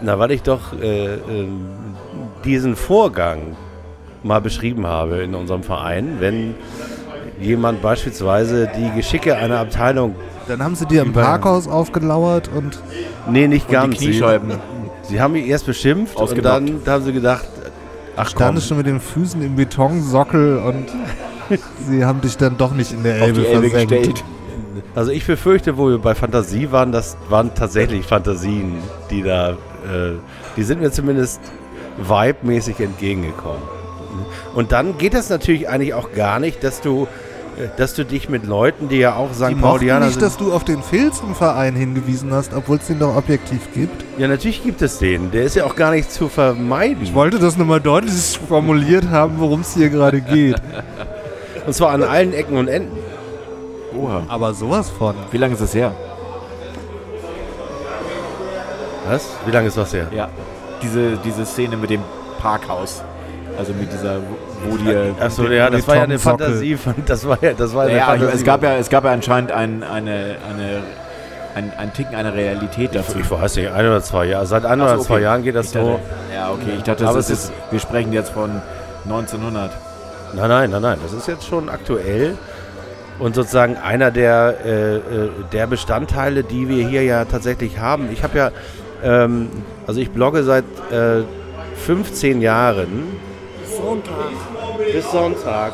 [0.00, 1.66] Na, weil ich doch äh, ähm,
[2.44, 3.56] diesen Vorgang
[4.22, 6.54] mal beschrieben habe in unserem Verein, wenn
[7.40, 10.14] jemand beispielsweise die Geschicke einer Abteilung,
[10.48, 12.80] Dann haben sie dir im Parkhaus aufgelauert und
[13.30, 14.50] nee, nicht Und ganz, die Kniescheiben.
[15.02, 17.48] Sie, sie haben mich erst beschimpft und dann haben sie gedacht,
[18.16, 20.86] ach komm, standest schon mit den Füßen im Betonsockel und
[21.88, 23.90] sie haben dich dann doch nicht in der Elbe Elbe versenkt.
[23.90, 24.24] gestellt.
[24.94, 28.76] Also ich befürchte, wo wir bei Fantasie waren, das waren tatsächlich Fantasien,
[29.10, 30.16] die da, äh,
[30.56, 31.40] die sind mir zumindest
[32.06, 33.62] vibe-mäßig entgegengekommen.
[34.54, 37.06] Und dann geht das natürlich eigentlich auch gar nicht, dass du,
[37.58, 40.22] äh, dass du dich mit Leuten, die ja auch mochten Paulianer nicht, sind.
[40.22, 44.04] dass du auf den Filz im Verein hingewiesen hast, obwohl es den doch objektiv gibt.
[44.18, 45.30] Ja, natürlich gibt es den.
[45.30, 47.02] Der ist ja auch gar nicht zu vermeiden.
[47.02, 50.56] Ich wollte das nochmal deutlich formuliert haben, worum es hier gerade geht.
[51.66, 52.96] Und zwar an allen Ecken und Enden.
[53.96, 54.22] Oha.
[54.28, 55.14] Aber sowas von.
[55.30, 55.92] Wie lange ist das her?
[59.08, 59.28] Was?
[59.46, 60.06] Wie lange ist was her?
[60.14, 60.28] Ja.
[60.82, 62.00] Diese, diese Szene mit dem
[62.40, 63.02] Parkhaus.
[63.58, 64.16] Also mit dieser,
[64.66, 65.20] wo die.
[65.20, 66.18] Achso, ja, das war ja eine.
[66.18, 66.76] Fantasie.
[66.76, 68.32] Von, das war ja, das war eine Ja, Fantasie.
[68.34, 70.82] es gab ja, es gab ja anscheinend ein, eine, eine,
[71.54, 73.18] ein, ein Ticken einer Realität dazu.
[73.18, 74.46] Ich weiß nicht, ein oder zwei Jahre.
[74.46, 75.22] Seit ein Ach oder so, zwei okay.
[75.24, 76.00] Jahren geht das Ich dachte, so.
[76.34, 76.72] Ja, okay.
[76.78, 78.62] Ich dachte, das es ist, wir sprechen jetzt von
[79.04, 79.70] 1900.
[80.34, 80.98] Nein, nein, nein, nein.
[81.02, 82.36] Das ist jetzt schon aktuell.
[83.18, 85.00] Und sozusagen einer der, äh, äh,
[85.52, 88.08] der Bestandteile, die wir hier ja tatsächlich haben.
[88.12, 88.50] Ich habe ja,
[89.04, 89.48] ähm,
[89.86, 91.22] also ich blogge seit äh,
[91.76, 93.16] 15 Jahren.
[93.66, 94.14] Sonntag.
[94.92, 95.72] Bis Sonntag.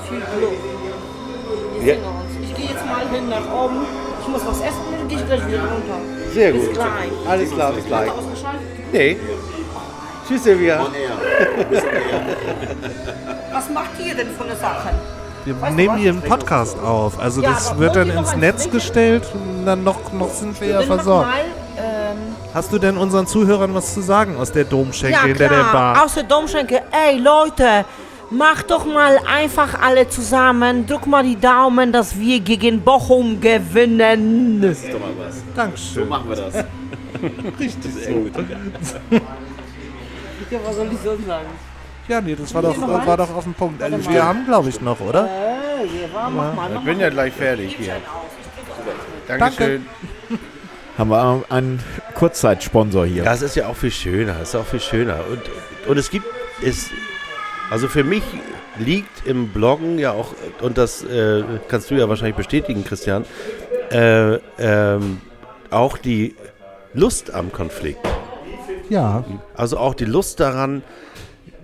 [1.84, 1.94] Ja.
[2.42, 3.86] Ich gehe jetzt mal hin nach oben.
[4.20, 6.00] Ich muss was essen, dann gehe ich gleich wieder runter.
[6.34, 6.74] Sehr Bis gut.
[6.74, 7.28] gleich.
[7.28, 8.10] Alles klar, bis gleich.
[8.92, 9.16] Nee.
[10.28, 10.86] Tschüss, Silvia.
[13.52, 14.90] Was macht ihr denn von den Sachen?
[15.46, 16.00] Wir Weißt nehmen was?
[16.00, 17.18] hier einen Podcast auf.
[17.18, 18.76] Also Ja, das wird dann ins Netz trinken?
[18.76, 21.30] gestellt und dann noch, noch sind wir ja mach versorgt.
[21.30, 21.40] Mal,
[21.78, 22.18] ähm,
[22.52, 25.64] Hast du denn unseren Zuhörern was zu sagen aus der Domschenke ja, hinter der.
[25.64, 26.04] Bar?
[26.04, 26.82] Aus der Domschenke.
[26.90, 27.86] Ey, Leute,
[28.28, 30.86] macht doch mal einfach alle zusammen.
[30.86, 34.76] Drück mal die Daumen, dass wir gegen Bochum gewinnen.
[35.54, 36.06] Dankeschön.
[36.06, 36.54] machen wir das.
[37.58, 38.32] Richtig gut.
[40.50, 41.46] Ja, was soll ich sonst sagen?
[42.08, 43.80] Ja, nee, das war doch, noch war doch auf dem Punkt.
[43.80, 44.22] Warte Wir mal.
[44.24, 45.24] haben, glaube ich, noch, oder?
[45.26, 47.02] Äh, hier war, mach mal, mach Ich bin mal.
[47.02, 47.96] ja gleich fertig hier.
[49.26, 49.86] Dankeschön.
[50.98, 51.80] Haben wir einen
[52.14, 53.24] Kurzzeitsponsor hier.
[53.24, 54.40] Ja, es ist ja auch viel schöner.
[54.40, 55.18] Ist auch viel schöner.
[55.30, 55.42] Und,
[55.88, 56.26] und es gibt,
[56.64, 56.90] es,
[57.70, 58.22] also für mich
[58.78, 63.24] liegt im Bloggen ja auch, und das äh, kannst du ja wahrscheinlich bestätigen, Christian,
[63.92, 65.20] äh, ähm,
[65.70, 66.34] auch die
[66.94, 68.00] Lust am Konflikt.
[68.88, 69.24] Ja.
[69.54, 70.82] Also auch die Lust daran,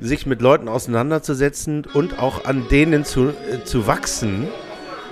[0.00, 4.48] sich mit Leuten auseinanderzusetzen und auch an denen zu, äh, zu wachsen.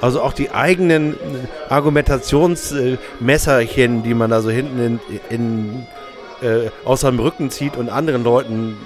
[0.00, 1.14] Also auch die eigenen
[1.68, 4.98] Argumentationsmesserchen, die man da so hinten in,
[5.30, 5.86] in,
[6.42, 8.76] äh, aus seinem Rücken zieht und anderen Leuten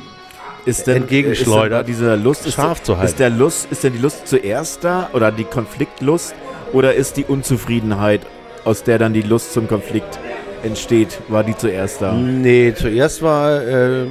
[0.67, 3.09] ist denn entgegenschleudert, Ist denn diese Lust scharf ist, zu halten.
[3.09, 6.35] Ist der Lust, ist denn die Lust zuerst da oder die Konfliktlust
[6.73, 8.21] oder ist die Unzufriedenheit,
[8.65, 10.19] aus der dann die Lust zum Konflikt
[10.67, 12.13] entsteht, war die zuerst da?
[12.13, 14.07] Nee, zuerst war, äh,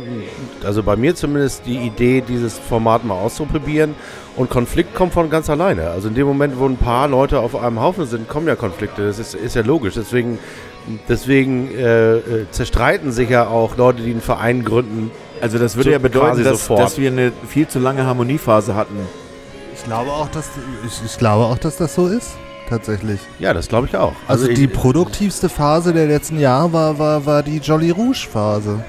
[0.64, 3.96] also bei mir zumindest, die Idee, dieses Format mal auszuprobieren.
[4.36, 5.92] Und Konflikt kommt von ganz alleine.
[5.92, 9.06] Also in dem Moment, wo ein paar Leute auf einem Haufen sind, kommen ja Konflikte.
[9.06, 9.94] Das ist, ist ja logisch.
[9.94, 10.40] Deswegen,
[11.08, 15.12] deswegen äh, äh, zerstreiten sich ja auch Leute, die einen Verein gründen.
[15.40, 18.98] Also das würde So ja bedeuten, dass, dass wir eine viel zu lange Harmoniephase hatten.
[19.74, 20.50] Ich glaube auch, dass
[20.86, 22.36] ich, ich glaube auch, dass das so ist.
[22.70, 23.20] Tatsächlich.
[23.40, 24.14] Ja, das glaube ich auch.
[24.28, 28.84] Also, ich, die produktivste Phase der letzten Jahre war, war, war die Jolly Rouge Phase.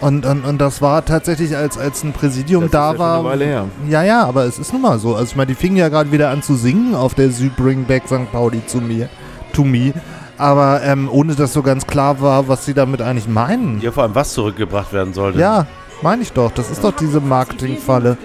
[0.00, 2.98] Und, und, und das war tatsächlich, als, als ein Präsidium Das da ist ja schon
[3.00, 3.18] war.
[3.18, 3.64] eine Weile her.
[3.88, 5.16] Ja, ja, aber es ist nun mal so.
[5.16, 7.84] Also ich meine, die fingen ja gerade wieder an zu singen auf der Süd Bring
[7.84, 8.30] Back St.
[8.30, 9.08] Pauli zu mir.
[9.54, 9.92] To me.
[10.36, 13.80] Aber ähm, ohne dass so ganz klar war, was sie damit eigentlich meinen.
[13.80, 15.40] ja, vor allem was zurückgebracht werden sollte.
[15.40, 15.66] Ja,
[16.00, 18.16] Meine ich doch, das ist doch diese Marketingfalle.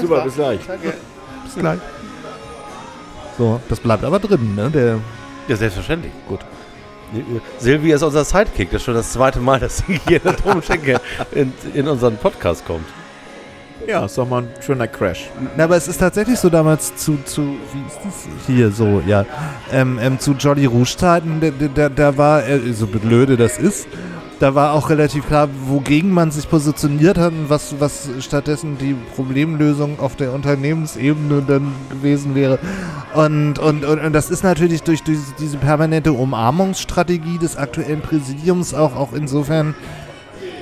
[0.00, 0.60] Super, bis gleich.
[1.44, 1.78] Bis gleich.
[3.38, 4.70] So, das bleibt aber drin, ne?
[4.70, 4.98] Der,
[5.46, 6.12] Ja, selbstverständlich.
[6.28, 6.40] Gut.
[7.58, 8.70] Silvia ist unser Sidekick.
[8.70, 11.00] Das ist schon das zweite Mal, dass sie hier in der Domschenke
[11.32, 12.84] in, in unseren Podcast kommt.
[13.86, 15.30] Ja, ist doch mal ein schöner Crash.
[15.56, 19.24] Na, aber es ist tatsächlich so damals zu, zu wie ist das hier so, ja,
[19.72, 23.88] ähm, ähm, zu Jolly Rouge Zeiten, da, da, da war, äh, so blöde das ist,
[24.40, 28.94] da war auch relativ klar, wogegen man sich positioniert hat und was, was stattdessen die
[29.16, 32.58] Problemlösung auf der Unternehmensebene dann gewesen wäre.
[33.14, 38.74] Und, und, und, und das ist natürlich durch, durch diese permanente Umarmungsstrategie des aktuellen Präsidiums
[38.74, 39.74] auch, auch insofern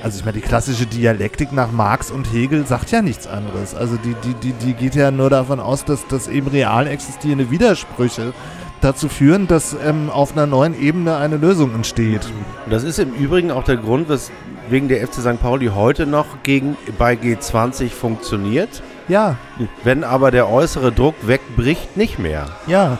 [0.03, 3.73] also ich meine, die klassische Dialektik nach Marx und Hegel sagt ja nichts anderes.
[3.73, 7.49] Also die, die, die, die geht ja nur davon aus, dass, dass eben real existierende
[7.49, 8.33] Widersprüche
[8.81, 12.25] dazu führen, dass ähm, auf einer neuen Ebene eine Lösung entsteht.
[12.65, 15.41] Und das ist im Übrigen auch der Grund, weswegen der FC St.
[15.41, 18.81] Pauli heute noch gegen, bei G20 funktioniert.
[19.07, 19.37] Ja,
[19.83, 22.47] Wenn aber der äußere Druck wegbricht, nicht mehr.
[22.67, 22.97] ja.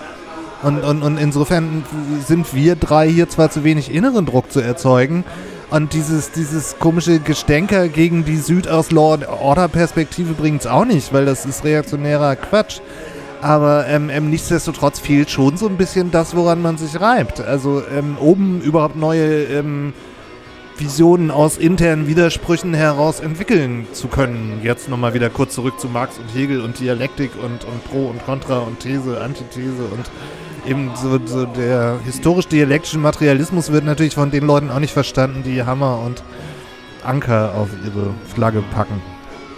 [0.63, 1.85] Und, und, und insofern
[2.25, 5.23] sind wir drei hier zwar zu wenig inneren Druck zu erzeugen.
[5.69, 11.63] Und dieses, dieses komische Gestänker gegen die Südaus-Law-Order-Perspektive bringt es auch nicht, weil das ist
[11.63, 12.79] reaktionärer Quatsch.
[13.41, 17.39] Aber ähm, ähm, nichtsdestotrotz fehlt schon so ein bisschen das, woran man sich reibt.
[17.39, 19.93] Also ähm, oben überhaupt neue ähm,
[20.77, 24.59] Visionen aus internen Widersprüchen heraus entwickeln zu können.
[24.63, 28.23] Jetzt nochmal wieder kurz zurück zu Marx und Hegel und Dialektik und, und Pro und
[28.25, 30.09] Contra und These, Antithese und
[30.67, 35.63] eben so, so der historisch-dialektische Materialismus wird natürlich von den Leuten auch nicht verstanden, die
[35.63, 36.23] Hammer und
[37.03, 39.01] Anker auf ihre Flagge packen.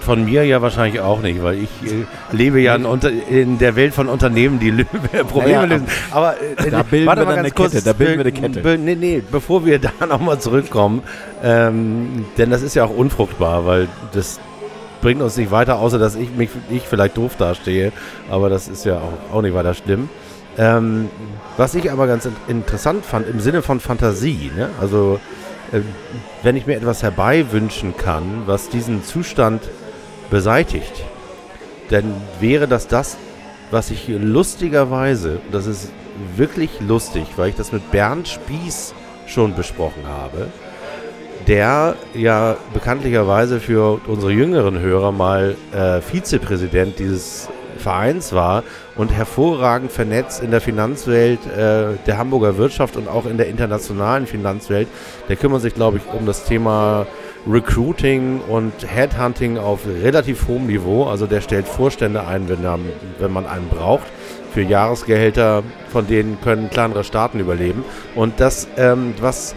[0.02, 3.76] Von mir ja wahrscheinlich auch nicht, weil ich äh, lebe ja in, unter, in der
[3.76, 4.72] Welt von Unternehmen, die
[5.28, 5.88] Probleme ja, lösen.
[6.12, 8.22] Aber äh, da bilden warte wir mal dann ganz eine kurz, Kette, da bilden wir
[8.22, 8.78] eine Kette.
[8.78, 11.04] Nee, nee, bevor wir da nochmal zurückkommen,
[11.44, 14.40] ähm, denn das ist ja auch unfruchtbar, weil das
[15.02, 17.92] bringt uns nicht weiter, außer dass ich mich ich vielleicht doof dastehe,
[18.30, 20.10] aber das ist ja auch, auch nicht weiter schlimm.
[20.58, 21.10] Ähm,
[21.58, 24.70] was ich aber ganz in interessant fand, im Sinne von Fantasie, ne?
[24.82, 25.20] also
[25.72, 25.80] äh,
[26.44, 29.70] wenn ich mir etwas herbeiwünschen kann, was diesen Zustand
[30.30, 31.04] beseitigt,
[31.90, 33.18] dann wäre das das,
[33.72, 35.92] was ich lustigerweise, das ist
[36.36, 38.94] wirklich lustig, weil ich das mit Bernd Spieß
[39.28, 40.48] schon besprochen habe,
[41.48, 47.48] der ja bekanntlicherweise für unsere jüngeren Hörer mal äh, Vizepräsident dieses
[47.78, 48.64] Vereins war
[48.96, 54.28] und hervorragend vernetzt in der Finanzwelt äh, der Hamburger Wirtschaft und auch in der internationalen
[54.28, 54.88] Finanzwelt.
[55.30, 57.08] Der kümmert sich, glaube ich, um das Thema
[57.48, 61.06] Recruiting und Headhunting auf relativ hohem Niveau.
[61.06, 62.80] Also der stellt Vorstände ein, wenn, er,
[63.20, 64.08] wenn man einen braucht.
[64.54, 67.84] Für Jahresgehälter, von denen können kleinere Staaten überleben.
[68.16, 69.56] Und das, ähm, was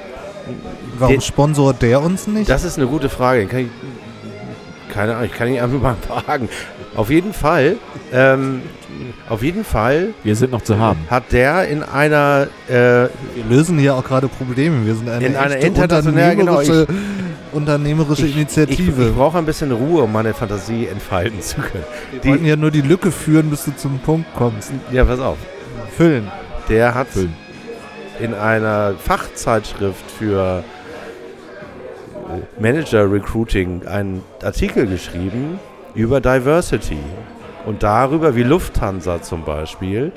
[0.98, 2.50] Warum Den- sponsort der uns nicht?
[2.50, 3.46] das ist eine gute Frage.
[3.46, 3.68] Kann ich,
[4.92, 5.96] keine Ahnung, ich kann ihn einfach mal
[6.26, 6.48] fragen.
[6.96, 7.76] Auf jeden Fall,
[8.12, 8.60] ähm,
[9.30, 10.98] auf jeden Fall Wir sind noch zu haben.
[11.08, 13.08] hat der in einer, äh, wir
[13.48, 14.84] lösen hier auch gerade Probleme.
[14.84, 16.92] Wir sind eine, In einer internationalen- genau, unternehmerische,
[17.52, 19.08] unternehmerische ich, Initiative.
[19.08, 21.84] ich brauche ein bisschen Ruhe, um meine Fantasie entfalten zu können.
[22.10, 24.72] wir wollten ja nur die Lücke führen, bis du zum Punkt kommst.
[24.90, 25.38] Ja, pass auf.
[25.96, 26.30] Füllen.
[26.68, 27.34] Der hat Füllen.
[28.20, 30.64] in einer Fachzeitschrift für
[32.28, 35.58] äh, Manager Recruiting einen Artikel geschrieben
[35.94, 36.98] über Diversity
[37.66, 40.12] und darüber, wie Lufthansa zum Beispiel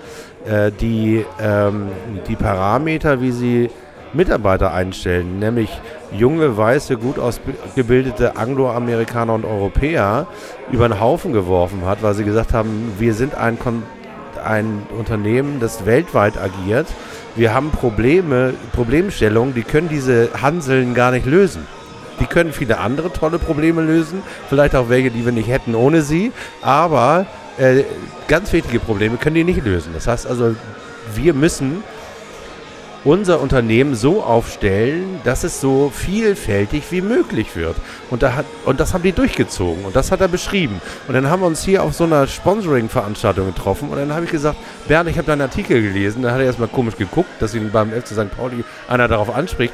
[0.46, 1.90] äh, die, ähm,
[2.28, 3.70] die Parameter, wie sie
[4.16, 5.70] Mitarbeiter einstellen, nämlich
[6.12, 10.28] junge, weiße, gut ausgebildete Angloamerikaner und Europäer
[10.72, 13.84] über den Haufen geworfen hat, weil sie gesagt haben, wir sind ein, Kon
[14.44, 16.88] ein Unternehmen, das weltweit agiert.
[17.36, 21.66] Wir haben Probleme, Problemstellungen, die können diese Hanseln gar nicht lösen.
[22.20, 26.02] Die können viele andere tolle Probleme lösen, vielleicht auch welche, die wir nicht hätten ohne
[26.02, 26.32] sie,
[26.62, 27.26] aber
[27.58, 27.84] äh,
[28.28, 29.92] ganz wichtige Probleme können die nicht lösen.
[29.94, 30.56] Das heißt also,
[31.14, 31.84] wir müssen
[33.06, 37.76] unser Unternehmen so aufstellen, dass es so vielfältig wie möglich wird.
[38.10, 40.82] Und, da hat, und das haben die durchgezogen und das hat er beschrieben.
[41.08, 44.32] Und dann haben wir uns hier auf so einer Sponsoring-Veranstaltung getroffen und dann habe ich
[44.32, 44.58] gesagt,
[44.88, 46.24] Bernd, ich habe deinen Artikel gelesen.
[46.24, 48.36] Da hat er erstmal komisch geguckt, dass ihn beim FC St.
[48.36, 49.74] Pauli einer darauf anspricht.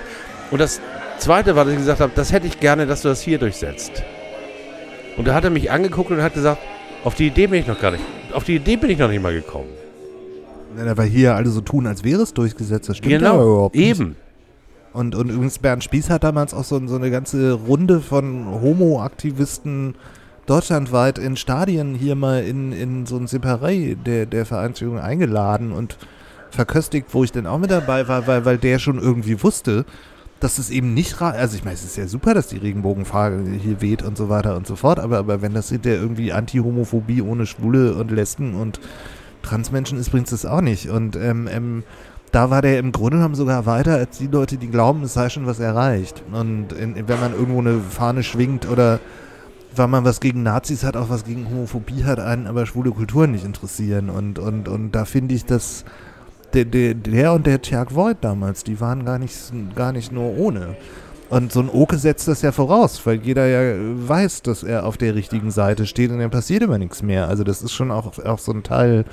[0.52, 0.82] Und das
[1.18, 4.04] Zweite war, dass ich gesagt habe, das hätte ich gerne, dass du das hier durchsetzt.
[5.16, 6.62] Und da hat er mich angeguckt und hat gesagt,
[7.06, 8.04] auf die Idee bin ich noch gar nicht,
[8.34, 9.81] auf die Idee bin ich noch nicht mal gekommen.
[10.78, 12.90] Ja, weil hier alle so tun, als wäre es durchgesetzt.
[12.90, 14.00] Das stimmt ja genau, überhaupt nicht.
[14.00, 14.16] eben.
[14.94, 19.96] Und, und übrigens, Bernd Spieß hat damals auch so, so eine ganze Runde von Homo-Aktivisten
[20.46, 25.98] deutschlandweit in Stadien hier mal in, in so ein Separé der, der Vereinsführung eingeladen und
[26.50, 29.86] verköstigt, wo ich dann auch mit dabei war, weil, weil der schon irgendwie wusste,
[30.42, 33.80] dass es eben nicht, also ich meine, es ist ja super, dass die Regenbogenfahne hier
[33.80, 37.46] weht und so weiter und so fort, aber, aber wenn das hinter irgendwie Anti-Homophobie ohne
[37.46, 38.80] Schwule und Lesben und
[39.44, 40.90] Transmenschen ist, bringt es auch nicht.
[40.90, 41.84] Und ähm, ähm,
[42.32, 45.30] da war der im Grunde genommen sogar weiter als die Leute, die glauben, es sei
[45.30, 46.24] schon was erreicht.
[46.32, 49.00] Und in, wenn man irgendwo eine Fahne schwingt oder
[49.76, 53.32] weil man was gegen Nazis hat, auch was gegen Homophobie hat, einen aber schwule Kulturen
[53.32, 54.10] nicht interessieren.
[54.10, 55.86] Und, und, und da finde ich, dass
[56.54, 59.34] der, der, der und der Tjerk Voigt damals, die waren gar nicht,
[59.76, 60.76] gar nicht nur ohne.
[61.32, 64.98] Und so ein Oke setzt das ja voraus, weil jeder ja weiß, dass er auf
[64.98, 67.30] der richtigen Seite steht und dann passiert immer nichts mehr.
[67.30, 69.06] Also das ist schon auch, auch so ein Teil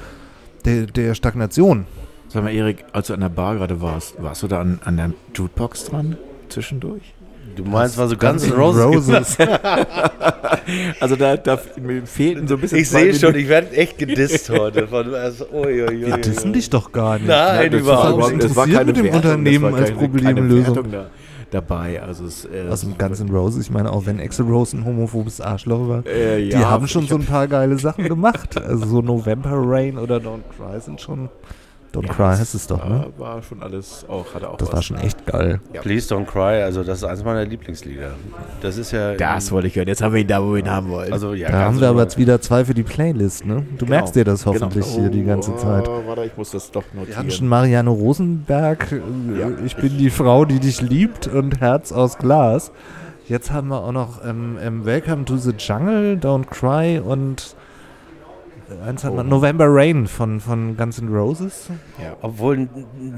[0.65, 1.87] der, der Stagnation.
[2.29, 4.97] Sag mal, Erik, als du an der Bar gerade warst, warst du da an, an
[4.97, 6.17] der Jukebox dran?
[6.49, 7.15] Zwischendurch?
[7.55, 9.09] Du meinst, war so N' Roses.
[9.09, 9.37] Roses.
[11.01, 12.79] Also da, da mir fehlten so ein bisschen.
[12.79, 14.87] Ich sehe schon, ich werde echt gedisst heute.
[14.87, 17.27] Von, also, ui, ui, Wir dissen dich doch gar nicht.
[17.27, 18.45] Nein, das überhaupt nicht.
[18.45, 20.87] es war interessiert keine mit dem Wertung, das Unternehmen als keine- Problemlösung.
[21.51, 22.03] Dabei.
[22.03, 24.85] Also es, äh, Aus dem Guns N' Roses, ich meine, auch wenn Axl Rose ein
[24.85, 28.61] homophobes Arschloch war, äh, die ja, haben schon so ein paar geile Sachen gemacht.
[28.61, 31.29] Also so November Rain oder Don't Cry sind schon.
[31.93, 33.07] Don't Ja, Cry das heißt es doch, war, ne?
[33.17, 34.75] war schon alles auch, hatte auch Das was.
[34.75, 35.59] war schon echt geil.
[35.81, 38.11] Please Don't Cry, also das ist eines meiner Lieblingslieder.
[38.61, 39.15] Das ist ja.
[39.15, 39.89] Das wollte ich hören.
[39.89, 41.13] Jetzt haben wir ihn da, wo wir ihn haben wollen.
[41.13, 43.65] Also, ja, Da haben wir aber jetzt wieder zwei für die Playlist, ne?
[43.79, 43.91] Du Genau.
[43.99, 45.01] merkst dir das hoffentlich Genau.
[45.01, 45.89] hier die ganze Oh, Zeit.
[46.07, 47.31] Warte, ich muss das doch Wir hatten notieren.
[47.31, 49.49] schon Marianne Rosenberg, äh, Ja.
[49.65, 52.71] ich bin die Frau, die dich liebt und Herz aus Glas.
[53.29, 57.55] Jetzt haben wir auch noch ähm, ähm, Welcome to the Jungle, Don't Cry und
[58.87, 59.17] eins hat Oh.
[59.17, 61.69] man November Rain von, von Guns N' Roses.
[62.23, 62.69] Obwohl N-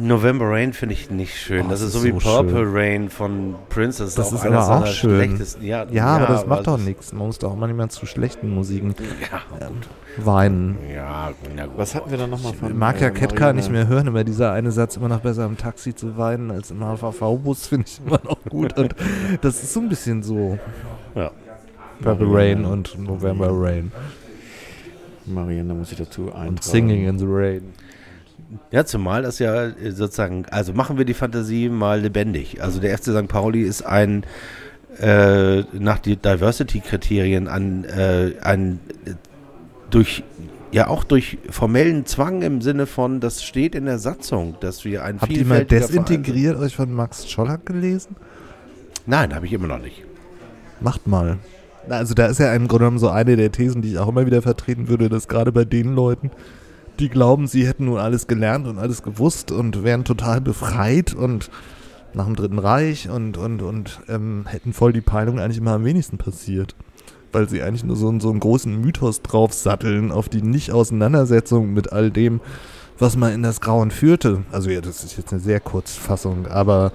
[0.00, 1.66] November Rain finde ich nicht schön.
[1.66, 2.72] Oh, das das ist ist so wie so Purple schön.
[2.76, 4.02] Rain von Prince.
[4.04, 5.20] Das, Das auch ist aber auch schön.
[5.24, 7.12] schlechtesten- Ja, Ja, aber das macht doch nichts.
[7.12, 8.94] Man muss doch auch manchmal zu schlechten Musiken
[9.30, 9.40] Ja,
[10.24, 10.78] weinen.
[10.94, 11.78] ja, na gut.
[11.78, 12.68] Was hatten wir da nochmal von?
[12.70, 15.44] Ich mag ja äh, Ketka nicht mehr hören, aber dieser eine Satz immer noch besser
[15.46, 18.76] im Taxi zu weinen als im HVV-Bus finde ich immer noch gut.
[18.78, 18.94] Und
[19.42, 20.58] das ist so ein bisschen so
[21.14, 21.30] Ja.
[22.02, 23.92] Purple Rain und November Rain
[25.30, 26.48] Marianne, da muss ich dazu eintragen.
[26.48, 27.62] und Singing in the Rain.
[28.70, 32.62] Ja, zumal das ja äh, sozusagen, also machen wir die Fantasie mal lebendig.
[32.62, 33.28] Also der FC St.
[33.28, 34.24] Pauli ist ein
[35.00, 38.80] äh, nach die Diversity-Kriterien ein, äh, ein
[39.90, 40.24] durch
[40.72, 45.04] ja auch durch formellen Zwang im Sinne von, das steht in der Satzung, dass wir
[45.04, 48.16] ein Habt ihr mal desintegriert euch von Max Schollack gelesen?
[49.06, 50.04] Nein, habe ich immer noch nicht.
[50.80, 51.38] Macht mal.
[51.88, 54.26] Also da ist ja im Grunde genommen so eine der Thesen, die ich auch immer
[54.26, 56.30] wieder vertreten würde, dass gerade bei den Leuten,
[56.98, 61.50] die glauben, sie hätten nun alles gelernt und alles gewusst und wären total befreit und
[62.12, 65.84] nach dem Dritten Reich und, und, und ähm, hätten voll die Peilung eigentlich immer am
[65.84, 66.74] wenigsten passiert.
[67.32, 71.92] Weil sie eigentlich nur so, einen- so einen großen Mythos draufsatteln auf die Nicht-Auseinandersetzung mit
[71.92, 72.40] all dem,
[72.98, 74.42] was man in das Grauen führte.
[74.50, 76.92] Also ja, das ist jetzt eine sehr Kurzfassung, aber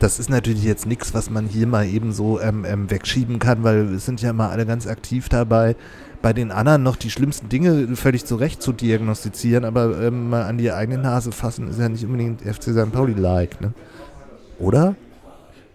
[0.00, 3.62] das ist natürlich jetzt nichts, was man hier mal eben so ähm, ähm, wegschieben kann,
[3.62, 5.76] weil es sind ja mal alle ganz aktiv dabei,
[6.22, 10.44] bei den anderen noch die schlimmsten Dinge völlig zu Recht zu diagnostizieren, aber ähm, mal
[10.44, 12.90] an die eigene Nase fassen ist ja nicht unbedingt FC St.
[12.92, 13.72] Pauli-like, ne?
[14.58, 14.96] Oder?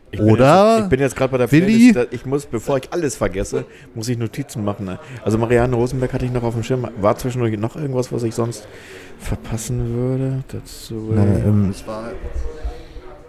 [0.10, 1.92] Ich bin Oder, Jetzt, ich bin jetzt gerade bei der Willi?
[1.92, 2.14] Playlist.
[2.14, 4.86] Ich muss, bevor ich alles vergesse, muss ich Notizen machen.
[4.86, 5.00] ne?
[5.24, 6.88] Also Marianne Rosenberg hatte ich noch auf dem Schirm.
[7.00, 8.68] War zwischendurch noch irgendwas, was ich sonst
[9.20, 10.44] verpassen würde?
[10.48, 11.12] Dazu.
[11.16, 11.74] Äh, ähm,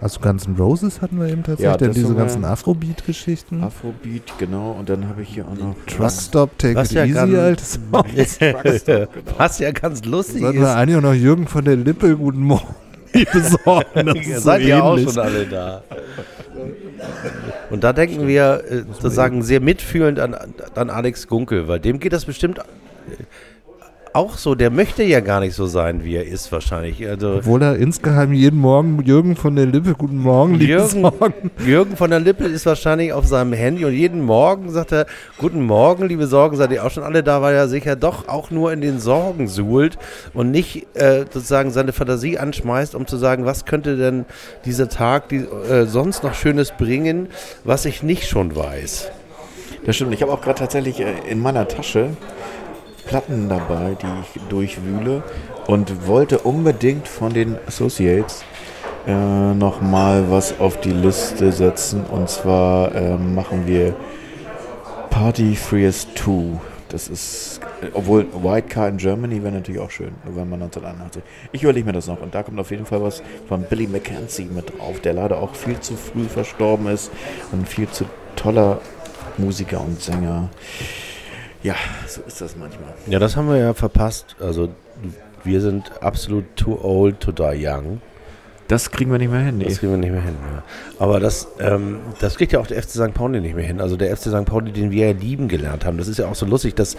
[0.00, 3.62] also Guns N' Roses hatten wir eben tatsächlich, Ja, diese ganzen Afrobeat-Geschichten.
[3.62, 4.72] Afrobeat, genau.
[4.78, 5.74] Und dann habe ich hier auch noch.
[5.86, 8.04] Truckstop, Take Was It ja Easy, ganz- altes Song.
[9.38, 10.74] Was ja ganz lustig Sollten wir ist.
[10.74, 12.74] eigentlich auch noch Jürgen von der Lippe, guten Morgen,
[13.32, 14.06] besorgen.
[14.06, 15.82] Das Ihr ist seid so ja auch schon alle da.
[17.70, 20.34] Und da denken wir äh, sozusagen sehr mitfühlend an,
[20.74, 22.62] an Alex Gunkel, weil dem geht das bestimmt äh,
[24.16, 24.54] auch so.
[24.54, 27.06] Der möchte ja gar nicht so sein, wie er ist wahrscheinlich.
[27.06, 31.50] Also Obwohl er insgeheim jeden Morgen Jürgen von der Lippe, guten Morgen, liebe Jürgen, Sorgen.
[31.64, 35.06] Jürgen von der Lippe ist wahrscheinlich auf seinem Handy und jeden Morgen sagt er,
[35.38, 38.26] guten Morgen, liebe Sorgen, seid ihr auch schon alle da, weil er sich ja doch
[38.28, 39.98] auch nur in den Sorgen suhlt
[40.32, 44.24] und nicht äh, sozusagen seine Fantasie anschmeißt, um zu sagen, was könnte denn
[44.64, 47.28] dieser Tag die, äh, sonst noch Schönes bringen,
[47.64, 49.10] was ich nicht schon weiß.
[49.84, 50.14] Das stimmt.
[50.14, 52.10] Ich habe auch gerade tatsächlich äh, in meiner Tasche
[53.06, 55.22] Platten dabei, die ich durchwühle
[55.66, 58.44] und wollte unbedingt von den Associates
[59.06, 62.04] äh, nochmal was auf die Liste setzen.
[62.04, 63.94] Und zwar äh, machen wir
[65.10, 66.58] Party Freest 2.
[66.88, 67.60] Das ist,
[67.94, 71.22] obwohl White Car in Germany wäre natürlich auch schön, November 1981.
[71.52, 72.20] Ich überlege mir das noch.
[72.20, 75.54] Und da kommt auf jeden Fall was von Billy McKenzie mit drauf, der leider auch
[75.54, 77.10] viel zu früh verstorben ist
[77.52, 78.04] und viel zu
[78.36, 78.80] toller
[79.36, 80.48] Musiker und Sänger.
[81.66, 81.74] Ja,
[82.06, 82.94] so ist das manchmal.
[83.08, 84.36] Ja, das haben wir ja verpasst.
[84.38, 84.68] Also
[85.42, 88.00] wir sind absolut too old to die young.
[88.68, 89.58] Das kriegen wir nicht mehr hin.
[89.58, 89.64] Nee.
[89.64, 90.36] Das kriegen wir nicht mehr hin.
[90.54, 90.62] Ja.
[91.00, 93.14] Aber das, ähm, das kriegt ja auch der FC St.
[93.14, 93.80] Pauli nicht mehr hin.
[93.80, 94.44] Also der FC St.
[94.44, 95.98] Pauli, den wir ja lieben gelernt haben.
[95.98, 96.94] Das ist ja auch so lustig, dass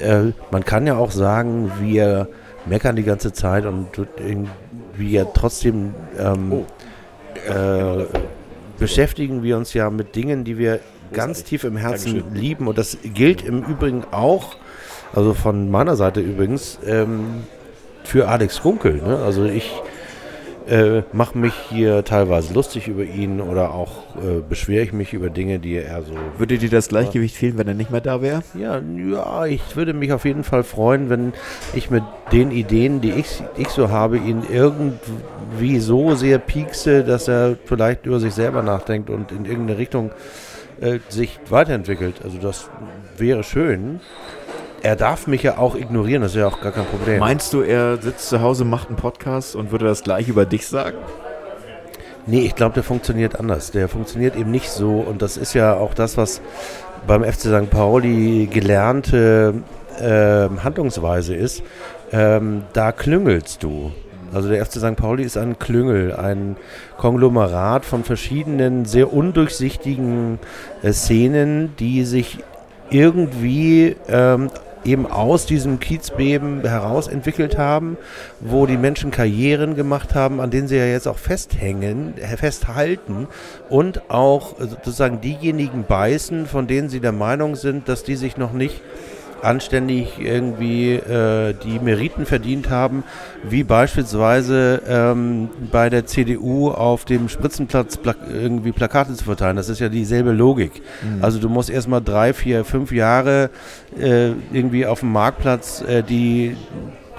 [0.00, 2.26] äh, man kann ja auch sagen, wir
[2.66, 3.86] meckern die ganze Zeit und
[4.96, 6.64] wir trotzdem ähm,
[7.48, 8.04] äh,
[8.80, 10.80] beschäftigen wir uns ja mit Dingen, die wir
[11.12, 12.34] ganz tief im Herzen Dankeschön.
[12.34, 12.68] lieben.
[12.68, 14.56] Und das gilt im Übrigen auch,
[15.12, 17.44] also von meiner Seite übrigens, ähm,
[18.04, 18.96] für Alex Gunkel.
[18.96, 19.18] Ne?
[19.18, 19.72] Also ich
[20.68, 25.30] äh, mache mich hier teilweise lustig über ihn oder auch äh, beschwere ich mich über
[25.30, 26.14] Dinge, die er so.
[26.38, 28.42] Würde dir das Gleichgewicht fehlen, wenn er nicht mehr da wäre?
[28.54, 31.32] Ja, ja, ich würde mich auf jeden Fall freuen, wenn
[31.74, 37.28] ich mit den Ideen, die ich, ich so habe, ihn irgendwie so sehr piekse, dass
[37.28, 40.10] er vielleicht über sich selber nachdenkt und in irgendeine Richtung
[40.82, 42.16] äh, sich weiterentwickelt.
[42.22, 42.68] Also das
[43.16, 44.00] wäre schön.
[44.82, 47.20] Er darf mich ja auch ignorieren, das ist ja auch gar kein Problem.
[47.20, 50.66] Meinst du, er sitzt zu Hause, macht einen Podcast und würde das gleich über dich
[50.66, 50.98] sagen?
[52.26, 53.70] Nee, ich glaube, der funktioniert anders.
[53.70, 54.98] Der funktioniert eben nicht so.
[54.98, 56.40] Und das ist ja auch das, was
[57.06, 57.70] beim FC St.
[57.70, 59.54] Pauli gelernte
[60.00, 61.62] ähm, Handlungsweise ist.
[62.12, 63.92] Ähm, da klüngelst du.
[64.32, 64.96] Also der FC St.
[64.96, 66.56] Pauli ist ein Klüngel, ein
[66.96, 70.38] Konglomerat von verschiedenen, sehr undurchsichtigen
[70.82, 72.38] äh, Szenen, die sich
[72.90, 74.50] irgendwie ähm,
[74.84, 77.96] eben aus diesem Kiezbeben heraus entwickelt haben,
[78.40, 83.28] wo die Menschen Karrieren gemacht haben, an denen sie ja jetzt auch festhängen, äh, festhalten
[83.68, 88.52] und auch sozusagen diejenigen beißen, von denen sie der Meinung sind, dass die sich noch
[88.52, 88.80] nicht
[89.42, 93.04] anständig irgendwie äh, die Meriten verdient haben,
[93.42, 99.56] wie beispielsweise ähm, bei der CDU auf dem Spritzenplatz plak irgendwie Plakate zu verteilen.
[99.56, 100.82] Das ist ja dieselbe Logik.
[101.20, 103.50] Also du musst erstmal drei, vier, fünf Jahre
[103.98, 106.56] äh, irgendwie auf dem Marktplatz äh, die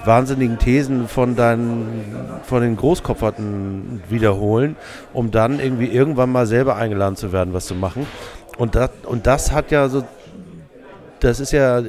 [0.04, 2.04] wahnsinnigen Thesen von deinen,
[2.44, 4.76] von den Großkopferten wiederholen,
[5.12, 8.06] um dann irgendwie irgendwann mal selber eingeladen zu werden, was zu machen.
[8.58, 10.04] Und das, und das hat ja so
[11.24, 11.82] das ist ja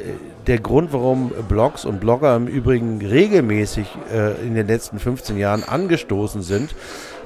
[0.47, 5.63] der Grund, warum Blogs und Blogger im Übrigen regelmäßig äh, in den letzten 15 Jahren
[5.63, 6.73] angestoßen sind,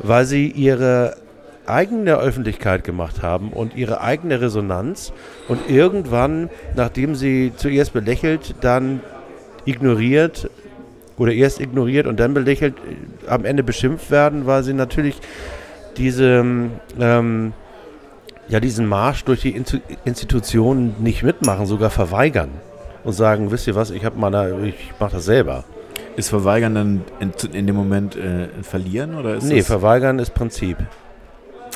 [0.01, 1.17] weil sie ihre
[1.67, 5.13] eigene Öffentlichkeit gemacht haben und ihre eigene Resonanz
[5.47, 9.01] und irgendwann, nachdem sie zuerst belächelt, dann
[9.65, 10.49] ignoriert
[11.17, 15.19] oder erst ignoriert und dann belächelt, äh, am Ende beschimpft werden, weil sie natürlich
[15.95, 16.43] diese
[16.99, 17.53] ähm,
[18.49, 19.61] ja diesen Marsch durch die
[20.05, 22.49] Institutionen nicht mitmachen, sogar verweigern
[23.03, 25.63] und sagen, wisst ihr was, ich habe mal, ich mache das selber.
[26.15, 30.33] Ist Verweigern dann in, in dem Moment äh, ein Verlieren oder ist nee, verweigern ist
[30.33, 30.77] Prinzip.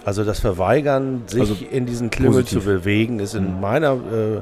[0.04, 4.42] Also das Verweigern, sich Also in diesen Klüngel zu bewegen, ist in meiner, äh,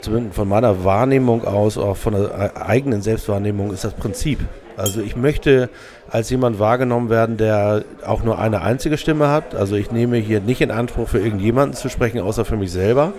[0.00, 4.40] zumindest von meiner Wahrnehmung aus, auch von der e- eigenen Selbstwahrnehmung, ist das Prinzip.
[4.76, 5.68] Also ich möchte
[6.10, 9.54] als jemand wahrgenommen werden, der auch nur eine einzige Stimme hat.
[9.54, 13.12] Also ich nehme hier nicht in Anspruch, für irgendjemanden zu sprechen, außer für mich selber.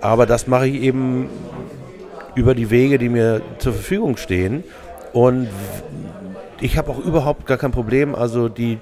[0.00, 1.28] Aber das mache ich eben
[2.34, 4.62] über die Wege, die mir zur Verfügung stehen.
[5.12, 5.48] Und
[6.60, 8.14] ich habe auch überhaupt gar kein Problem.
[8.14, 8.78] Also die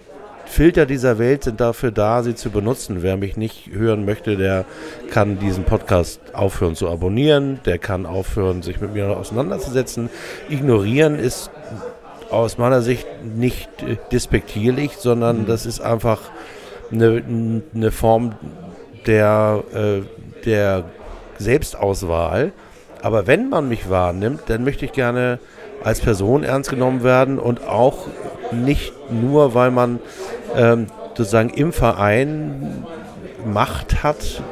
[0.46, 2.98] Filter dieser Welt sind dafür da, sie zu benutzen.
[3.00, 4.64] Wer mich nicht hören möchte, der
[5.10, 7.60] kann diesen Podcast aufhören zu abonnieren.
[7.64, 10.10] Der kann aufhören, sich mit mir auseinanderzusetzen.
[10.48, 11.50] Ignorieren ist
[12.34, 13.06] aus meiner Sicht
[13.36, 16.20] nicht äh, despektierlich, sondern das ist einfach
[16.92, 17.22] eine,
[17.74, 18.34] eine Form
[19.06, 20.02] der, äh,
[20.44, 20.84] der
[21.38, 22.52] Selbstauswahl.
[23.02, 25.38] Aber wenn man mich wahrnimmt, dann möchte ich gerne
[25.82, 28.06] als Person ernst genommen werden und auch
[28.50, 30.00] nicht nur, weil man
[30.56, 30.86] ähm,
[31.16, 32.84] sozusagen im Verein
[33.44, 34.42] Macht hat,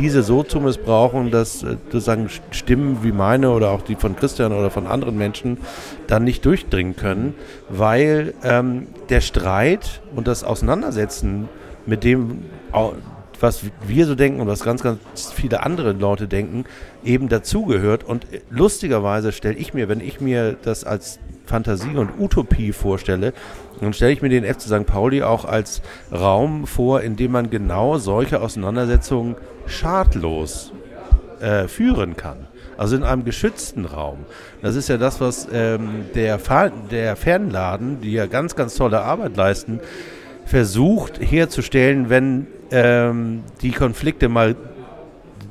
[0.00, 4.52] diese so zu missbrauchen, dass äh, sozusagen Stimmen wie meine oder auch die von Christian
[4.52, 5.58] oder von anderen Menschen
[6.06, 7.34] dann nicht durchdringen können,
[7.68, 11.50] weil ähm, der Streit und das Auseinandersetzen
[11.84, 12.44] mit dem,
[13.40, 15.00] was wir so denken und was ganz, ganz
[15.34, 16.64] viele andere Leute denken,
[17.04, 18.02] eben dazugehört.
[18.04, 23.34] Und äh, lustigerweise stelle ich mir, wenn ich mir das als Fantasie und Utopie vorstelle,
[23.80, 24.86] dann stelle ich mir den FC St.
[24.86, 25.82] Pauli auch als
[26.12, 29.36] Raum vor, in dem man genau solche Auseinandersetzungen
[29.70, 30.72] schadlos
[31.40, 32.46] äh, führen kann.
[32.76, 34.20] Also in einem geschützten Raum.
[34.62, 36.38] Das ist ja das, was ähm, der,
[36.90, 39.80] der Fernladen, die ja ganz, ganz tolle Arbeit leisten,
[40.46, 44.56] versucht herzustellen, wenn ähm, die Konflikte mal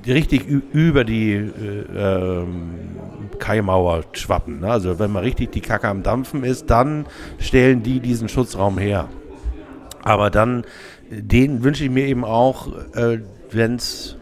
[0.07, 2.71] richtig über die äh, ähm,
[3.37, 4.61] Kaimauer schwappen.
[4.61, 4.71] Ne?
[4.71, 7.05] Also wenn mal richtig die Kacke am Dampfen ist, dann
[7.37, 9.07] stellen die diesen Schutzraum her.
[10.03, 10.63] Aber dann,
[11.09, 13.19] den wünsche ich mir eben auch, äh,
[13.51, 14.15] wenn es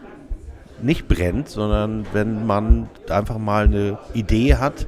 [0.82, 4.86] nicht brennt, sondern wenn man einfach mal eine Idee hat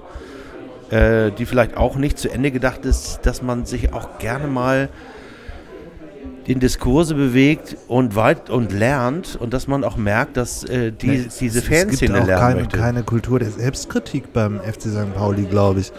[0.90, 4.88] äh, die vielleicht auch nicht zu Ende gedacht ist, dass man sich auch gerne mal
[6.46, 11.06] in Diskurse bewegt und weit und lernt und dass man auch merkt, dass äh, die,
[11.06, 12.76] Nee, es- diese es- es gibt Fanszene auch lernen keine, möchte.
[12.78, 15.14] keine Kultur der Selbstkritik beim FC St.
[15.14, 15.92] Pauli, glaube ich.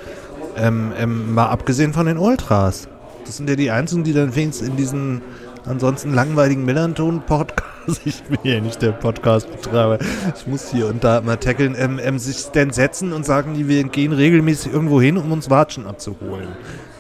[0.58, 2.90] Ähm, ähm, mal abgesehen von den Ultras.
[3.26, 5.22] Das sind ja die einzigen, die dann wenigstens in diesen
[5.66, 10.00] ansonsten langweiligen Millanton-Podcast, ich bin ja nicht der Podcast-Betreiber,
[10.36, 13.84] ich muss hier und da mal tackeln, ähm, ähm, sich dann setzen und sagen, wir
[13.86, 16.50] gehen regelmäßig irgendwo hin, um uns Watschen abzuholen.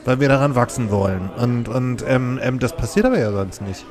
[0.05, 1.29] Weil wir daran wachsen wollen.
[1.37, 3.85] Und, und ähm, ähm, das passiert aber ja sonst nicht.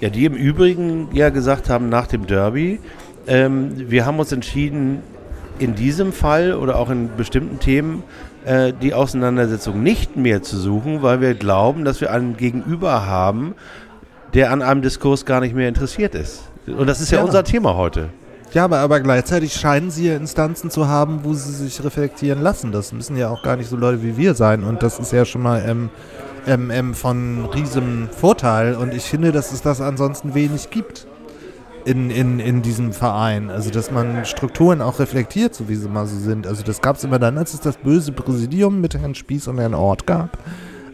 [0.00, 2.80] Ja, die im Übrigen ja gesagt haben nach dem Derby,
[3.26, 5.02] ähm, wir haben uns entschieden,
[5.58, 8.02] in diesem Fall oder auch in bestimmten Themen
[8.44, 13.54] äh, die Auseinandersetzung nicht mehr zu suchen, weil wir glauben, dass wir einen Gegenüber haben,
[14.34, 16.42] der an einem Diskurs gar nicht mehr interessiert ist.
[16.66, 17.24] Und das ist ja, Ja.
[17.24, 18.08] unser Thema heute.
[18.52, 22.70] Ja, aber, aber gleichzeitig scheinen sie ja Instanzen zu haben, wo sie sich reflektieren lassen.
[22.70, 24.62] Das müssen ja auch gar nicht so Leute wie wir sein.
[24.62, 25.90] Und das ist ja schon mal ähm,
[26.46, 28.76] ähm, ähm, von riesem Vorteil.
[28.76, 31.08] Und ich finde, dass es das ansonsten wenig gibt
[31.84, 33.50] in, in, in diesem Verein.
[33.50, 36.46] Also, dass man Strukturen auch reflektiert, so wie sie mal so sind.
[36.46, 39.58] Also, das gab es immer dann, als es das böse Präsidium mit Herrn Spieß und
[39.58, 40.38] Herrn Ort gab.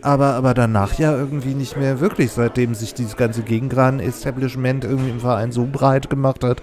[0.03, 5.21] Aber, aber danach ja irgendwie nicht mehr wirklich, seitdem sich dieses ganze Gegengraden-Establishment irgendwie im
[5.21, 6.63] Verein so breit gemacht hat,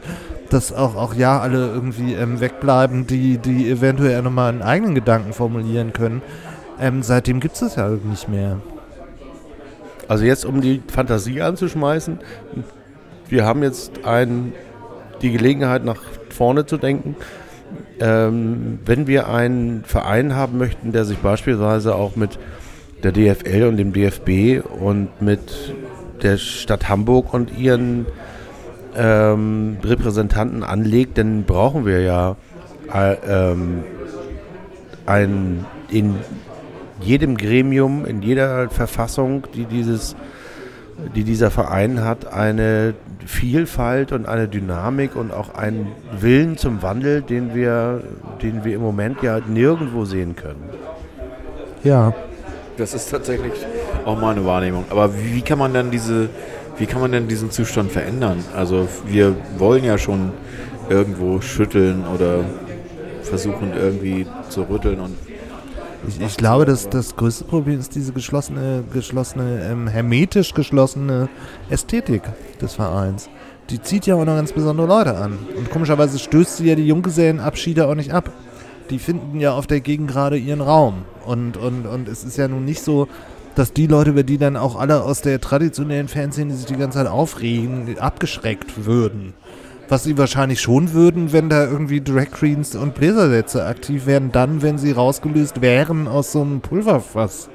[0.49, 5.33] dass auch, auch ja alle irgendwie ähm, wegbleiben, die, die eventuell nochmal einen eigenen Gedanken
[5.33, 6.21] formulieren können.
[6.79, 8.57] Ähm, seitdem gibt es das ja nicht mehr.
[10.07, 12.19] Also jetzt, um die Fantasie anzuschmeißen,
[13.29, 14.53] wir haben jetzt ein,
[15.21, 17.15] die Gelegenheit, nach vorne zu denken.
[17.99, 22.39] Ähm, wenn wir einen Verein haben möchten, der sich beispielsweise auch mit
[23.03, 25.75] der DFL und dem DFB und mit
[26.21, 28.05] der Stadt Hamburg und ihren
[28.95, 32.35] ähm, Repräsentanten anlegt, dann brauchen wir ja
[32.93, 33.83] äh, ähm,
[35.05, 36.15] ein, in
[37.01, 40.15] jedem Gremium, in jeder Verfassung, die dieses
[41.15, 42.93] die dieser Verein hat, eine
[43.25, 45.87] Vielfalt und eine Dynamik und auch einen
[46.19, 48.01] Willen zum Wandel, den wir,
[48.41, 50.63] den wir im Moment ja nirgendwo sehen können.
[51.83, 52.13] Ja.
[52.77, 53.53] Das ist tatsächlich
[54.05, 54.85] auch meine Wahrnehmung.
[54.89, 56.29] Aber wie, kann man denn diese,
[56.77, 58.43] wie kann man denn diesen Zustand verändern?
[58.55, 60.31] Also wir wollen ja schon
[60.89, 62.45] irgendwo schütteln oder
[63.23, 65.15] versuchen irgendwie zu rütteln und
[66.07, 71.27] Ich, ich glaube, dass das größte Problem ist diese geschlossene, geschlossene, ähm, hermetisch geschlossene
[71.69, 72.21] Ästhetik
[72.61, 73.29] des Vereins.
[73.69, 75.37] Die zieht ja auch noch ganz besondere Leute an.
[75.57, 78.31] Und komischerweise stößt sie ja die Junggesellenabschiede auch nicht ab.
[78.89, 81.03] Die finden ja auf der Gegend gerade ihren Raum.
[81.25, 83.07] Und, und, und es ist ja nun nicht so,
[83.55, 86.99] dass die Leute, über die dann auch alle aus der traditionellen Fanszene sich die ganze
[86.99, 89.33] Zeit aufregen, abgeschreckt würden.
[89.89, 94.61] Was sie wahrscheinlich schon würden, wenn da irgendwie Drag Queens und Bläsersätze aktiv werden, dann,
[94.61, 97.49] wenn sie rausgelöst wären aus so einem Pulverfass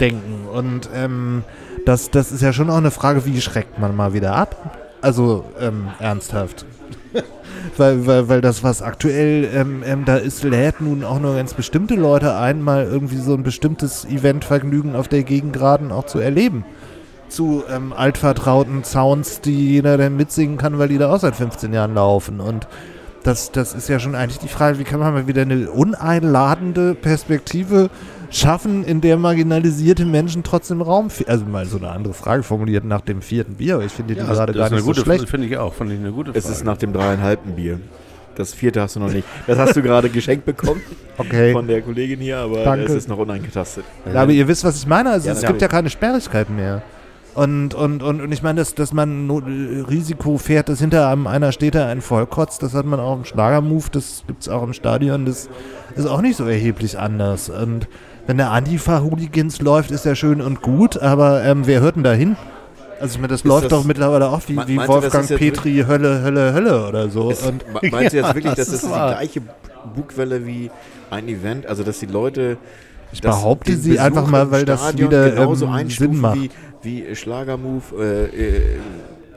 [0.00, 0.48] denken.
[0.52, 1.44] Und ähm,
[1.84, 4.76] das, das ist ja schon auch eine Frage, wie schreckt man mal wieder ab?
[5.02, 6.66] Also ähm, ernsthaft.
[7.76, 11.54] weil, weil, weil das, was aktuell ähm, ähm, da ist, lädt nun auch nur ganz
[11.54, 16.64] bestimmte Leute ein, mal irgendwie so ein bestimmtes Eventvergnügen auf der Gegengraden auch zu erleben.
[17.28, 21.72] Zu ähm, altvertrauten Sounds, die jeder dann mitsingen kann, weil die da auch seit 15
[21.72, 22.40] Jahren laufen.
[22.40, 22.66] Und
[23.22, 26.94] das, das ist ja schon eigentlich die Frage, wie kann man mal wieder eine uneinladende
[26.94, 27.90] Perspektive
[28.30, 31.30] schaffen, in der marginalisierte Menschen trotzdem Raum finden.
[31.30, 34.20] Also mal so eine andere Frage formuliert nach dem vierten Bier, aber ich finde die
[34.20, 35.28] gerade gar nicht so schlecht.
[35.28, 37.80] finde ich auch, finde ich eine gute es ist nach dem dreieinhalben Bier.
[38.36, 39.26] Das vierte hast du noch nicht.
[39.48, 40.80] Das hast du gerade geschenkt bekommen
[41.18, 41.52] Okay.
[41.52, 42.84] von der Kollegin hier, aber Danke.
[42.84, 43.84] es ist noch uneingetastet.
[44.12, 45.10] Ja, aber ihr wisst, was ich meine.
[45.10, 45.48] Also Ja, es ja.
[45.48, 46.82] gibt ja keine Sperrigkeit mehr.
[47.34, 49.36] Und, und, und, und ich meine, dass, dass man no
[49.90, 53.24] Risiko fährt, dass hinter einem einer steht, der einen vollkotzt, das hat man auch im
[53.24, 55.48] Schlagermove, das gibt es auch im Stadion, das
[55.96, 57.48] ist auch nicht so erheblich anders.
[57.48, 57.88] Und
[58.28, 62.12] wenn der Antifa-Hooligans läuft, ist ja schön und gut, aber ähm, wer hört denn da
[62.12, 62.36] hin?
[63.00, 65.84] Also ich meine, das läuft das- doch mittlerweile auch wie, wie meinst Wolfgang ist Petri
[65.88, 67.30] Hölle, Hölle, Hölle oder so.
[67.30, 69.40] Es, Und me- meinst du jetzt wirklich, dass das das, ist die gleiche
[69.94, 70.70] Bugwelle wie
[71.10, 72.58] ein Event, also dass die Leute
[73.12, 76.36] ich behaupte sie Besuch einfach mal, weil das wieder genauso ähm, Sinn macht.
[76.36, 76.50] wie,
[76.82, 78.60] wie Schlagermove äh, äh,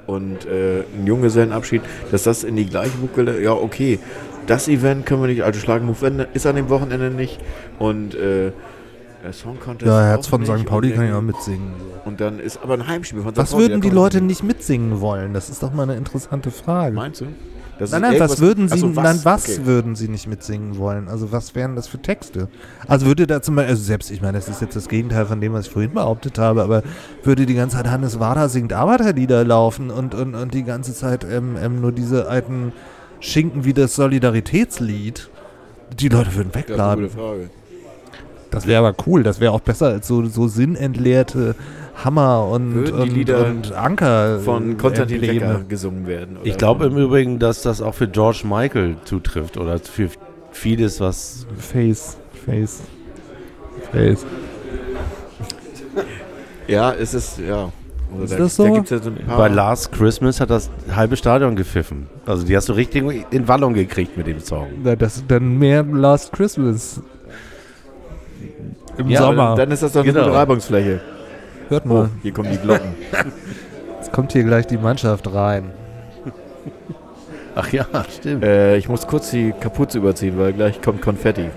[0.05, 1.81] und äh, ein Junggesellenabschied,
[2.11, 3.99] dass das in die gleiche Bugwelle, ja okay,
[4.47, 7.39] das Event können wir nicht, also Schlagermove ist an dem Wochenende nicht
[7.79, 8.51] und äh,
[9.31, 10.65] Song Contest Ja, Herz von St.
[10.65, 11.73] Pauli kann ich auch mitsingen.
[12.05, 13.37] Und dann ist aber ein Heimspiel von St.
[13.37, 15.33] Was Pauli, würden da die Leute nicht mitsingen wollen?
[15.33, 16.95] Das ist doch mal eine interessante Frage.
[16.95, 17.27] Meinst du?
[17.79, 19.65] Das Nein, nein, was würden sie, Achso, nein, was Okay.
[19.65, 21.07] würden sie nicht mitsingen wollen?
[21.07, 22.47] Also was wären das für Texte?
[22.87, 25.41] Also würde da zum Beispiel, also selbst, ich meine, das ist jetzt das Gegenteil von
[25.41, 26.83] dem, was ich vorhin behauptet habe, aber
[27.23, 31.23] würde die ganze Zeit Hannes Wader singt Arbeiterlieder laufen und, und, und die ganze Zeit
[31.23, 32.71] ähm, ähm, nur diese alten
[33.19, 35.29] Schinken wie das Solidaritätslied,
[35.99, 37.49] die Leute würden Das ist eine gute Frage.
[38.51, 39.23] Das wäre aber cool.
[39.23, 41.55] Das wäre auch besser als so, so sinnentleerte
[42.03, 44.39] Hammer und, und, Lieder und Anker.
[44.39, 45.49] Von Konstantin Embleme.
[45.49, 46.37] Wecker gesungen werden.
[46.37, 50.09] oder Ich glaube im Übrigen, dass das auch für George Michael zutrifft oder für
[50.51, 51.47] vieles, was.
[51.57, 52.17] Face.
[52.45, 52.81] Face.
[53.91, 54.25] Face.
[56.67, 57.71] Ja, es ist, ja.
[58.11, 58.63] Also Ist da, das so?
[58.65, 59.37] Da gibt's ja so ein paar.
[59.37, 62.07] Bei Last Christmas hat das halbe Stadion gepfiffen.
[62.25, 64.67] Also die hast du richtig in Wallung gekriegt mit dem Song.
[64.83, 67.01] Na, das ist dann mehr Last Christmas.
[68.97, 69.55] Im ja, Sommer.
[69.55, 70.25] Dann ist das doch eine Genau.
[70.25, 71.01] gute Reibungsfläche.
[71.69, 72.95] Hört Oh, mal, hier kommen die Glocken.
[73.97, 75.71] jetzt kommt hier gleich die Mannschaft rein.
[77.55, 78.43] Ach ja, stimmt.
[78.43, 81.49] äh, ich muss kurz die Kapuze überziehen, weil gleich kommt Konfetti.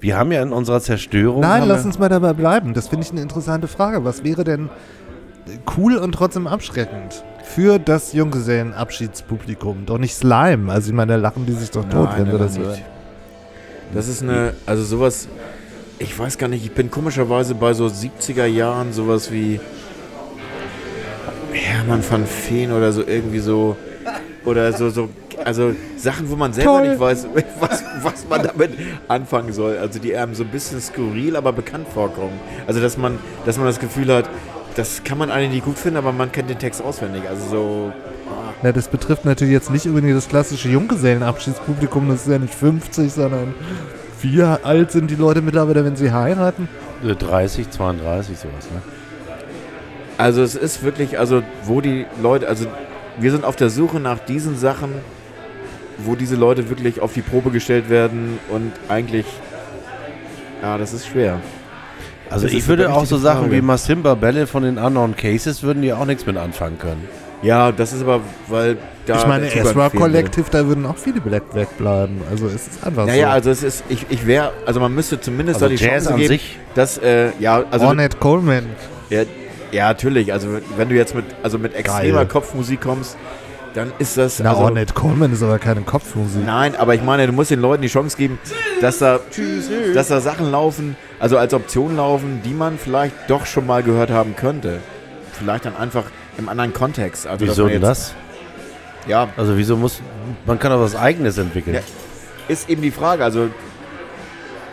[0.00, 1.40] Wir haben ja in unserer Zerstörung.
[1.40, 2.74] Nein, lass uns mal dabei bleiben.
[2.74, 4.04] Das finde ich eine interessante Frage.
[4.04, 4.68] Was wäre denn
[5.76, 9.86] cool und trotzdem abschreckend für das Junggesellenabschiedspublikum?
[9.86, 10.72] Doch nicht Slime.
[10.72, 12.66] Also ich meine, da lachen die sich doch tot, Nein, wenn sie das nicht.
[12.66, 12.80] hören.
[13.92, 15.28] Das ist eine, also sowas,
[15.98, 19.60] ich weiß gar nicht, ich bin komischerweise bei so 70er Jahren sowas wie
[21.52, 23.76] Hermann van Veen oder so irgendwie so,
[24.44, 25.08] oder so, so,
[25.44, 26.88] also Sachen, wo man selber Toll.
[26.88, 27.28] nicht weiß,
[27.60, 28.70] was, was man damit
[29.06, 29.78] anfangen soll.
[29.78, 32.40] Also die einem so ein bisschen skurril, aber bekannt vorkommen.
[32.66, 34.28] Also dass man, dass man das Gefühl hat,
[34.76, 37.22] das kann man eigentlich nicht gut finden, aber man kennt den Text auswendig.
[37.28, 37.92] Also so,
[38.62, 42.08] Na, das betrifft natürlich jetzt nicht unbedingt das klassische Junggesellenabschiedspublikum.
[42.08, 43.54] Das ist ja nicht 50, sondern
[44.20, 46.68] wie alt sind die Leute mittlerweile, wenn sie heiraten?
[47.04, 48.82] Äh, 30, 32, sowas, ne?
[50.16, 52.66] Also es ist wirklich, also wo die Leute, also
[53.18, 54.92] wir sind auf der Suche nach diesen Sachen,
[55.98, 59.26] wo diese Leute wirklich auf die Probe gestellt werden und eigentlich,
[60.62, 61.40] ja, das ist schwer.
[62.34, 63.52] Also Das ich würde auch so Sachen Frage.
[63.52, 67.08] wie Masimba Bälle von den Unknown Cases würden die auch nichts mit anfangen können.
[67.42, 71.42] Ja, das ist aber, weil da ich meine, Ezra Collective, da würden auch viele Black
[71.54, 72.22] wegbleiben.
[72.30, 73.06] Also es ist einfach.
[73.06, 73.32] Naja, so.
[73.32, 76.10] also es ist, ich, ich wäre, also man müsste zumindest Also da die Jazz Chance
[76.14, 76.58] an geben, sich.
[76.74, 78.64] dass, äh, ja, also Ornette Coleman.
[79.10, 79.22] Ja,
[79.72, 80.32] ja, natürlich.
[80.32, 82.26] Also wenn du jetzt mit, also mit extremer Geil.
[82.28, 83.16] Kopfmusik kommst,
[83.74, 84.38] dann ist das.
[84.38, 86.44] Na, also, Ornette Coleman ist aber keine Kopfmusik.
[86.44, 88.38] Nein, aber ich meine, du musst den Leuten die Chance geben,
[88.80, 89.20] dass da,
[89.92, 94.10] dass da Sachen laufen, also als Option laufen, die man vielleicht doch schon mal gehört
[94.10, 94.78] haben könnte.
[95.32, 96.04] Vielleicht dann einfach
[96.38, 97.26] im anderen Kontext.
[97.26, 98.14] Also, Wieso denn das?
[99.06, 100.00] Ja, Also wieso muss,
[100.46, 101.74] man kann doch was Eigenes entwickeln.
[101.76, 101.82] Ja.
[102.48, 103.50] ist eben die Frage, also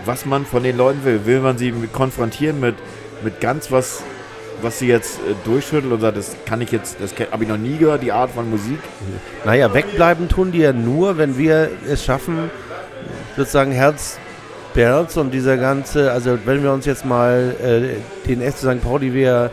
[0.05, 1.25] was man von den Leuten will.
[1.25, 2.75] Will man sie konfrontieren mit,
[3.23, 4.03] mit ganz was,
[4.61, 7.57] was sie jetzt äh, durchschüttelt und sagt, das kann ich jetzt, das habe ich noch
[7.57, 8.79] nie gehört, die Art von Musik.
[9.45, 12.49] Naja, wegbleiben tun die ja nur, wenn wir es schaffen,
[13.35, 14.19] sozusagen Herz,
[14.73, 18.81] Berz und dieser ganze, also wenn wir uns jetzt mal äh, den FC St.
[18.81, 19.51] Pauli, wie er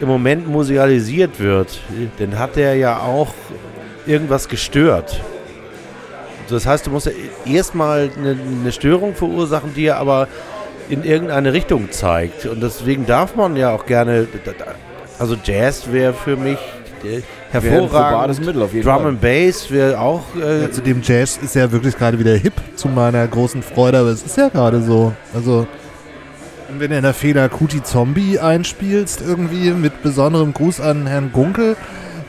[0.00, 1.80] im Moment musealisiert wird,
[2.18, 3.34] dann hat der ja auch
[4.06, 5.20] irgendwas gestört.
[6.48, 7.12] Das heißt, du musst ja
[7.44, 10.26] erstmal eine, eine Störung verursachen, die ja aber
[10.90, 12.46] in irgendeine Richtung zeigt.
[12.46, 14.26] Und deswegen darf man ja auch gerne,
[15.18, 16.58] also Jazz wäre für mich
[17.50, 18.44] hervorragend.
[18.44, 19.06] Mittel auf jeden Drum Fall.
[19.06, 20.22] and Bass wäre auch.
[20.36, 23.98] Äh, Ja, zu dem Jazz ist ja wirklich gerade wieder hip, zu meiner großen Freude,
[23.98, 25.12] aber es ist ja gerade so.
[25.34, 25.66] Also,
[26.78, 31.76] wenn du in der Fehler Kuti Zombie einspielst, irgendwie mit besonderem Gruß an Herrn Gunkel,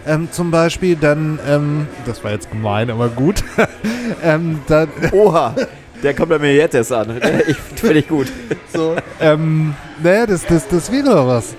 [0.07, 3.43] ähm, zum Beispiel, dann, ähm, das war jetzt gemein, aber gut,
[4.23, 5.53] ähm, dann, Oha,
[6.03, 7.19] der kommt bei mir jetzt erst an.
[7.47, 8.27] Ich finde ich gut.
[8.73, 11.55] so, ähm, naja, das, das, das wäre doch was.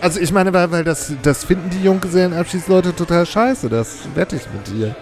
[0.00, 4.42] Also ich meine, weil, weil das, das finden die Junggesellenabschiedsleute total scheiße, das wette ich
[4.52, 4.94] mit dir.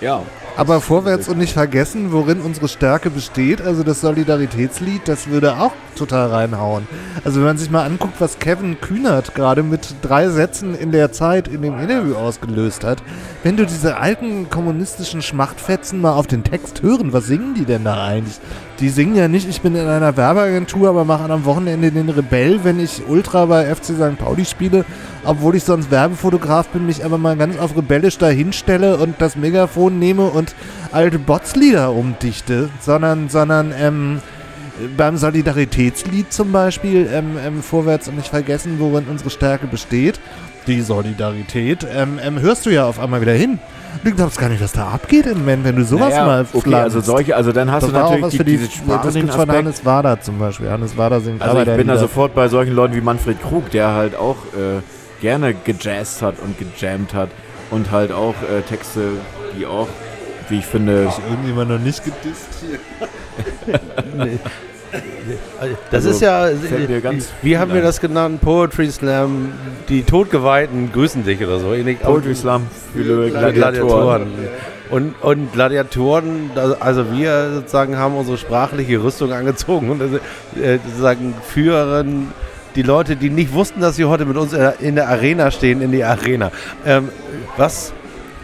[0.00, 0.22] Ja.
[0.56, 3.60] Aber vorwärts und nicht vergessen, worin unsere Stärke besteht.
[3.60, 6.86] Also das Solidaritätslied, das würde auch total reinhauen.
[7.24, 11.10] Also wenn man sich mal anguckt, was Kevin Kühnert gerade mit drei Sätzen in der
[11.10, 13.02] Zeit in dem Interview ausgelöst hat.
[13.42, 17.82] Wenn du diese alten kommunistischen Schmachtfetzen mal auf den Text hören, was singen die denn
[17.82, 18.38] da eigentlich?
[18.80, 22.64] Die singen ja nicht, ich bin in einer Werbeagentur, aber mache am Wochenende den Rebell,
[22.64, 24.18] wenn ich Ultra bei FC St.
[24.18, 24.84] Pauli spiele,
[25.24, 30.00] obwohl ich sonst Werbefotograf bin, mich aber mal ganz auf rebellisch dahinstelle und das Megafon
[30.00, 30.56] nehme und
[30.90, 34.20] alte Botslieder umdichte, sondern, sondern ähm,
[34.96, 40.18] beim Solidaritätslied zum Beispiel ähm, ähm, vorwärts und nicht vergessen, worin unsere Stärke besteht,
[40.66, 43.58] die Solidarität, ähm, ähm, hörst du ja auf einmal wieder hin.
[44.02, 46.74] Du glaubst gar nicht, was da abgeht im Moment, wenn du sowas Naja, mal okay,
[46.74, 47.06] also pflanzt.
[47.06, 49.50] solche, also dann hast das du auch natürlich was die, für die, das gibt's von.
[49.50, 50.70] Hannes Wader zum Beispiel.
[50.70, 53.70] Hannes Wader singt Also aber ich bin da sofort bei solchen Leuten wie Manfred Krug,
[53.70, 54.80] der halt auch äh,
[55.20, 57.30] gerne gejazzt hat und gejammt hat
[57.70, 59.12] und halt auch äh, Texte,
[59.56, 59.88] die auch,
[60.48, 63.80] wie ich finde, irgendjemand noch nicht gedisst hier.
[65.90, 66.48] das Also, ist ja,
[67.42, 68.40] wie haben wir das genannt?
[68.40, 69.52] Poetry Slam,
[69.88, 71.72] die Totgeweihten grüßen dich oder so.
[71.72, 72.00] ähnlich.
[72.00, 73.54] Poetry Slam für Gladiatoren.
[73.54, 74.26] Gladiatoren.
[74.90, 76.50] Und, und Gladiatoren,
[76.80, 82.28] also- wir sozusagen haben unsere sprachliche Rüstung angezogen und äh, sozusagen führen
[82.76, 85.50] die Leute, die nicht wussten, dass sie heute mit uns in der- in der Arena
[85.50, 86.50] stehen, in die Arena.
[86.84, 87.08] Ähm,
[87.56, 87.92] was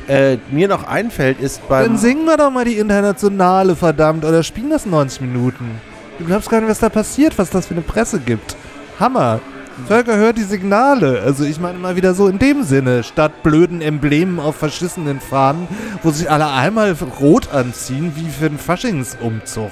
[0.09, 1.85] äh, mir noch einfällt, ist beim...
[1.85, 5.81] Dann singen wir doch mal die Internationale, verdammt, oder spielen das 90 Minuten.
[6.21, 8.55] Du glaubst gar nicht, was da passiert, was das für eine Presse gibt.
[9.01, 9.41] Hammer.
[9.89, 11.23] Völker hört die Signale.
[11.23, 15.67] Also ich meine mal wieder so in dem Sinne, statt blöden Emblemen auf verschissenen Fahnen,
[16.03, 19.71] wo sich alle einmal rot anziehen, wie für einen Faschingsumzug.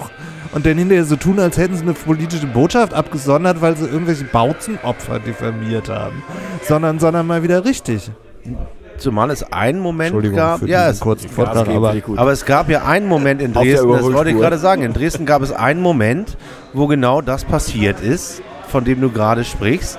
[0.52, 4.24] Und dann hinterher so tun, als hätten sie eine politische Botschaft abgesondert, weil sie irgendwelche
[4.24, 6.22] Bauzenopfer diffamiert haben.
[6.66, 8.10] Sondern, sondern mal wieder richtig.
[8.98, 10.60] Zumal es einen Moment gab...
[10.60, 11.94] für Ja, es, kurzen Vortrag, aber.
[12.16, 15.26] Aber es gab ja einen Moment in Dresden, das wollte ich gerade sagen, in Dresden
[15.26, 16.36] gab es einen Moment,
[16.72, 19.98] wo genau das passiert ist, von dem du gerade sprichst.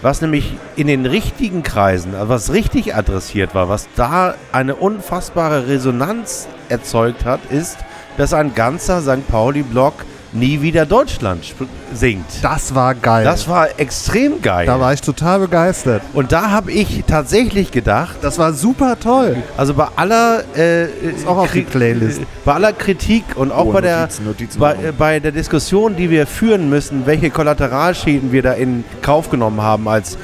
[0.00, 5.66] Was nämlich in den richtigen Kreisen, also was richtig adressiert war, was da eine unfassbare
[5.66, 7.78] Resonanz erzeugt hat, ist,
[8.16, 9.26] dass ein ganzer St.
[9.26, 9.94] Pauli-Block
[10.32, 11.54] nie wieder Deutschland
[11.94, 12.26] singt.
[12.42, 13.24] das war geil.
[13.24, 14.66] Das war extrem geil.
[14.66, 16.02] da war ich total begeistert.
[16.12, 19.36] Und da habe ich tatsächlich gedacht, Das war super toll.
[19.56, 22.20] also bei aller äh, Ist auch auf die Playlist.
[22.44, 25.96] bei aller Kritik und auch Oh, bei der Notizen, Notizen bei, äh, bei der Diskussion,
[25.96, 30.18] die wir führen müssen, welche Kollateralschäden wir da in Kauf genommen haben als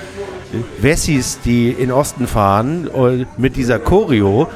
[0.81, 4.49] Wessis, die in Osten fahren äh, mit dieser Choreo.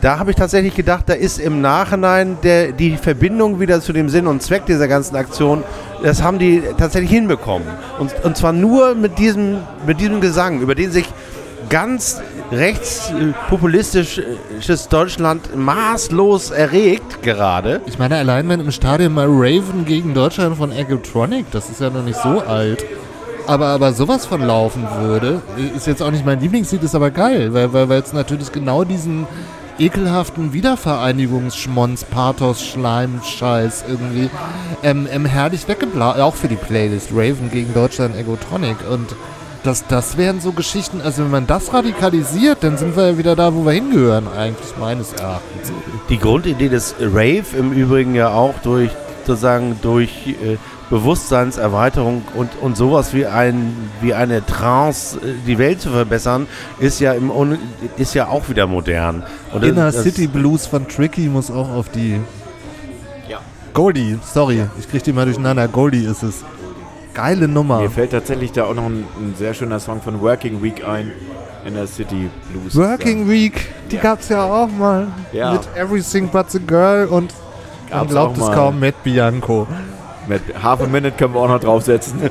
[0.00, 4.08] Da habe ich tatsächlich gedacht, da ist im Nachhinein der, die Verbindung wieder zu dem
[4.08, 5.62] Sinn und Zweck dieser ganzen Aktion,
[6.02, 7.68] das haben die tatsächlich hinbekommen.
[7.98, 11.04] Und, und zwar nur mit diesem, mit diesem Gesang, über den sich
[11.68, 17.82] ganz rechtspopulistisches Deutschland maßlos erregt gerade.
[17.86, 21.90] Ich meine, allein wenn im Stadion mal Raven gegen Deutschland von Egotronic, das ist ja
[21.90, 22.82] noch nicht so alt.
[23.46, 25.40] Aber, aber sowas von laufen würde,
[25.76, 28.84] ist jetzt auch nicht mein Lieblingslied, ist aber geil, weil weil weil es natürlich genau
[28.84, 29.26] diesen
[29.80, 34.30] ekelhaften Wiedervereinigungsschmonz, Pathos, Schleim, Scheiß irgendwie
[34.82, 39.16] ähm, ähm, herrlich weggeblasen, auch für die Playlist, Raven gegen Deutschland, Egotronic und
[39.62, 43.36] das, das wären so Geschichten, also wenn man das radikalisiert, dann sind wir ja wieder
[43.36, 45.72] da, wo wir hingehören, eigentlich meines Erachtens.
[46.08, 48.90] Die Grundidee des Rave im Übrigen ja auch durch
[49.26, 50.56] sozusagen durch äh,
[50.90, 56.46] Bewusstseinserweiterung und, und sowas wie ein wie eine Trance äh, die Welt zu verbessern
[56.80, 57.58] ist ja im Un
[57.96, 59.22] ist ja auch wieder modern.
[59.52, 62.20] Und Inner das- City Blues von Tricky muss auch auf die.
[63.28, 63.38] Ja.
[63.72, 65.68] Goldie, sorry, ich krieg die mal durcheinander.
[65.68, 66.44] Goldie ist es.
[67.14, 67.80] Geile Nummer.
[67.80, 71.12] Mir fällt tatsächlich da auch noch ein, ein sehr schöner Song von Working Week ein.
[71.66, 72.74] In der City Blues.
[72.74, 75.08] Working Week, die gab's ja auch mal.
[75.32, 75.52] Ja.
[75.52, 77.34] Mit Everything But the Girl und
[77.90, 79.66] man glaubt es kaum, Matt Bianco.
[80.62, 82.30] Half a Minute können wir auch noch draufsetzen.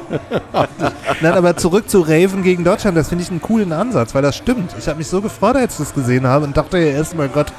[1.21, 4.35] Nein, aber zurück zu Raven gegen Deutschland, das finde ich einen coolen Ansatz, weil das
[4.35, 4.75] stimmt.
[4.77, 7.51] Ich habe mich so gefreut, als ich das gesehen habe und dachte ja erstmal, Gott,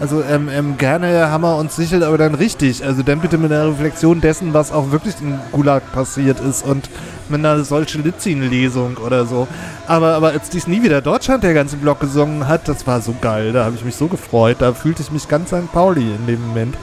[0.00, 2.84] also ähm, ähm, gerne Hammer und Sichel, aber dann richtig.
[2.84, 6.88] Also dann bitte mit einer Reflexion dessen, was auch wirklich im Gulag passiert ist und
[7.28, 9.48] mit einer solchen Litzin-Lesung oder so.
[9.86, 13.14] Aber, aber als dies nie wieder Deutschland der ganze Block gesungen hat, das war so
[13.20, 15.72] geil, da habe ich mich so gefreut, da fühlte ich mich ganz St.
[15.72, 16.76] Pauli in dem Moment.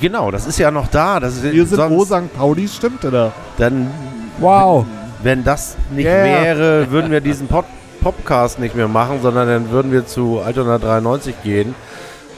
[0.00, 1.20] Genau, das ist ja noch da.
[1.20, 2.34] Das ist Wir sind wo St.
[2.36, 3.32] Pauli, stimmt, oder?
[3.58, 3.90] dann
[4.38, 4.84] Wow.
[5.22, 6.24] wenn das nicht Yeah.
[6.24, 7.64] wäre, würden wir diesen Pod
[8.02, 11.74] Podcast nicht mehr machen, sondern dann würden wir zu Altona 93 gehen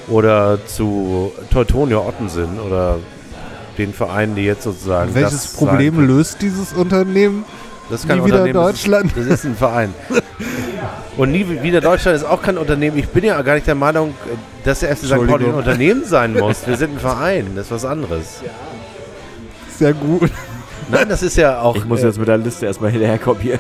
[0.09, 2.99] oder zu Teutonia Ottensen oder
[3.77, 7.45] den Vereinen, die jetzt sozusagen Welches das Problem sein- löst dieses Unternehmen?
[7.91, 9.13] Das ist kein Nie wieder Unternehmen, das ist- Deutschland.
[9.17, 9.95] Das ist ein Verein.
[11.17, 12.99] Und nie wieder Deutschland ist auch kein Unternehmen.
[12.99, 14.15] Ich bin ja gar nicht der Meinung,
[14.65, 15.27] dass der FC St.
[15.27, 15.55] Pauli ein.
[15.55, 16.67] Unternehmen sein muss.
[16.67, 18.41] Wir sind ein Verein, das ist was anderes.
[19.79, 20.31] Sehr gut.
[20.91, 21.77] Nein, das ist ja auch.
[21.77, 23.59] Ich muss äh, jetzt mit der Liste erstmal hinterherkommen hier.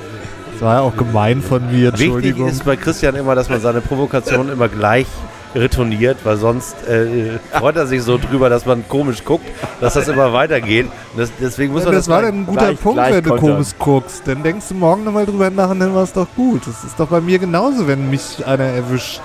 [0.52, 2.48] Das war ja auch gemein von mir, Wichtig Entschuldigung.
[2.48, 5.06] ist bei Christian immer, dass man seine Provokation immer gleich
[5.54, 9.46] retourniert, weil sonst äh, freut er sich so drüber, dass man komisch guckt,
[9.80, 10.86] dass das immer weitergeht.
[11.16, 13.24] Das, deswegen muss Ja, man das das, war dann ein guter gleich- Punkt, gleich wenn
[13.24, 13.50] du kontern.
[13.54, 14.22] komisch guckst.
[14.26, 16.66] Dann denkst du morgen nochmal drüber nach und dann war es doch gut.
[16.66, 19.22] Das ist doch bei mir genauso, wenn mich einer erwischt.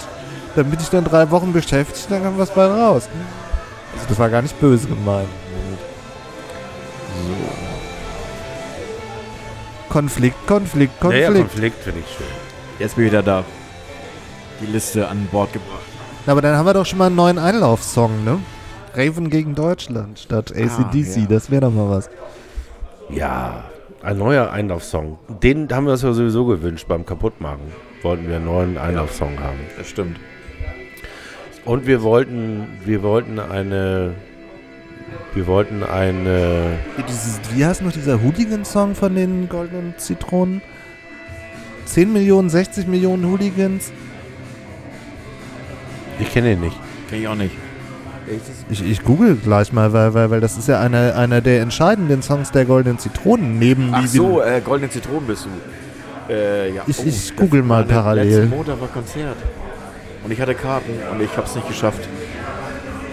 [0.55, 3.09] Dann bin ich dann drei Wochen beschäftigt, dann kommt was bei raus.
[3.93, 5.27] Also das war gar nicht böse gemeint.
[9.89, 11.29] Konflikt, Konflikt, Ja, Konflikt.
[11.35, 12.25] ja, Konflikt finde ich schön.
[12.79, 13.43] Jetzt bin ich wieder da.
[14.61, 15.81] Die Liste an Bord gebracht.
[16.27, 18.39] Aber dann haben wir doch schon mal einen neuen Einlaufsong, ne?
[18.93, 21.25] Raven gegen Deutschland statt ACDC, ja.
[21.27, 22.09] das wäre doch mal was.
[23.09, 23.63] Ja,
[24.03, 25.17] ein neuer Einlaufsong.
[25.41, 27.59] Den haben wir uns ja sowieso gewünscht beim Kaputtmachen.
[28.01, 29.59] Wollten wir einen neuen Einlaufsong haben.
[29.77, 30.17] Das stimmt.
[31.65, 34.15] Und wir wollten, wir wollten eine,
[35.33, 40.61] wir wollten eine, Wie, dieses, wie heißt noch dieser Hooligan-Song von den Goldenen Zitronen?
[41.85, 43.91] 10 Millionen, 60 Millionen Hooligans?
[46.19, 46.77] Ich kenne ihn nicht.
[47.09, 47.55] Kenn ich auch nicht.
[48.69, 52.21] Ich, ich google gleich mal, weil, weil, weil das ist ja einer einer der entscheidenden
[52.21, 56.33] Songs der Goldenen Zitronen neben Ach so, äh, Goldene Zitronen bist du.
[56.33, 56.83] Äh, ja.
[56.87, 58.25] Ich- ich das google mal parallel.
[58.41, 59.35] Letzten Montag war Konzert.
[60.23, 62.07] Und ich hatte Karten und ich habe es nicht geschafft.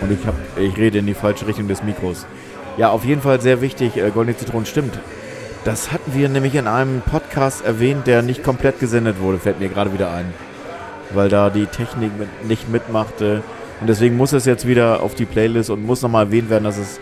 [0.01, 2.27] Und ich, hab, ich rede in die falsche Richtung des Mikros.
[2.77, 4.97] Ja, auf jeden Fall sehr wichtig, äh, Goldene Zitronen stimmt.
[5.65, 9.69] Das hatten wir nämlich in einem Podcast erwähnt, der nicht komplett gesendet wurde, fällt mir
[9.69, 10.27] gerade wieder ein.
[11.13, 13.43] Weil da die Technik mit, nicht mitmachte.
[13.81, 16.79] Und deswegen muss es jetzt wieder auf die Playlist und muss nochmal erwähnt werden, dass
[16.79, 17.01] es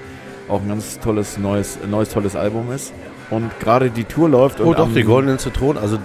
[0.48, 2.92] auch ein ganz tolles, neues, neues tolles Album ist.
[3.30, 4.60] Und gerade die Tour läuft.
[4.60, 5.82] Oh und doch, die goldenen Zitronen.
[5.82, 5.98] Also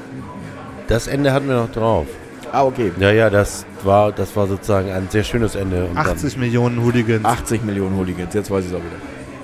[0.88, 2.08] das Ende hatten wir noch drauf.
[2.52, 2.92] Ah, okay.
[3.00, 5.86] Ja, ja, das war, das war sozusagen ein sehr schönes Ende.
[5.86, 7.24] Und 80 Millionen Hooligans.
[7.24, 8.98] 80 Millionen Hooligans, jetzt weiß ich es auch wieder.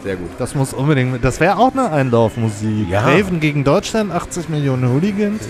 [0.08, 0.30] Sehr gut.
[0.40, 2.88] Das muss unbedingt, das wäre auch eine Einlaufmusik.
[2.90, 3.02] Ja.
[3.02, 5.42] Raven gegen Deutschland, 80 Millionen Hooligans.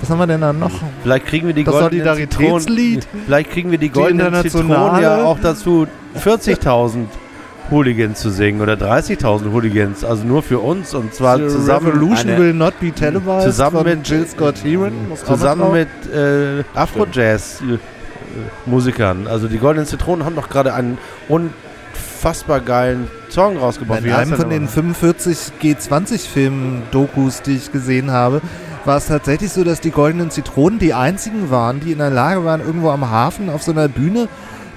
[0.00, 0.72] Was haben wir denn da noch?
[1.04, 3.06] Vielleicht kriegen wir die Das Solidaritätslied.
[3.26, 4.74] Vielleicht kriegen wir die goldenen Internationale.
[4.96, 5.86] Zitronen ja auch dazu
[6.18, 7.04] 40.000
[7.70, 12.38] Hooligans zu singen oder 30.000 Hooligans, also nur für uns und zwar The zusammen Revolution
[12.38, 13.44] will not be televised.
[13.44, 14.92] zusammen mit- Jill Scott Heron.
[15.24, 17.78] Zusammen mit äh, Afro-Jazz äh,
[18.68, 19.28] Musikern.
[19.28, 20.98] Also die goldenen Zitronen haben doch gerade einen
[21.28, 24.00] unfassbar geilen Song rausgebracht.
[24.00, 24.70] In Wie einem von den noch?
[24.70, 28.42] 45 G20-Film-Dokus, die ich gesehen habe,
[28.84, 32.44] war es tatsächlich so, dass die Goldenen Zitronen die einzigen waren, die in der Lage
[32.44, 34.28] waren, irgendwo am Hafen auf so einer Bühne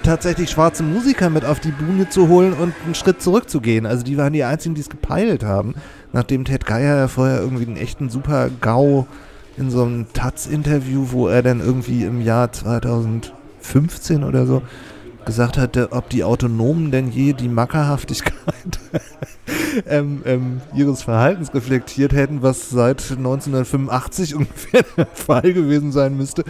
[0.04, 3.86] tatsächlich schwarze Musiker mit auf die Bühne zu holen und einen Schritt zurückzugehen.
[3.86, 5.74] Also die waren die einzigen, die es gepeilt haben.
[6.14, 9.08] Nachdem Ted Geier ja vorher irgendwie einen echten super GAU
[9.58, 14.62] in so einem Taz-Interview, wo er dann irgendwie im Jahr 2015 oder so
[15.26, 18.80] gesagt hatte, ob die Autonomen denn je die Mackerhaftigkeit
[19.88, 26.44] ähm, ähm, ihres Verhaltens reflektiert hätten, was seit 1985 ungefähr der Fall gewesen sein müsste,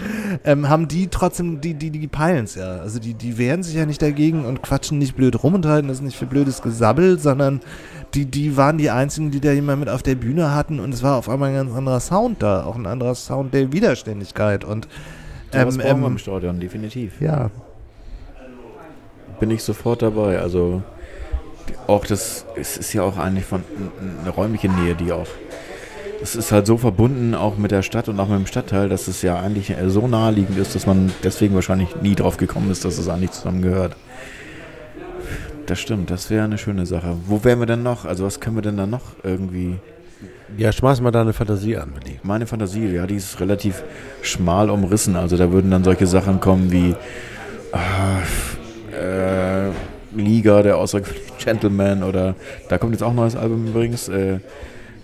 [0.43, 2.77] ähm, haben die trotzdem, die, die, die peilen es ja.
[2.77, 5.87] Also die, die wehren sich ja nicht dagegen und quatschen nicht blöd rum und halten
[5.87, 7.61] das nicht für blödes Gesabbel, sondern
[8.13, 11.03] die, die waren die einzigen, die da jemand mit auf der Bühne hatten und es
[11.03, 14.87] war auf einmal ein ganz anderer Sound da, auch ein anderer Sound der Widerständigkeit und
[15.53, 17.19] Ja, was ähm, brauchen wir ähm, im Stadion, definitiv.
[17.19, 17.49] ja,
[19.39, 20.39] Bin ich sofort dabei.
[20.39, 20.81] Also
[21.87, 23.63] auch das, es ist ja auch eigentlich von
[24.21, 25.27] eine räumliche Nähe, die auch.
[26.21, 29.07] Es ist halt so verbunden auch mit der Stadt und auch mit dem Stadtteil, dass
[29.07, 32.85] es ja eigentlich äh, so naheliegend ist, dass man deswegen wahrscheinlich nie drauf gekommen ist,
[32.85, 33.95] dass es eigentlich zusammengehört.
[35.65, 37.17] Das stimmt, das wäre eine schöne Sache.
[37.27, 38.05] Wo wären wir denn noch?
[38.05, 39.77] Also was können wir denn da noch irgendwie?
[40.57, 42.19] Ja, schmeiß mal deine Fantasie an, Willi.
[42.23, 43.83] Meine Fantasie, ja, die ist relativ
[44.21, 45.15] schmal umrissen.
[45.15, 46.95] Also da würden dann solche Sachen kommen wie
[47.71, 48.21] ah,
[48.95, 49.71] äh,
[50.15, 52.35] Liga der außergewöhnlichen Gentleman oder
[52.69, 54.07] da kommt jetzt auch ein neues Album übrigens.
[54.07, 54.39] Äh,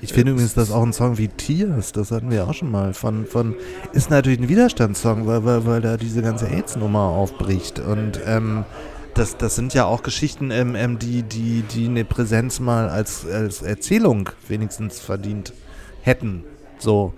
[0.01, 2.93] Ich finde übrigens, dass auch ein Song wie Tears, das hatten wir auch schon mal,
[2.93, 3.55] von, von
[3.93, 7.79] ist natürlich ein Widerstandssong, weil, weil, weil da diese ganze AIDS-Nummer aufbricht.
[7.79, 8.65] Und ähm,
[9.13, 13.27] das, das sind ja auch Geschichten, ähm, ähm, die, die, die eine Präsenz mal als,
[13.27, 15.53] als Erzählung wenigstens verdient
[16.01, 16.45] hätten.
[16.79, 17.13] So,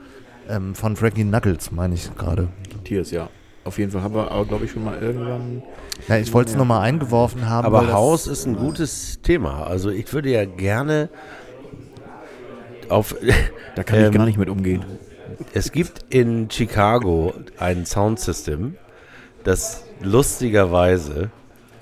[0.49, 2.49] ähm, von Frankie Knuckles, meine ich gerade.
[2.83, 3.29] Tears, ja.
[3.65, 5.63] Auf jeden Fall haben wir aber, glaube ich, schon mal irgendwann.
[6.07, 7.65] Ja, ich wollte es nochmal eingeworfen haben.
[7.65, 9.65] Aber Haus ist ein gutes Thema.
[9.65, 11.09] Also ich würde ja gerne
[12.89, 13.15] auf.
[13.75, 14.83] Da kann ich Ähm, gar nicht mit umgehen.
[15.53, 18.75] Es gibt in Chicago ein Soundsystem,
[19.43, 21.31] das lustigerweise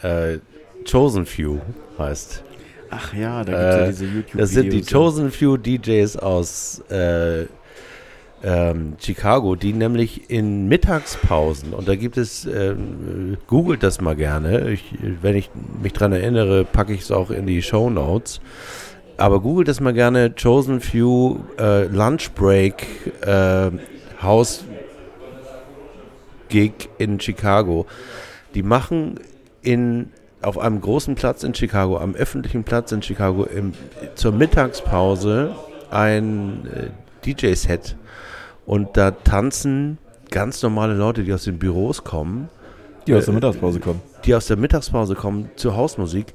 [0.04, 0.38] äh,
[0.90, 1.60] Chosen Few
[1.98, 2.44] heißt.
[2.92, 4.38] Ach ja, da gibt es ja Äh, diese YouTube-Videos.
[4.38, 7.46] Das sind die Chosen Few DJs aus äh,
[8.44, 14.72] ähm, Chicago, die nämlich in Mittagspausen, und da gibt es, ähm, googelt das mal gerne,
[14.72, 14.84] ich,
[15.22, 15.50] wenn ich
[15.82, 18.42] mich dran erinnere, packe ich es auch in die Show Notes.
[19.18, 22.88] Aber googelt das mal gerne, Chosen Few äh, Lunch Break
[23.22, 23.70] äh,
[24.22, 24.64] House
[26.50, 27.86] Gig in Chicago.
[28.56, 29.20] Die machen
[29.62, 30.10] in
[30.42, 33.74] auf einem großen Platz in Chicago, am öffentlichen Platz in Chicago, im,
[34.16, 35.56] zur Mittagspause
[35.92, 36.90] ein äh,
[37.26, 37.96] DJ-Set.
[38.72, 39.98] Und da tanzen
[40.30, 42.48] ganz normale Leute, die aus den Büros kommen,
[43.06, 44.02] die aus der Mittagspause kommen.
[44.24, 46.34] die aus der Mittagspause kommen zur Hausmusik.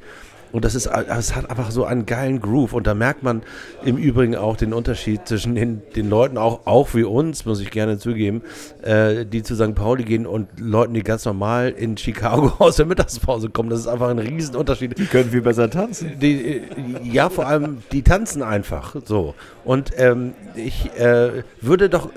[0.53, 2.73] Und das ist, es hat einfach so einen geilen Groove.
[2.73, 3.43] Und da merkt man
[3.85, 7.71] im Übrigen auch den Unterschied zwischen den, den Leuten, auch, auch wie uns, muss ich
[7.71, 8.43] gerne zugeben,
[8.83, 9.75] äh, die zu St.
[9.75, 13.71] Pauli gehen und Leuten, die ganz normal in Chicago aus der Mittagspause kommen.
[13.71, 14.99] Das ist einfach ein Riesenunterschied.
[14.99, 16.19] Die können viel besser tanzen.
[16.21, 16.63] Die, äh,
[17.03, 19.35] ja, vor allem, die tanzen einfach so.
[19.65, 22.11] Und ähm, ich äh, würde doch äh,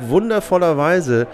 [0.00, 1.26] wundervollerweise,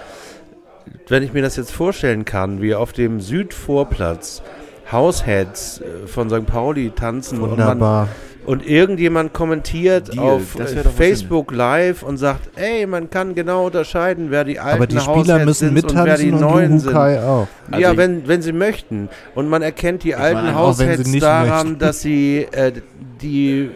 [1.09, 4.43] wenn ich mir das jetzt vorstellen kann, wie auf dem Südvorplatz
[4.91, 6.47] Househeads äh, von St.
[6.47, 8.09] Pauli tanzen und man Wunderbar.
[8.45, 14.31] und irgendjemand kommentiert Deal, auf äh, Facebook Live und sagt, ey, man kann genau unterscheiden,
[14.31, 16.95] wer die alten Aber die Spieler müssen sind und wer die mittanzen und, neuen sind.
[16.95, 17.49] Auch.
[17.77, 19.09] ja, Also wenn, wenn sie möchten.
[19.35, 21.79] Und man erkennt die alten meine, nicht daran, möchten.
[21.79, 22.73] dass sie äh,
[23.21, 23.71] die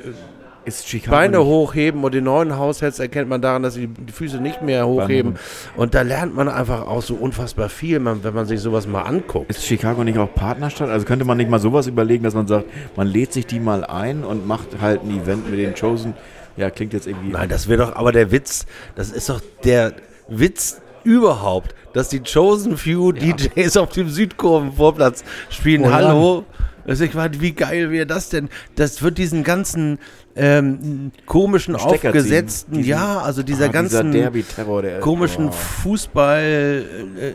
[0.75, 4.13] Ist Chicago Beine nicht- hochheben und die neuen Haushälts erkennt man daran, dass sie die
[4.13, 5.37] Füße nicht mehr hochheben.
[5.77, 9.51] Und da lernt man einfach auch so unfassbar viel, wenn man sich sowas mal anguckt.
[9.51, 10.89] Ist Chicago nicht auch Partnerstadt?
[10.89, 12.67] Also könnte man nicht mal sowas überlegen, dass man sagt,
[12.97, 16.15] man lädt sich die mal ein und macht halt ein Event mit den Chosen.
[16.57, 17.31] Ja, klingt jetzt irgendwie.
[17.31, 19.93] Nein, das wäre doch, aber der Witz, das ist doch der
[20.29, 25.83] Witz überhaupt, dass die Chosen Few DJs auf dem Südkurvenvorplatz spielen.
[25.83, 25.93] Oh ja.
[25.93, 26.45] Hallo?
[26.87, 28.49] Also ich meine, wie geil wäre das denn?
[28.77, 29.99] Das wird diesen ganzen
[30.37, 32.83] ähm, komischen, Stecker aufgesetzten, ziehen.
[32.83, 35.53] Diesen- ja, also dieser Ah, ganzen Derby-Terror, der komischen Oh.
[35.53, 36.85] Fußball
[37.19, 37.33] äh,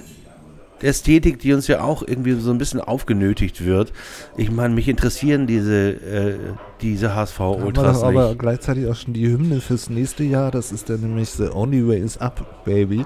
[0.85, 3.91] Ästhetik, die uns ja auch irgendwie so ein bisschen aufgenötigt wird.
[4.37, 6.35] Ich meine, mich interessieren diese, äh,
[6.81, 8.39] diese Haben wir HSV-Ultras aber nicht.
[8.39, 10.51] gleichzeitig auch schon die Hymne fürs nächste Jahr.
[10.51, 13.05] Das ist dann nämlich The Only Way is Up, Baby.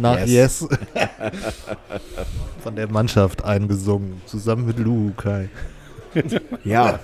[0.00, 0.28] Nach Yes.
[0.30, 0.68] Yes.
[2.62, 4.20] Von der Mannschaft eingesungen.
[4.26, 5.48] Zusammen mit Lu Kai.
[6.64, 6.98] Ja.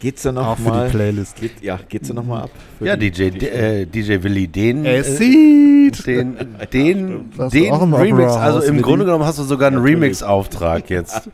[0.00, 0.86] Geht's da noch Auch für mal?
[0.88, 1.36] die Playlist.
[1.36, 2.50] Geht, ja, geht's da noch mal ab?
[2.78, 6.06] Für Ja, DJ, die- äh, DJ Willi, den, Es äh, sieht.
[6.06, 6.36] den,
[6.72, 11.30] den, den im Remix, also im Grunde genommen hast du sogar einen Remix-Auftrag jetzt.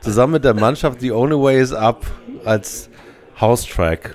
[0.00, 2.06] Zusammen mit der Mannschaft The Only Way is Up
[2.44, 2.88] als
[3.40, 4.14] House-Track.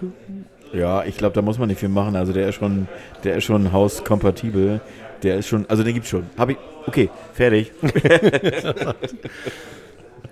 [0.73, 2.15] Ja, ich glaube, da muss man nicht viel machen.
[2.15, 2.87] Also der ist schon,
[3.25, 4.79] der ist schon hauskompatibel.
[5.23, 6.25] Der ist schon, also den gibt's schon.
[6.37, 7.71] Hab ich, okay, fertig.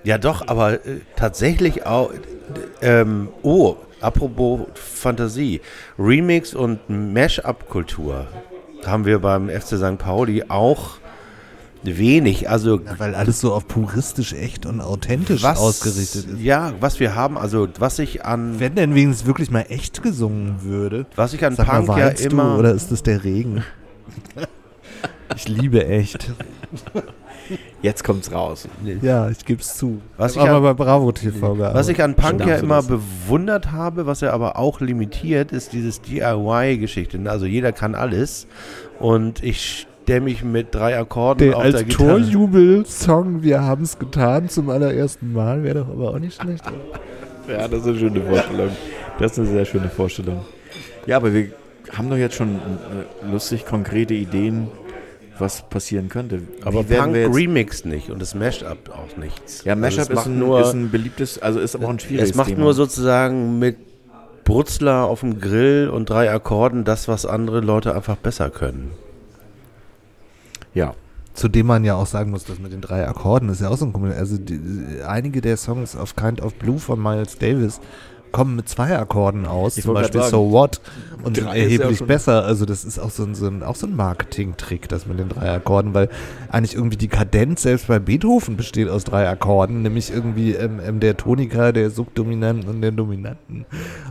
[0.04, 2.12] Ja, doch, aber äh, tatsächlich auch.
[2.82, 5.62] Ähm, oh, apropos Fantasie.
[5.98, 8.28] Remix und Mash-up-Kultur
[8.86, 9.98] haben wir beim FC St.
[9.98, 10.98] Pauli auch
[11.82, 12.50] wenig.
[12.52, 16.40] Also, Ja, weil alles so auf puristisch echt und authentisch was, ausgerichtet ist.
[16.40, 20.58] Ja, was wir haben, also was ich an, Wenn denn wenigstens wirklich mal echt gesungen
[20.62, 21.08] würde.
[21.16, 22.54] was ich an Sag mal, Punk ja weinst immer.
[22.54, 23.64] du oder ist das der Regen?
[25.36, 26.32] Ich liebe echt.
[27.82, 28.68] Jetzt kommt's raus.
[29.02, 30.00] Ja, ich gebe es zu.
[30.18, 31.58] Was ich an- mal bei Bravo TV.
[31.60, 32.88] Was ich an Punk ja immer das.
[32.88, 37.20] bewundert habe, was er aber auch limitiert, ist dieses DIY-Geschichte.
[37.26, 38.48] Also jeder kann alles.
[39.00, 42.22] Und ich stelle mich mit drei Akkorden der auf als der Gitarre.
[42.22, 46.64] Torjubel-Song Wir haben es getan zum allerersten Mal wäre doch aber auch nicht schlecht.
[47.48, 48.70] Ja, das ist eine schöne Vorstellung.
[49.20, 50.44] Das ist eine sehr schöne Vorstellung.
[51.06, 51.50] Ja, aber wir
[51.96, 54.68] haben doch jetzt schon äh, lustig konkrete Ideen,
[55.40, 56.42] was passieren könnte.
[56.64, 59.64] Aber Punk wir jetzt- Remixed nicht und das Mashup auch nichts.
[59.64, 62.00] Ja, Also Mashup es ist, ein, nur, ist ein beliebtes, also ist aber auch ein
[62.00, 62.62] schwieriges es macht Thema.
[62.62, 63.78] nur sozusagen mit
[64.46, 68.92] Brutzler auf dem Grill und drei Akkorden das, was andere Leute einfach besser können.
[70.74, 70.94] Ja,
[71.34, 73.76] Zu dem man ja auch sagen muss, dass mit den drei Akkorden ist ja auch
[73.78, 74.18] so ein Kompliment.
[74.20, 74.58] Also die,
[75.06, 77.82] einige der Songs auf Kind of Blue von Miles Davis
[78.32, 80.82] kommen mit zwei Akkorden aus, Ich zum Beispiel grad So What
[81.24, 82.44] und sind ja erheblich schon- besser.
[82.44, 85.30] Also das ist auch so ein, so ein, auch so ein Marketing-Trick, das mit den
[85.30, 86.10] drei Akkorden, weil
[86.50, 91.00] eigentlich irgendwie die Kadenz selbst bei Beethoven besteht aus drei Akkorden, nämlich irgendwie ähm, ähm,
[91.00, 93.66] der Tonika, der Subdominanten und der Dominanten.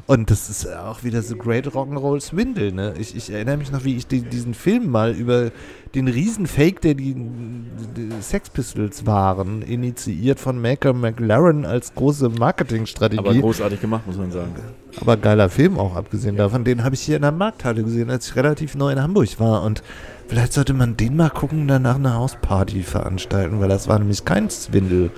[0.06, 2.94] Und das ist auch wieder so Great Rock'n'Roll Swindle, ne?
[2.98, 5.50] Ich, ich erinnere mich noch, wie ich die, diesen Film mal über
[5.94, 13.20] den Riesenfake, der die, die Sex Pistols waren, initiiert von Maker McLaren als große Marketingstrategie.
[13.20, 14.52] aber großartig gemacht, muss man sagen.
[15.00, 16.64] Aber geiler Film auch, abgesehen davon.
[16.64, 19.62] Den habe ich hier in der Markthalle gesehen, als ich relativ neu in Hamburg war.
[19.62, 19.82] Und
[20.26, 24.24] vielleicht sollte man den mal gucken und danach eine Hausparty veranstalten, weil das war nämlich
[24.24, 25.10] kein Swindel.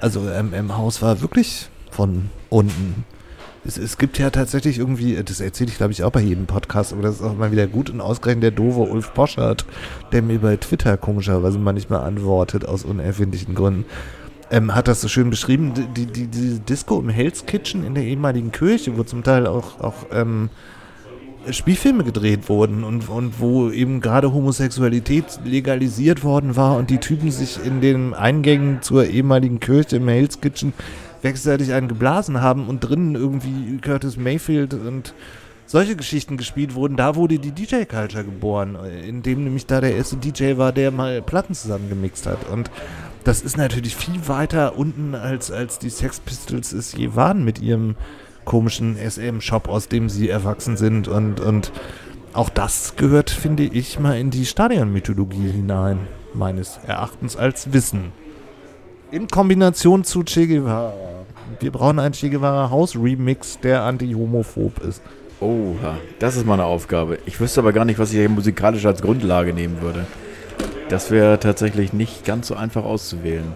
[0.00, 3.04] Also ähm, im Haus war wirklich von unten.
[3.66, 6.92] Es, es gibt ja tatsächlich irgendwie, das erzähle ich glaube ich auch bei jedem Podcast,
[6.92, 9.66] aber das ist auch mal wieder gut und ausgerechnet der doofe Ulf Poschert,
[10.12, 13.84] der mir bei Twitter komischerweise manchmal antwortet, aus unerfindlichen Gründen.
[14.50, 18.04] Ähm, hat das so schön beschrieben, die, die, diese Disco im Hell's Kitchen in der
[18.04, 20.50] ehemaligen Kirche, wo zum Teil auch, auch ähm,
[21.50, 27.32] Spielfilme gedreht wurden und, und wo eben gerade Homosexualität legalisiert worden war und die Typen
[27.32, 30.72] sich in den Eingängen zur ehemaligen Kirche im Hell's Kitchen
[31.22, 35.14] wechselseitig einen geblasen haben und drinnen irgendwie Curtis Mayfield und
[35.66, 40.16] solche Geschichten gespielt wurden, da wurde die DJ-Culture geboren, in dem nämlich da der erste
[40.16, 42.48] DJ war, der mal Platten zusammengemixt hat.
[42.48, 42.70] Und
[43.24, 47.60] das ist natürlich viel weiter unten, als, als die Sex Pistols es je waren mit
[47.60, 47.96] ihrem
[48.44, 51.08] komischen SM-Shop, aus dem sie erwachsen sind.
[51.08, 51.72] Und, und
[52.32, 58.12] auch das gehört, finde ich, mal in die Stadionmythologie hinein, meines Erachtens als Wissen.
[59.16, 60.92] In Kombination zu Che Guevara.
[61.60, 65.00] Wir brauchen einen Che Guevara House-Remix, der anti-homophob ist.
[65.40, 67.18] Oha, das ist meine Aufgabe.
[67.24, 70.04] Ich wüsste aber gar nicht, was ich hier musikalisch als Grundlage nehmen würde.
[70.90, 73.54] Das wäre tatsächlich nicht ganz so einfach auszuwählen.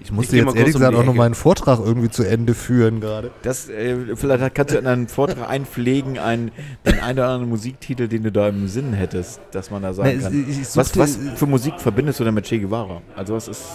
[0.00, 2.54] Ich musste mal jetzt ehrlich um gesagt die auch noch meinen Vortrag irgendwie zu Ende
[2.54, 3.30] führen gerade.
[3.42, 6.50] Das, äh, vielleicht kannst du in einen Vortrag einpflegen, einen,
[6.86, 10.18] den einen oder anderen Musiktitel, den du da im Sinn hättest, dass man da sagen
[10.22, 10.46] Na, kann.
[10.48, 13.02] ich- ich was, was für Musik verbindest du denn mit Che Guevara?
[13.14, 13.66] Also was ist...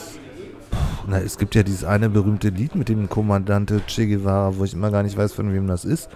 [1.08, 4.74] Na, es gibt ja dieses eine berühmte Lied mit dem Kommandante Che Guevara, wo ich
[4.74, 6.10] immer gar nicht weiß, von wem das ist.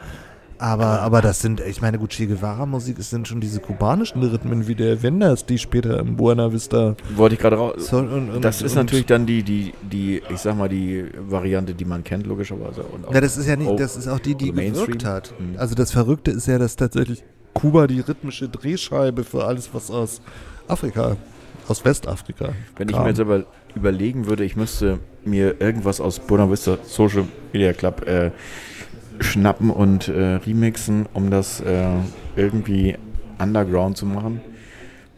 [0.60, 4.68] Aber, aber das sind, ich meine, gut, Che Guevara-Musik, es sind schon diese kubanischen Rhythmen
[4.68, 6.96] wie der Wenders, die später im Buena Vista.
[7.16, 7.88] Wollte ich gerade raus...
[7.90, 11.76] So, und, und, Das ist natürlich dann die, die, die, ich sag mal, die Variante,
[11.76, 12.82] die man kennt, logischerweise.
[12.82, 14.86] Und auch Ja, das ist ja nicht, das ist auch die, die also Mainstream.
[14.86, 15.34] gewirkt hat.
[15.38, 15.60] Mhm.
[15.60, 17.24] Also das Verrückte ist ja, dass tatsächlich
[17.54, 20.22] Kuba die rhythmische Drehscheibe für alles, was aus
[20.68, 21.18] Afrika,
[21.68, 22.50] aus Westafrika.
[22.78, 23.04] Wenn ich kam.
[23.04, 23.46] mir jetzt aber
[23.78, 28.32] überlegen würde, ich müsste mir irgendwas aus Buena Vista Social Media Club äh,
[29.20, 31.88] schnappen und äh, remixen, um das äh,
[32.36, 32.96] irgendwie
[33.40, 34.42] underground zu machen,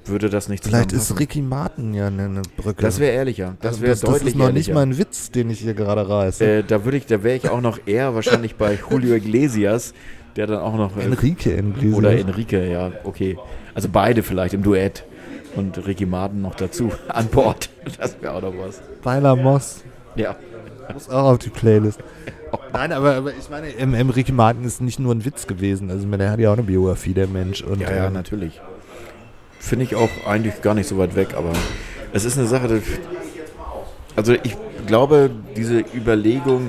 [0.05, 1.19] würde das nicht Vielleicht ist.
[1.19, 2.81] Ricky Martin ja eine, eine Brücke.
[2.81, 3.55] Das wäre ehrlicher.
[3.61, 4.73] Das Also wäre das, das deutlich ist noch nicht ehrlicher.
[4.73, 6.45] mal ein Witz, den ich hier gerade reiße.
[6.45, 9.93] äh, da würde ich, da wäre ich auch noch eher wahrscheinlich bei Julio Iglesias,
[10.35, 11.93] der dann auch noch äh, Enrique Iglesias.
[11.95, 13.37] oder Enrique, ja, okay.
[13.75, 15.03] Also beide vielleicht im Duett
[15.55, 17.69] und Ricky Martin noch dazu an Bord.
[17.97, 18.81] Das wäre auch noch was.
[19.03, 19.83] Weiler Moss.
[20.15, 20.35] Ja.
[20.93, 21.99] Muss auch auf die Playlist.
[22.73, 25.91] Nein, aber, aber ich meine, ähm, ähm, Ricky Martin ist nicht nur ein Witz gewesen.
[25.91, 27.61] Also, der hat ja auch eine Biografie, der Mensch.
[27.61, 28.59] Und, Ja, ja, ähm, natürlich.
[29.59, 31.51] Finde ich auch eigentlich gar nicht so weit weg, aber
[32.13, 32.81] es ist eine Sache,
[34.15, 34.55] also ich
[34.87, 36.67] glaube, diese Überlegung,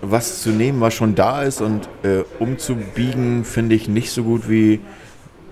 [0.00, 4.48] was zu nehmen, was schon da ist und äh, umzubiegen, finde ich nicht so gut
[4.48, 4.80] wie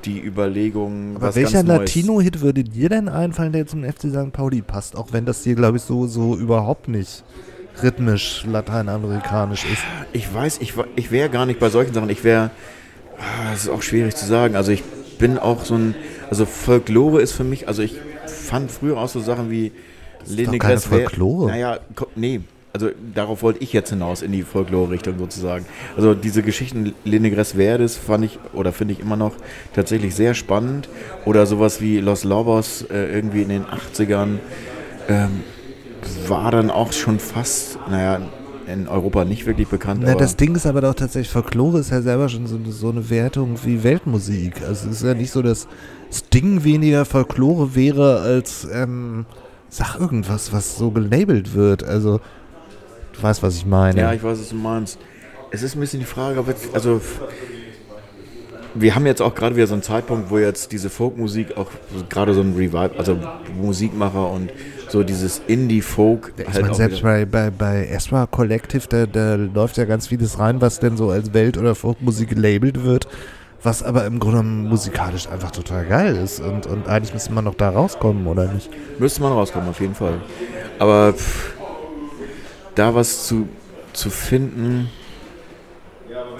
[0.07, 1.62] die Überlegung, Aber welcher.
[1.62, 4.33] Latino-Hit würde dir denn einfallen, der zum FC St.
[4.33, 4.97] Pauli passt?
[4.97, 7.24] Auch wenn das hier, glaube ich, so, so überhaupt nicht
[7.83, 9.83] rhythmisch lateinamerikanisch ist.
[10.12, 12.09] Ich weiß, ich, ich wäre gar nicht bei solchen Sachen.
[12.09, 12.51] Ich wäre,
[13.19, 14.57] ah, das ist auch schwierig zu sagen.
[14.57, 14.83] Also ich
[15.19, 15.95] bin auch so ein,
[16.31, 17.97] also Folklore ist für mich, also ich
[18.27, 19.73] fand früher auch so Sachen wie
[20.24, 21.49] ist doch keine Folklore.
[21.49, 21.78] Naja,
[22.15, 22.41] nee.
[22.77, 25.65] Also darauf wollte ich jetzt hinaus in die Folklore-Richtung sozusagen.
[25.97, 29.32] Also diese Geschichten Lenegres Verdes fand ich oder finde ich immer noch
[29.73, 30.90] tatsächlich sehr spannend.
[31.24, 34.40] Oder sowas wie Los Lobos äh, irgendwie in den 80ern
[35.09, 35.40] ähm,
[36.28, 38.20] war dann auch schon fast, naja,
[38.66, 40.03] in Europa nicht wirklich bekannt.
[40.05, 43.09] Na, das Ding ist aber doch tatsächlich, Folklore ist ja selber schon so, so eine
[43.09, 44.61] Wertung wie Weltmusik.
[44.61, 45.66] Also es ist ja nicht so, dass
[46.12, 49.24] Sting weniger Folklore wäre als, ähm,
[49.70, 51.85] sag irgendwas, was so gelabelt wird.
[51.85, 52.20] Also,
[53.16, 54.01] du weißt, was ich meine.
[54.01, 54.98] ja, ich weiß, was du meinst.
[55.51, 57.01] Es ist ein bisschen die Frage, ob jetzt, also
[58.74, 61.70] wir haben jetzt auch gerade wieder so einen Zeitpunkt, wo jetzt diese Folkmusik auch
[62.09, 63.18] gerade so ein Revive, also
[63.59, 64.51] Musikmacher und
[64.88, 69.76] so dieses Indie-Folk ich halt meine, selbst bei, bei, bei Esra Collective, da, da läuft
[69.78, 73.09] ja ganz vieles rein, was denn so als Welt- oder Folkmusik gelabelt wird,
[73.62, 76.40] was aber im Grunde musikalisch einfach total geil ist.
[76.40, 78.70] Und, und eigentlich müsste man noch da rauskommen, oder nicht?
[78.98, 80.20] Müsste man rauskommen, auf jeden Fall.
[80.78, 81.56] Aber pff,
[82.77, 83.48] da was zu,
[83.93, 84.89] zu finden,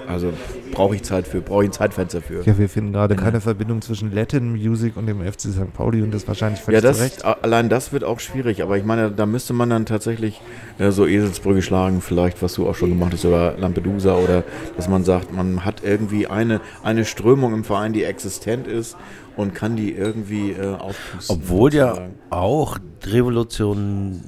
[0.07, 0.31] also
[0.71, 2.41] brauche ich Zeit für, brauche ich ein Zeitfenster für.
[2.43, 3.19] Ja, wir finden gerade Ja.
[3.21, 5.73] keine Verbindung zwischen Latin Music und dem FC St.
[5.73, 7.25] Pauli und das wahrscheinlich Ja, völlig das, zu Recht.
[7.25, 10.39] allein das wird auch schwierig, aber ich meine, da müsste man dann tatsächlich
[10.79, 14.43] ja, so Eselsbrücke schlagen, vielleicht, was du auch schon gemacht hast, über Lampedusa oder
[14.77, 18.95] dass man sagt, man hat irgendwie eine, eine Strömung im Verein, die existent ist
[19.35, 21.35] und kann die irgendwie äh, aufpusten.
[21.35, 21.97] Obwohl ja
[22.29, 24.21] auch Revolution,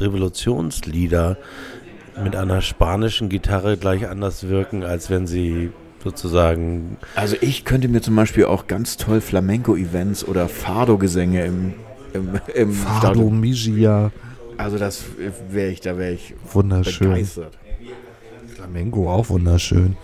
[0.00, 1.36] Revolutionslieder
[2.22, 5.70] mit einer spanischen Gitarre gleich anders wirken, als wenn sie
[6.02, 6.96] sozusagen.
[7.14, 11.74] Also ich könnte mir zum Beispiel auch ganz toll Flamenco-Events oder Fado-Gesänge im,
[12.12, 13.30] im, im Fado.
[13.30, 14.10] Migia,
[14.56, 15.04] Also das
[15.50, 17.10] wäre ich, da wäre ich wunderschön.
[17.10, 17.56] begeistert.
[18.54, 19.96] Flamenco auch wunderschön.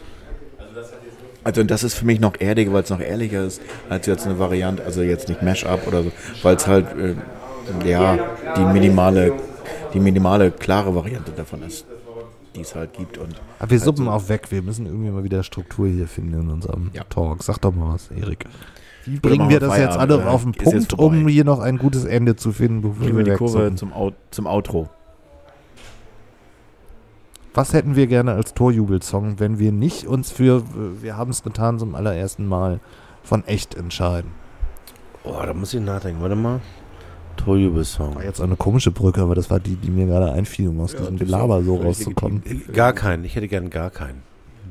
[1.44, 4.38] Also das ist für mich noch erdiger, weil es noch ehrlicher ist, als jetzt eine
[4.38, 6.12] Variante, also jetzt nicht Mash-up oder so,
[6.42, 8.18] weil es halt äh, ja
[8.56, 9.32] die minimale,
[9.94, 11.86] die minimale klare Variante davon ist,
[12.54, 13.18] die es halt gibt.
[13.18, 14.50] Und Aber wir suppen Also- auch weg.
[14.50, 17.04] Wir müssen irgendwie mal wieder Struktur hier finden in unserem Ja.
[17.04, 17.42] Talk.
[17.42, 18.44] Sag doch mal was, Erik.
[19.04, 20.30] Wie bringen wir das jetzt Feierabend, alle oder?
[20.32, 23.24] auf den jetzt Punkt, um hier noch ein gutes Ende zu finden, bevor gehen wir
[23.24, 24.88] die Kurve zum, Out, zum Outro.
[27.54, 31.42] Was hätten wir gerne als Torjubelsong, wenn wir nicht uns für, äh, wir haben es
[31.42, 32.80] getan zum allerersten Mal,
[33.22, 34.30] von echt entscheiden?
[35.24, 36.20] Oh, da muss ich nachdenken.
[36.20, 36.60] Warte mal.
[37.36, 38.14] Torjubelsong.
[38.16, 40.80] War jetzt auch eine komische Brücke, aber das war die, die mir gerade einfiel, um
[40.80, 42.42] aus Ja, diesem Gelaber so rauszukommen.
[42.72, 43.24] Gar keinen.
[43.24, 44.22] Ich hätte gern gar keinen.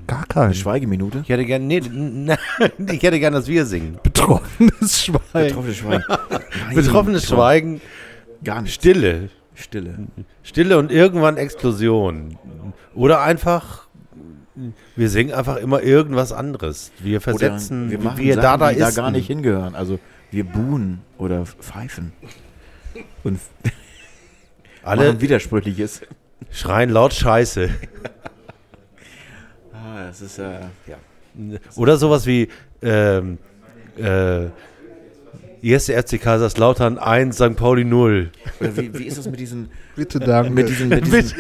[0.08, 1.22] Gar kein Eine Schweigeminute?
[1.24, 2.38] Ich hätte gern, nee, nein,
[2.92, 3.98] ich hätte gern, dass wir singen.
[4.04, 5.20] betroffenes Schwein.
[5.34, 6.04] Betroffenes Schweigen.
[6.10, 7.82] Nein, Betroffenes Betroffen- Schweigen,
[8.44, 8.74] Gar nicht.
[8.76, 9.30] Stille.
[9.56, 9.98] Stille.
[10.44, 12.38] Stille und irgendwann Explosion.
[12.94, 13.88] Oder einfach,
[14.96, 16.92] wir singen einfach immer irgendwas anderes.
[17.00, 18.96] Wir versetzen, oder wir machen wie wir Sachen, da die da ist.
[18.96, 19.74] gar nicht hingehören.
[19.76, 19.98] Also
[20.30, 22.12] wir buhen oder pfeifen.
[23.26, 23.40] Und
[24.84, 26.02] Alle Widersprüchliches.
[26.52, 27.70] schreien laut Scheiße.
[29.74, 30.98] Ah, das ist, äh, ja.
[31.76, 32.50] Oder sowas wie
[32.84, 33.40] ähm,
[33.98, 34.46] äh,
[35.72, 37.56] erste FC Kaiserslautern 1, St.
[37.56, 38.32] Pauli 0.
[38.60, 40.52] Oder wie, wie ist das mit diesen, Bitte danke.
[40.52, 41.34] mit diesen, mit diesen,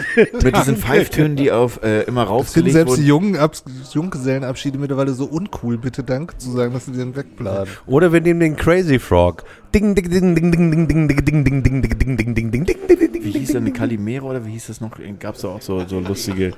[0.43, 3.07] mit diesen Pfeiftönen, die auf äh, immer Ich finde raufgelegt selbst die wurden?
[3.07, 7.67] jungen Abs Junggesellenabschiede mittlerweile so uncool, bitte danke zu sagen, dass sie den wegplanen.
[7.85, 9.43] Oder wir nehmen den Crazy Frog.
[9.73, 12.51] Ding, ding, ding, ding, ding, ding, ding, ding, ding, ding, ding, ding, ding, ding, ding,
[12.51, 14.91] ding, ding, ding, Wie hieß das, eine Kalimero oder wie hieß das noch?
[15.19, 16.53] Gab es auch so, so lustige,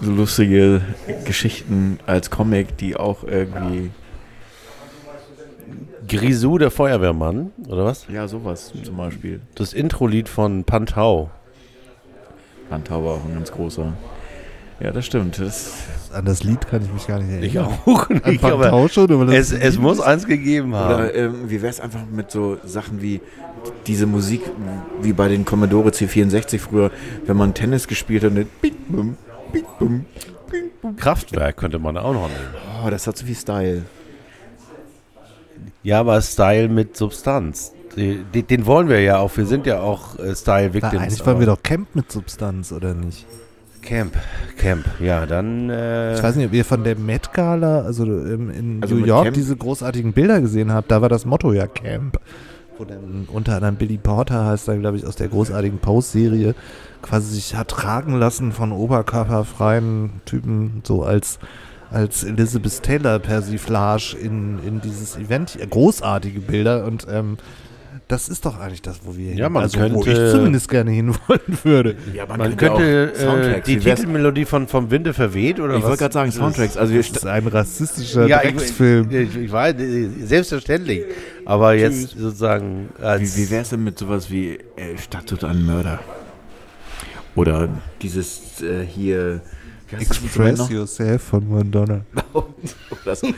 [0.00, 0.80] so lustige
[1.24, 3.90] Geschichten als Comic, die auch irgendwie,
[6.08, 8.06] Grisou, der Feuerwehrmann, oder was?
[8.08, 9.40] ja, sowas zum Beispiel.
[9.54, 11.30] Das Intro-Lied von Pantau.
[12.70, 13.92] Handhau war auch ein ganz großer.
[14.80, 15.38] Ja, das stimmt.
[15.40, 15.72] Das,
[16.12, 17.44] An das Lied kann ich mich gar nicht erinnern.
[17.44, 20.94] Ich auch An nicht, aber Pantau schon, aber das es, es muss eins gegeben haben.
[20.94, 23.20] Oder ähm, wie wäre es einfach mit so Sachen wie
[23.86, 24.42] diese Musik,
[25.02, 26.90] wie bei den Commodore C64 früher,
[27.26, 28.32] wenn man Tennis gespielt hat,
[29.80, 30.06] und.
[30.96, 32.84] Kraftwerk könnte man auch noch nehmen.
[32.84, 33.82] Oh, das hat so viel Style.
[35.82, 37.72] Ja, aber Style mit Substanz.
[37.96, 39.36] Die, den wollen wir ja auch.
[39.36, 40.94] Wir sind ja auch äh, Style-Victims.
[41.02, 43.26] eigentlich wollen wir doch Camp mit Substanz, oder nicht?
[43.82, 44.14] Camp,
[44.58, 44.84] Camp.
[45.00, 45.70] Ja, dann.
[45.70, 49.04] Äh, Ich weiß nicht, ob ihr von der Met Gala, also ähm, in Also New
[49.06, 49.34] York, Camp?
[49.34, 50.90] diese großartigen Bilder gesehen habt.
[50.90, 52.18] Da war das Motto ja Camp.
[52.76, 56.54] Wo dann unter anderem Billy Porter heißt dann, glaube ich, aus der großartigen Pose-Serie
[57.02, 61.38] quasi sich hat tragen lassen von oberkörperfreien Typen, so als,
[61.90, 65.58] als Elizabeth Taylor Persiflage in, in dieses Event.
[65.70, 67.36] Großartige Bilder und ähm,
[68.08, 70.70] das ist doch eigentlich das, wo wir Ja, hin, man also wo könnte- ich zumindest
[70.70, 71.94] gerne hinwollen würde.
[72.14, 75.90] Ja, man könnte äh, die Titelmelodie von Vom Winde verweht oder Ich was?
[75.90, 76.78] wollte gerade sagen, Soundtracks.
[76.78, 79.10] Also Das ist ein rassistischer Ja, ich, Drecksfilm.
[79.10, 79.74] ich, ich weiß,
[80.24, 81.02] selbstverständlich.
[81.44, 85.66] Aber jetzt sozusagen als Wie, wie wäre es denn mit sowas wie äh, Statut an
[85.66, 85.98] Mörder?
[87.34, 87.68] Oder
[88.00, 89.40] dieses äh, hier.
[89.90, 90.68] Das Express?
[90.70, 92.00] Yourself von Madonna.
[93.14, 93.28] So.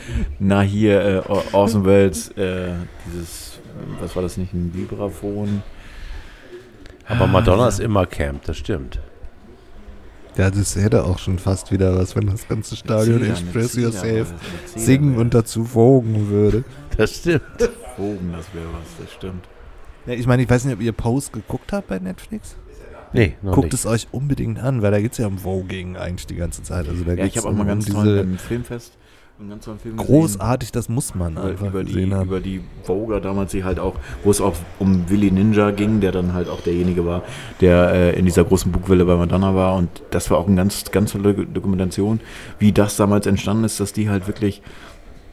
[0.40, 2.72] Na, hier, äh, Aw- Awesome Worlds, äh,
[3.06, 5.62] dieses, äh, was war das nicht, ein Vibraphon?
[7.06, 8.98] aber Madonna ist immer Camp, das stimmt.
[10.36, 13.84] Ja, das hätte auch schon fast wieder was, wenn das ganze Stadion Zeder, Express eine
[13.84, 14.32] Yourself
[14.66, 16.64] Zeder singen und dazu wogen würde.
[16.96, 17.42] Das stimmt.
[17.96, 19.44] Wogen, das wäre was, das stimmt.
[20.06, 22.56] Ja, ich meine, ich weiß nicht, ob ihr Post geguckt habt bei Netflix.
[23.12, 23.74] Nee, noch Guckt nicht.
[23.74, 26.88] es euch unbedingt an, weil da geht es ja um Voging eigentlich die ganze Zeit.
[26.88, 28.96] Also da Ja, ich geht's habe auch mal um, ganz um toll beim Filmfest
[29.40, 30.12] einen ganz tollen Film gesehen.
[30.12, 32.28] großartig, das muss man über, einfach über, die, gesehen haben.
[32.28, 36.12] über die Voger damals, die halt auch, wo es auch um Willy Ninja ging, der
[36.12, 37.22] dann halt auch derjenige war,
[37.60, 39.76] der äh, in dieser großen Bugwelle bei Madonna war.
[39.76, 42.20] Und das war auch eine ganz, ganz tolle Dokumentation,
[42.58, 44.62] wie das damals entstanden ist, dass die halt wirklich,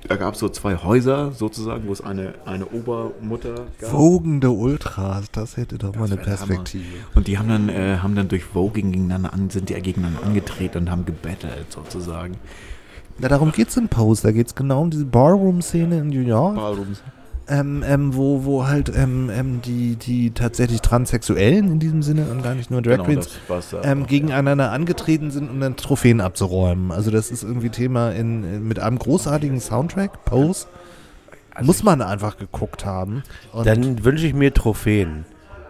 [0.07, 3.89] da gab es so zwei Häuser sozusagen, wo es eine, eine Obermutter gab.
[3.89, 6.17] Vogende Ultras, das hätte doch mal eine.
[6.17, 6.84] Perspektive.
[7.15, 10.79] Und die haben dann, äh, haben dann durch Voging gegeneinander an, sind die gegeneinander angetreten
[10.79, 12.38] und haben gebettelt sozusagen.
[13.19, 14.25] Na, darum geht es in Post.
[14.25, 16.55] Da geht es genau um diese Barroom-Szene in New York.
[16.55, 17.01] Ballrooms.
[17.49, 22.44] Ähm, ähm, wo, wo halt ähm, ähm, die, die tatsächlich Transsexuellen in diesem Sinne und
[22.44, 23.30] gar nicht nur Drag Genau, Queens
[23.84, 26.91] ähm, gegeneinander angetreten sind, um dann Trophäen abzuräumen.
[26.91, 30.68] Also das ist irgendwie Thema in, in mit einem großartigen Soundtrack, Pose.
[31.61, 33.24] Muss man einfach geguckt haben.
[33.64, 35.26] Dann wünsche ich mir Trophäen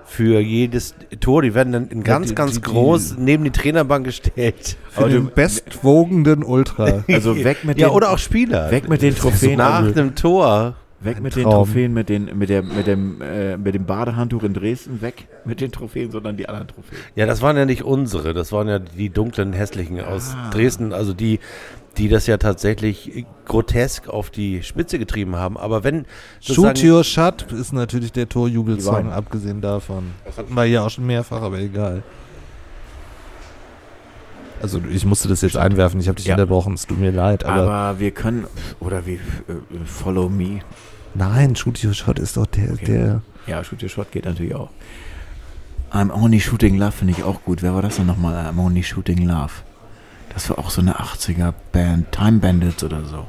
[0.05, 1.41] für jedes Tor.
[1.43, 4.77] Die werden dann in ganz, die- ganz die- die- groß neben die Trainerbank gestellt.
[4.89, 7.03] für Aber den bestwogenden Ultra.
[7.07, 8.69] Also weg mit Ja, den, oder auch Spieler.
[8.71, 9.57] weg mit den Trophäen.
[9.59, 10.75] Nach also einem Tor.
[10.99, 11.43] Weg Ein mit den.
[11.43, 15.01] Trophäen, mit, den, mit, der, mit, dem, äh, mit dem Badehandtuch in Dresden.
[15.01, 16.99] Weg mit den Trophäen, sondern die anderen Trophäen.
[17.15, 18.33] Ja, das waren ja nicht unsere.
[18.33, 20.49] Das waren ja die dunklen, hässlichen aus Ah.
[20.49, 20.93] Dresden.
[20.93, 21.39] Also die,
[21.97, 25.57] die das ja tatsächlich grotesk auf die Spitze getrieben haben.
[25.57, 26.05] Aber wenn
[26.41, 30.11] Shoot Your Shut ist natürlich der Torjubelsong, abgesehen davon.
[30.35, 32.03] Hatten wir ja auch schon mehrfach, aber egal.
[34.61, 36.35] Also ich musste das jetzt einwerfen, ich habe dich Ja.
[36.35, 38.45] unterbrochen, es tut mir leid, aber, Aber wir können,
[38.79, 39.19] oder wie, äh,
[39.85, 40.59] Follow Me.
[41.13, 42.85] nein, Shoot Your Shot ist doch der, Okay.
[42.85, 44.69] der Ja, Shoot Your Shot geht natürlich auch.
[45.91, 47.61] I'm Only Shooting Love finde ich auch gut.
[47.61, 48.45] Wer war das denn nochmal?
[48.49, 49.53] I'm Only Shooting Love.
[50.33, 52.11] Das war auch so eine 80er Band.
[52.11, 53.25] Time Bandits oder so.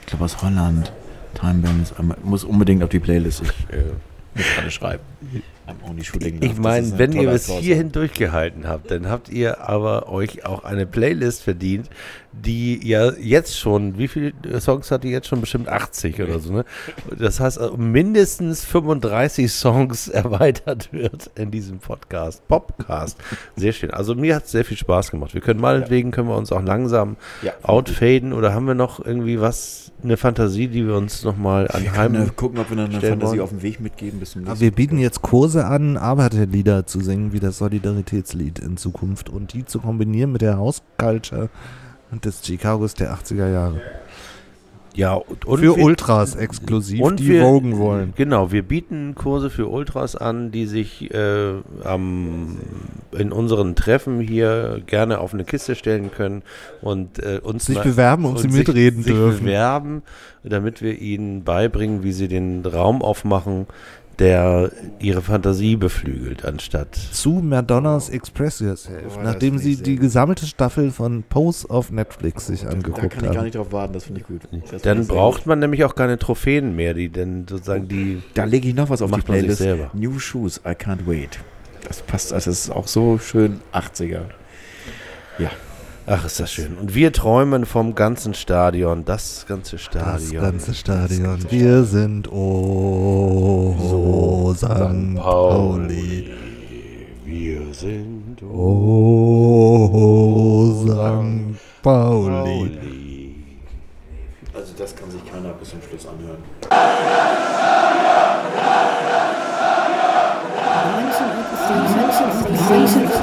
[0.00, 0.92] Ich glaube aus Holland.
[1.34, 1.94] Time Bandits.
[2.22, 3.40] Muss unbedingt auf die Playlist.
[3.42, 3.82] Ich äh,
[4.34, 5.02] muss gerade schreiben.
[5.72, 6.46] I'm Only Shooting Love.
[6.46, 10.86] Ich meine, wenn ihr bis hierhin durchgehalten habt, dann habt ihr aber euch auch eine
[10.86, 11.88] Playlist verdient,
[12.32, 15.40] die ja jetzt schon, wie viele Songs hat die jetzt schon?
[15.40, 16.64] Bestimmt 80 oder so, ne?
[17.18, 23.18] Das heißt, also mindestens 35 Songs erweitert wird in diesem Podcast, Popcast.
[23.56, 23.90] Sehr schön.
[23.90, 25.34] Also mir hat es sehr viel Spaß gemacht.
[25.34, 27.52] Wir können meinetwegen, können wir uns auch langsam Ja.
[27.62, 32.12] outfaden oder haben wir noch irgendwie was, eine Fantasie, die wir uns nochmal Wir anheim...
[32.12, 33.40] können äh, gucken, ob wir noch eine Fantasie wollen.
[33.40, 37.00] auf den Weg mitgeben bis zum aber nächsten wir bieten jetzt Kurse an, Arbeiterlieder zu
[37.00, 40.82] singen, wie das Solidaritätslied in Zukunft und die zu kombinieren mit der House
[42.12, 43.80] Culture des Chicagos der 80er Jahre.
[44.94, 48.12] Ja, und, und Für wir- Ultras exklusiv, und die wir- Vogen wollen.
[48.14, 52.58] Genau, wir bieten Kurse für Ultras an, die sich äh, am,
[53.12, 56.42] in unseren Treffen hier gerne auf eine Kiste stellen können
[56.82, 59.44] und äh, uns Sich mal- bewerben und sie sich, mitreden sich dürfen.
[59.46, 60.02] bewerben,
[60.44, 63.66] damit wir ihnen beibringen, wie sie den Raum aufmachen,
[64.22, 64.70] der
[65.00, 71.24] ihre Fantasie beflügelt, anstatt Zu Madonnas Express Yourself, Oh, nachdem sie die gesamte Staffel von
[71.24, 73.44] Pose auf Netflix sich Da angeguckt kann ich gar haben.
[73.44, 74.42] nicht drauf warten, das finde ich gut.
[74.70, 78.22] Das dann braucht man nämlich auch keine Trophäen mehr, die dann sozusagen die.
[78.34, 79.62] Da lege ich noch was auf Macht die man sich Playlist.
[79.62, 79.90] selber.
[79.92, 81.40] New Shoes, I can't wait.
[81.88, 84.20] Das passt, also es ist auch so schön 80er.
[86.06, 86.76] Ach, ist das schön.
[86.78, 90.42] Und wir träumen vom ganzen Stadion, das ganze Das Stadion.
[90.42, 91.38] ganze Stadion.
[91.50, 93.72] Wir sind oh,
[94.56, 94.66] St.
[95.16, 96.28] Pauli.
[97.24, 99.86] Wir sind Oh,
[100.86, 100.92] St.
[101.82, 102.70] Pauli.
[104.54, 106.42] Also das kann sich keiner bis zum Schluss anhören.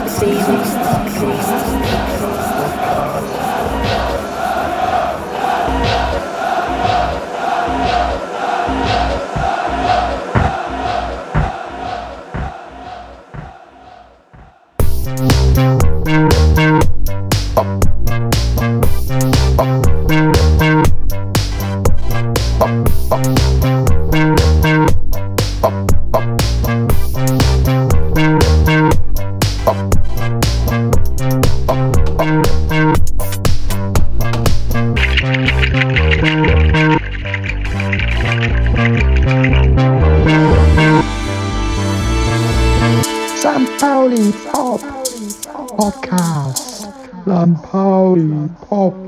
[0.07, 2.48] St.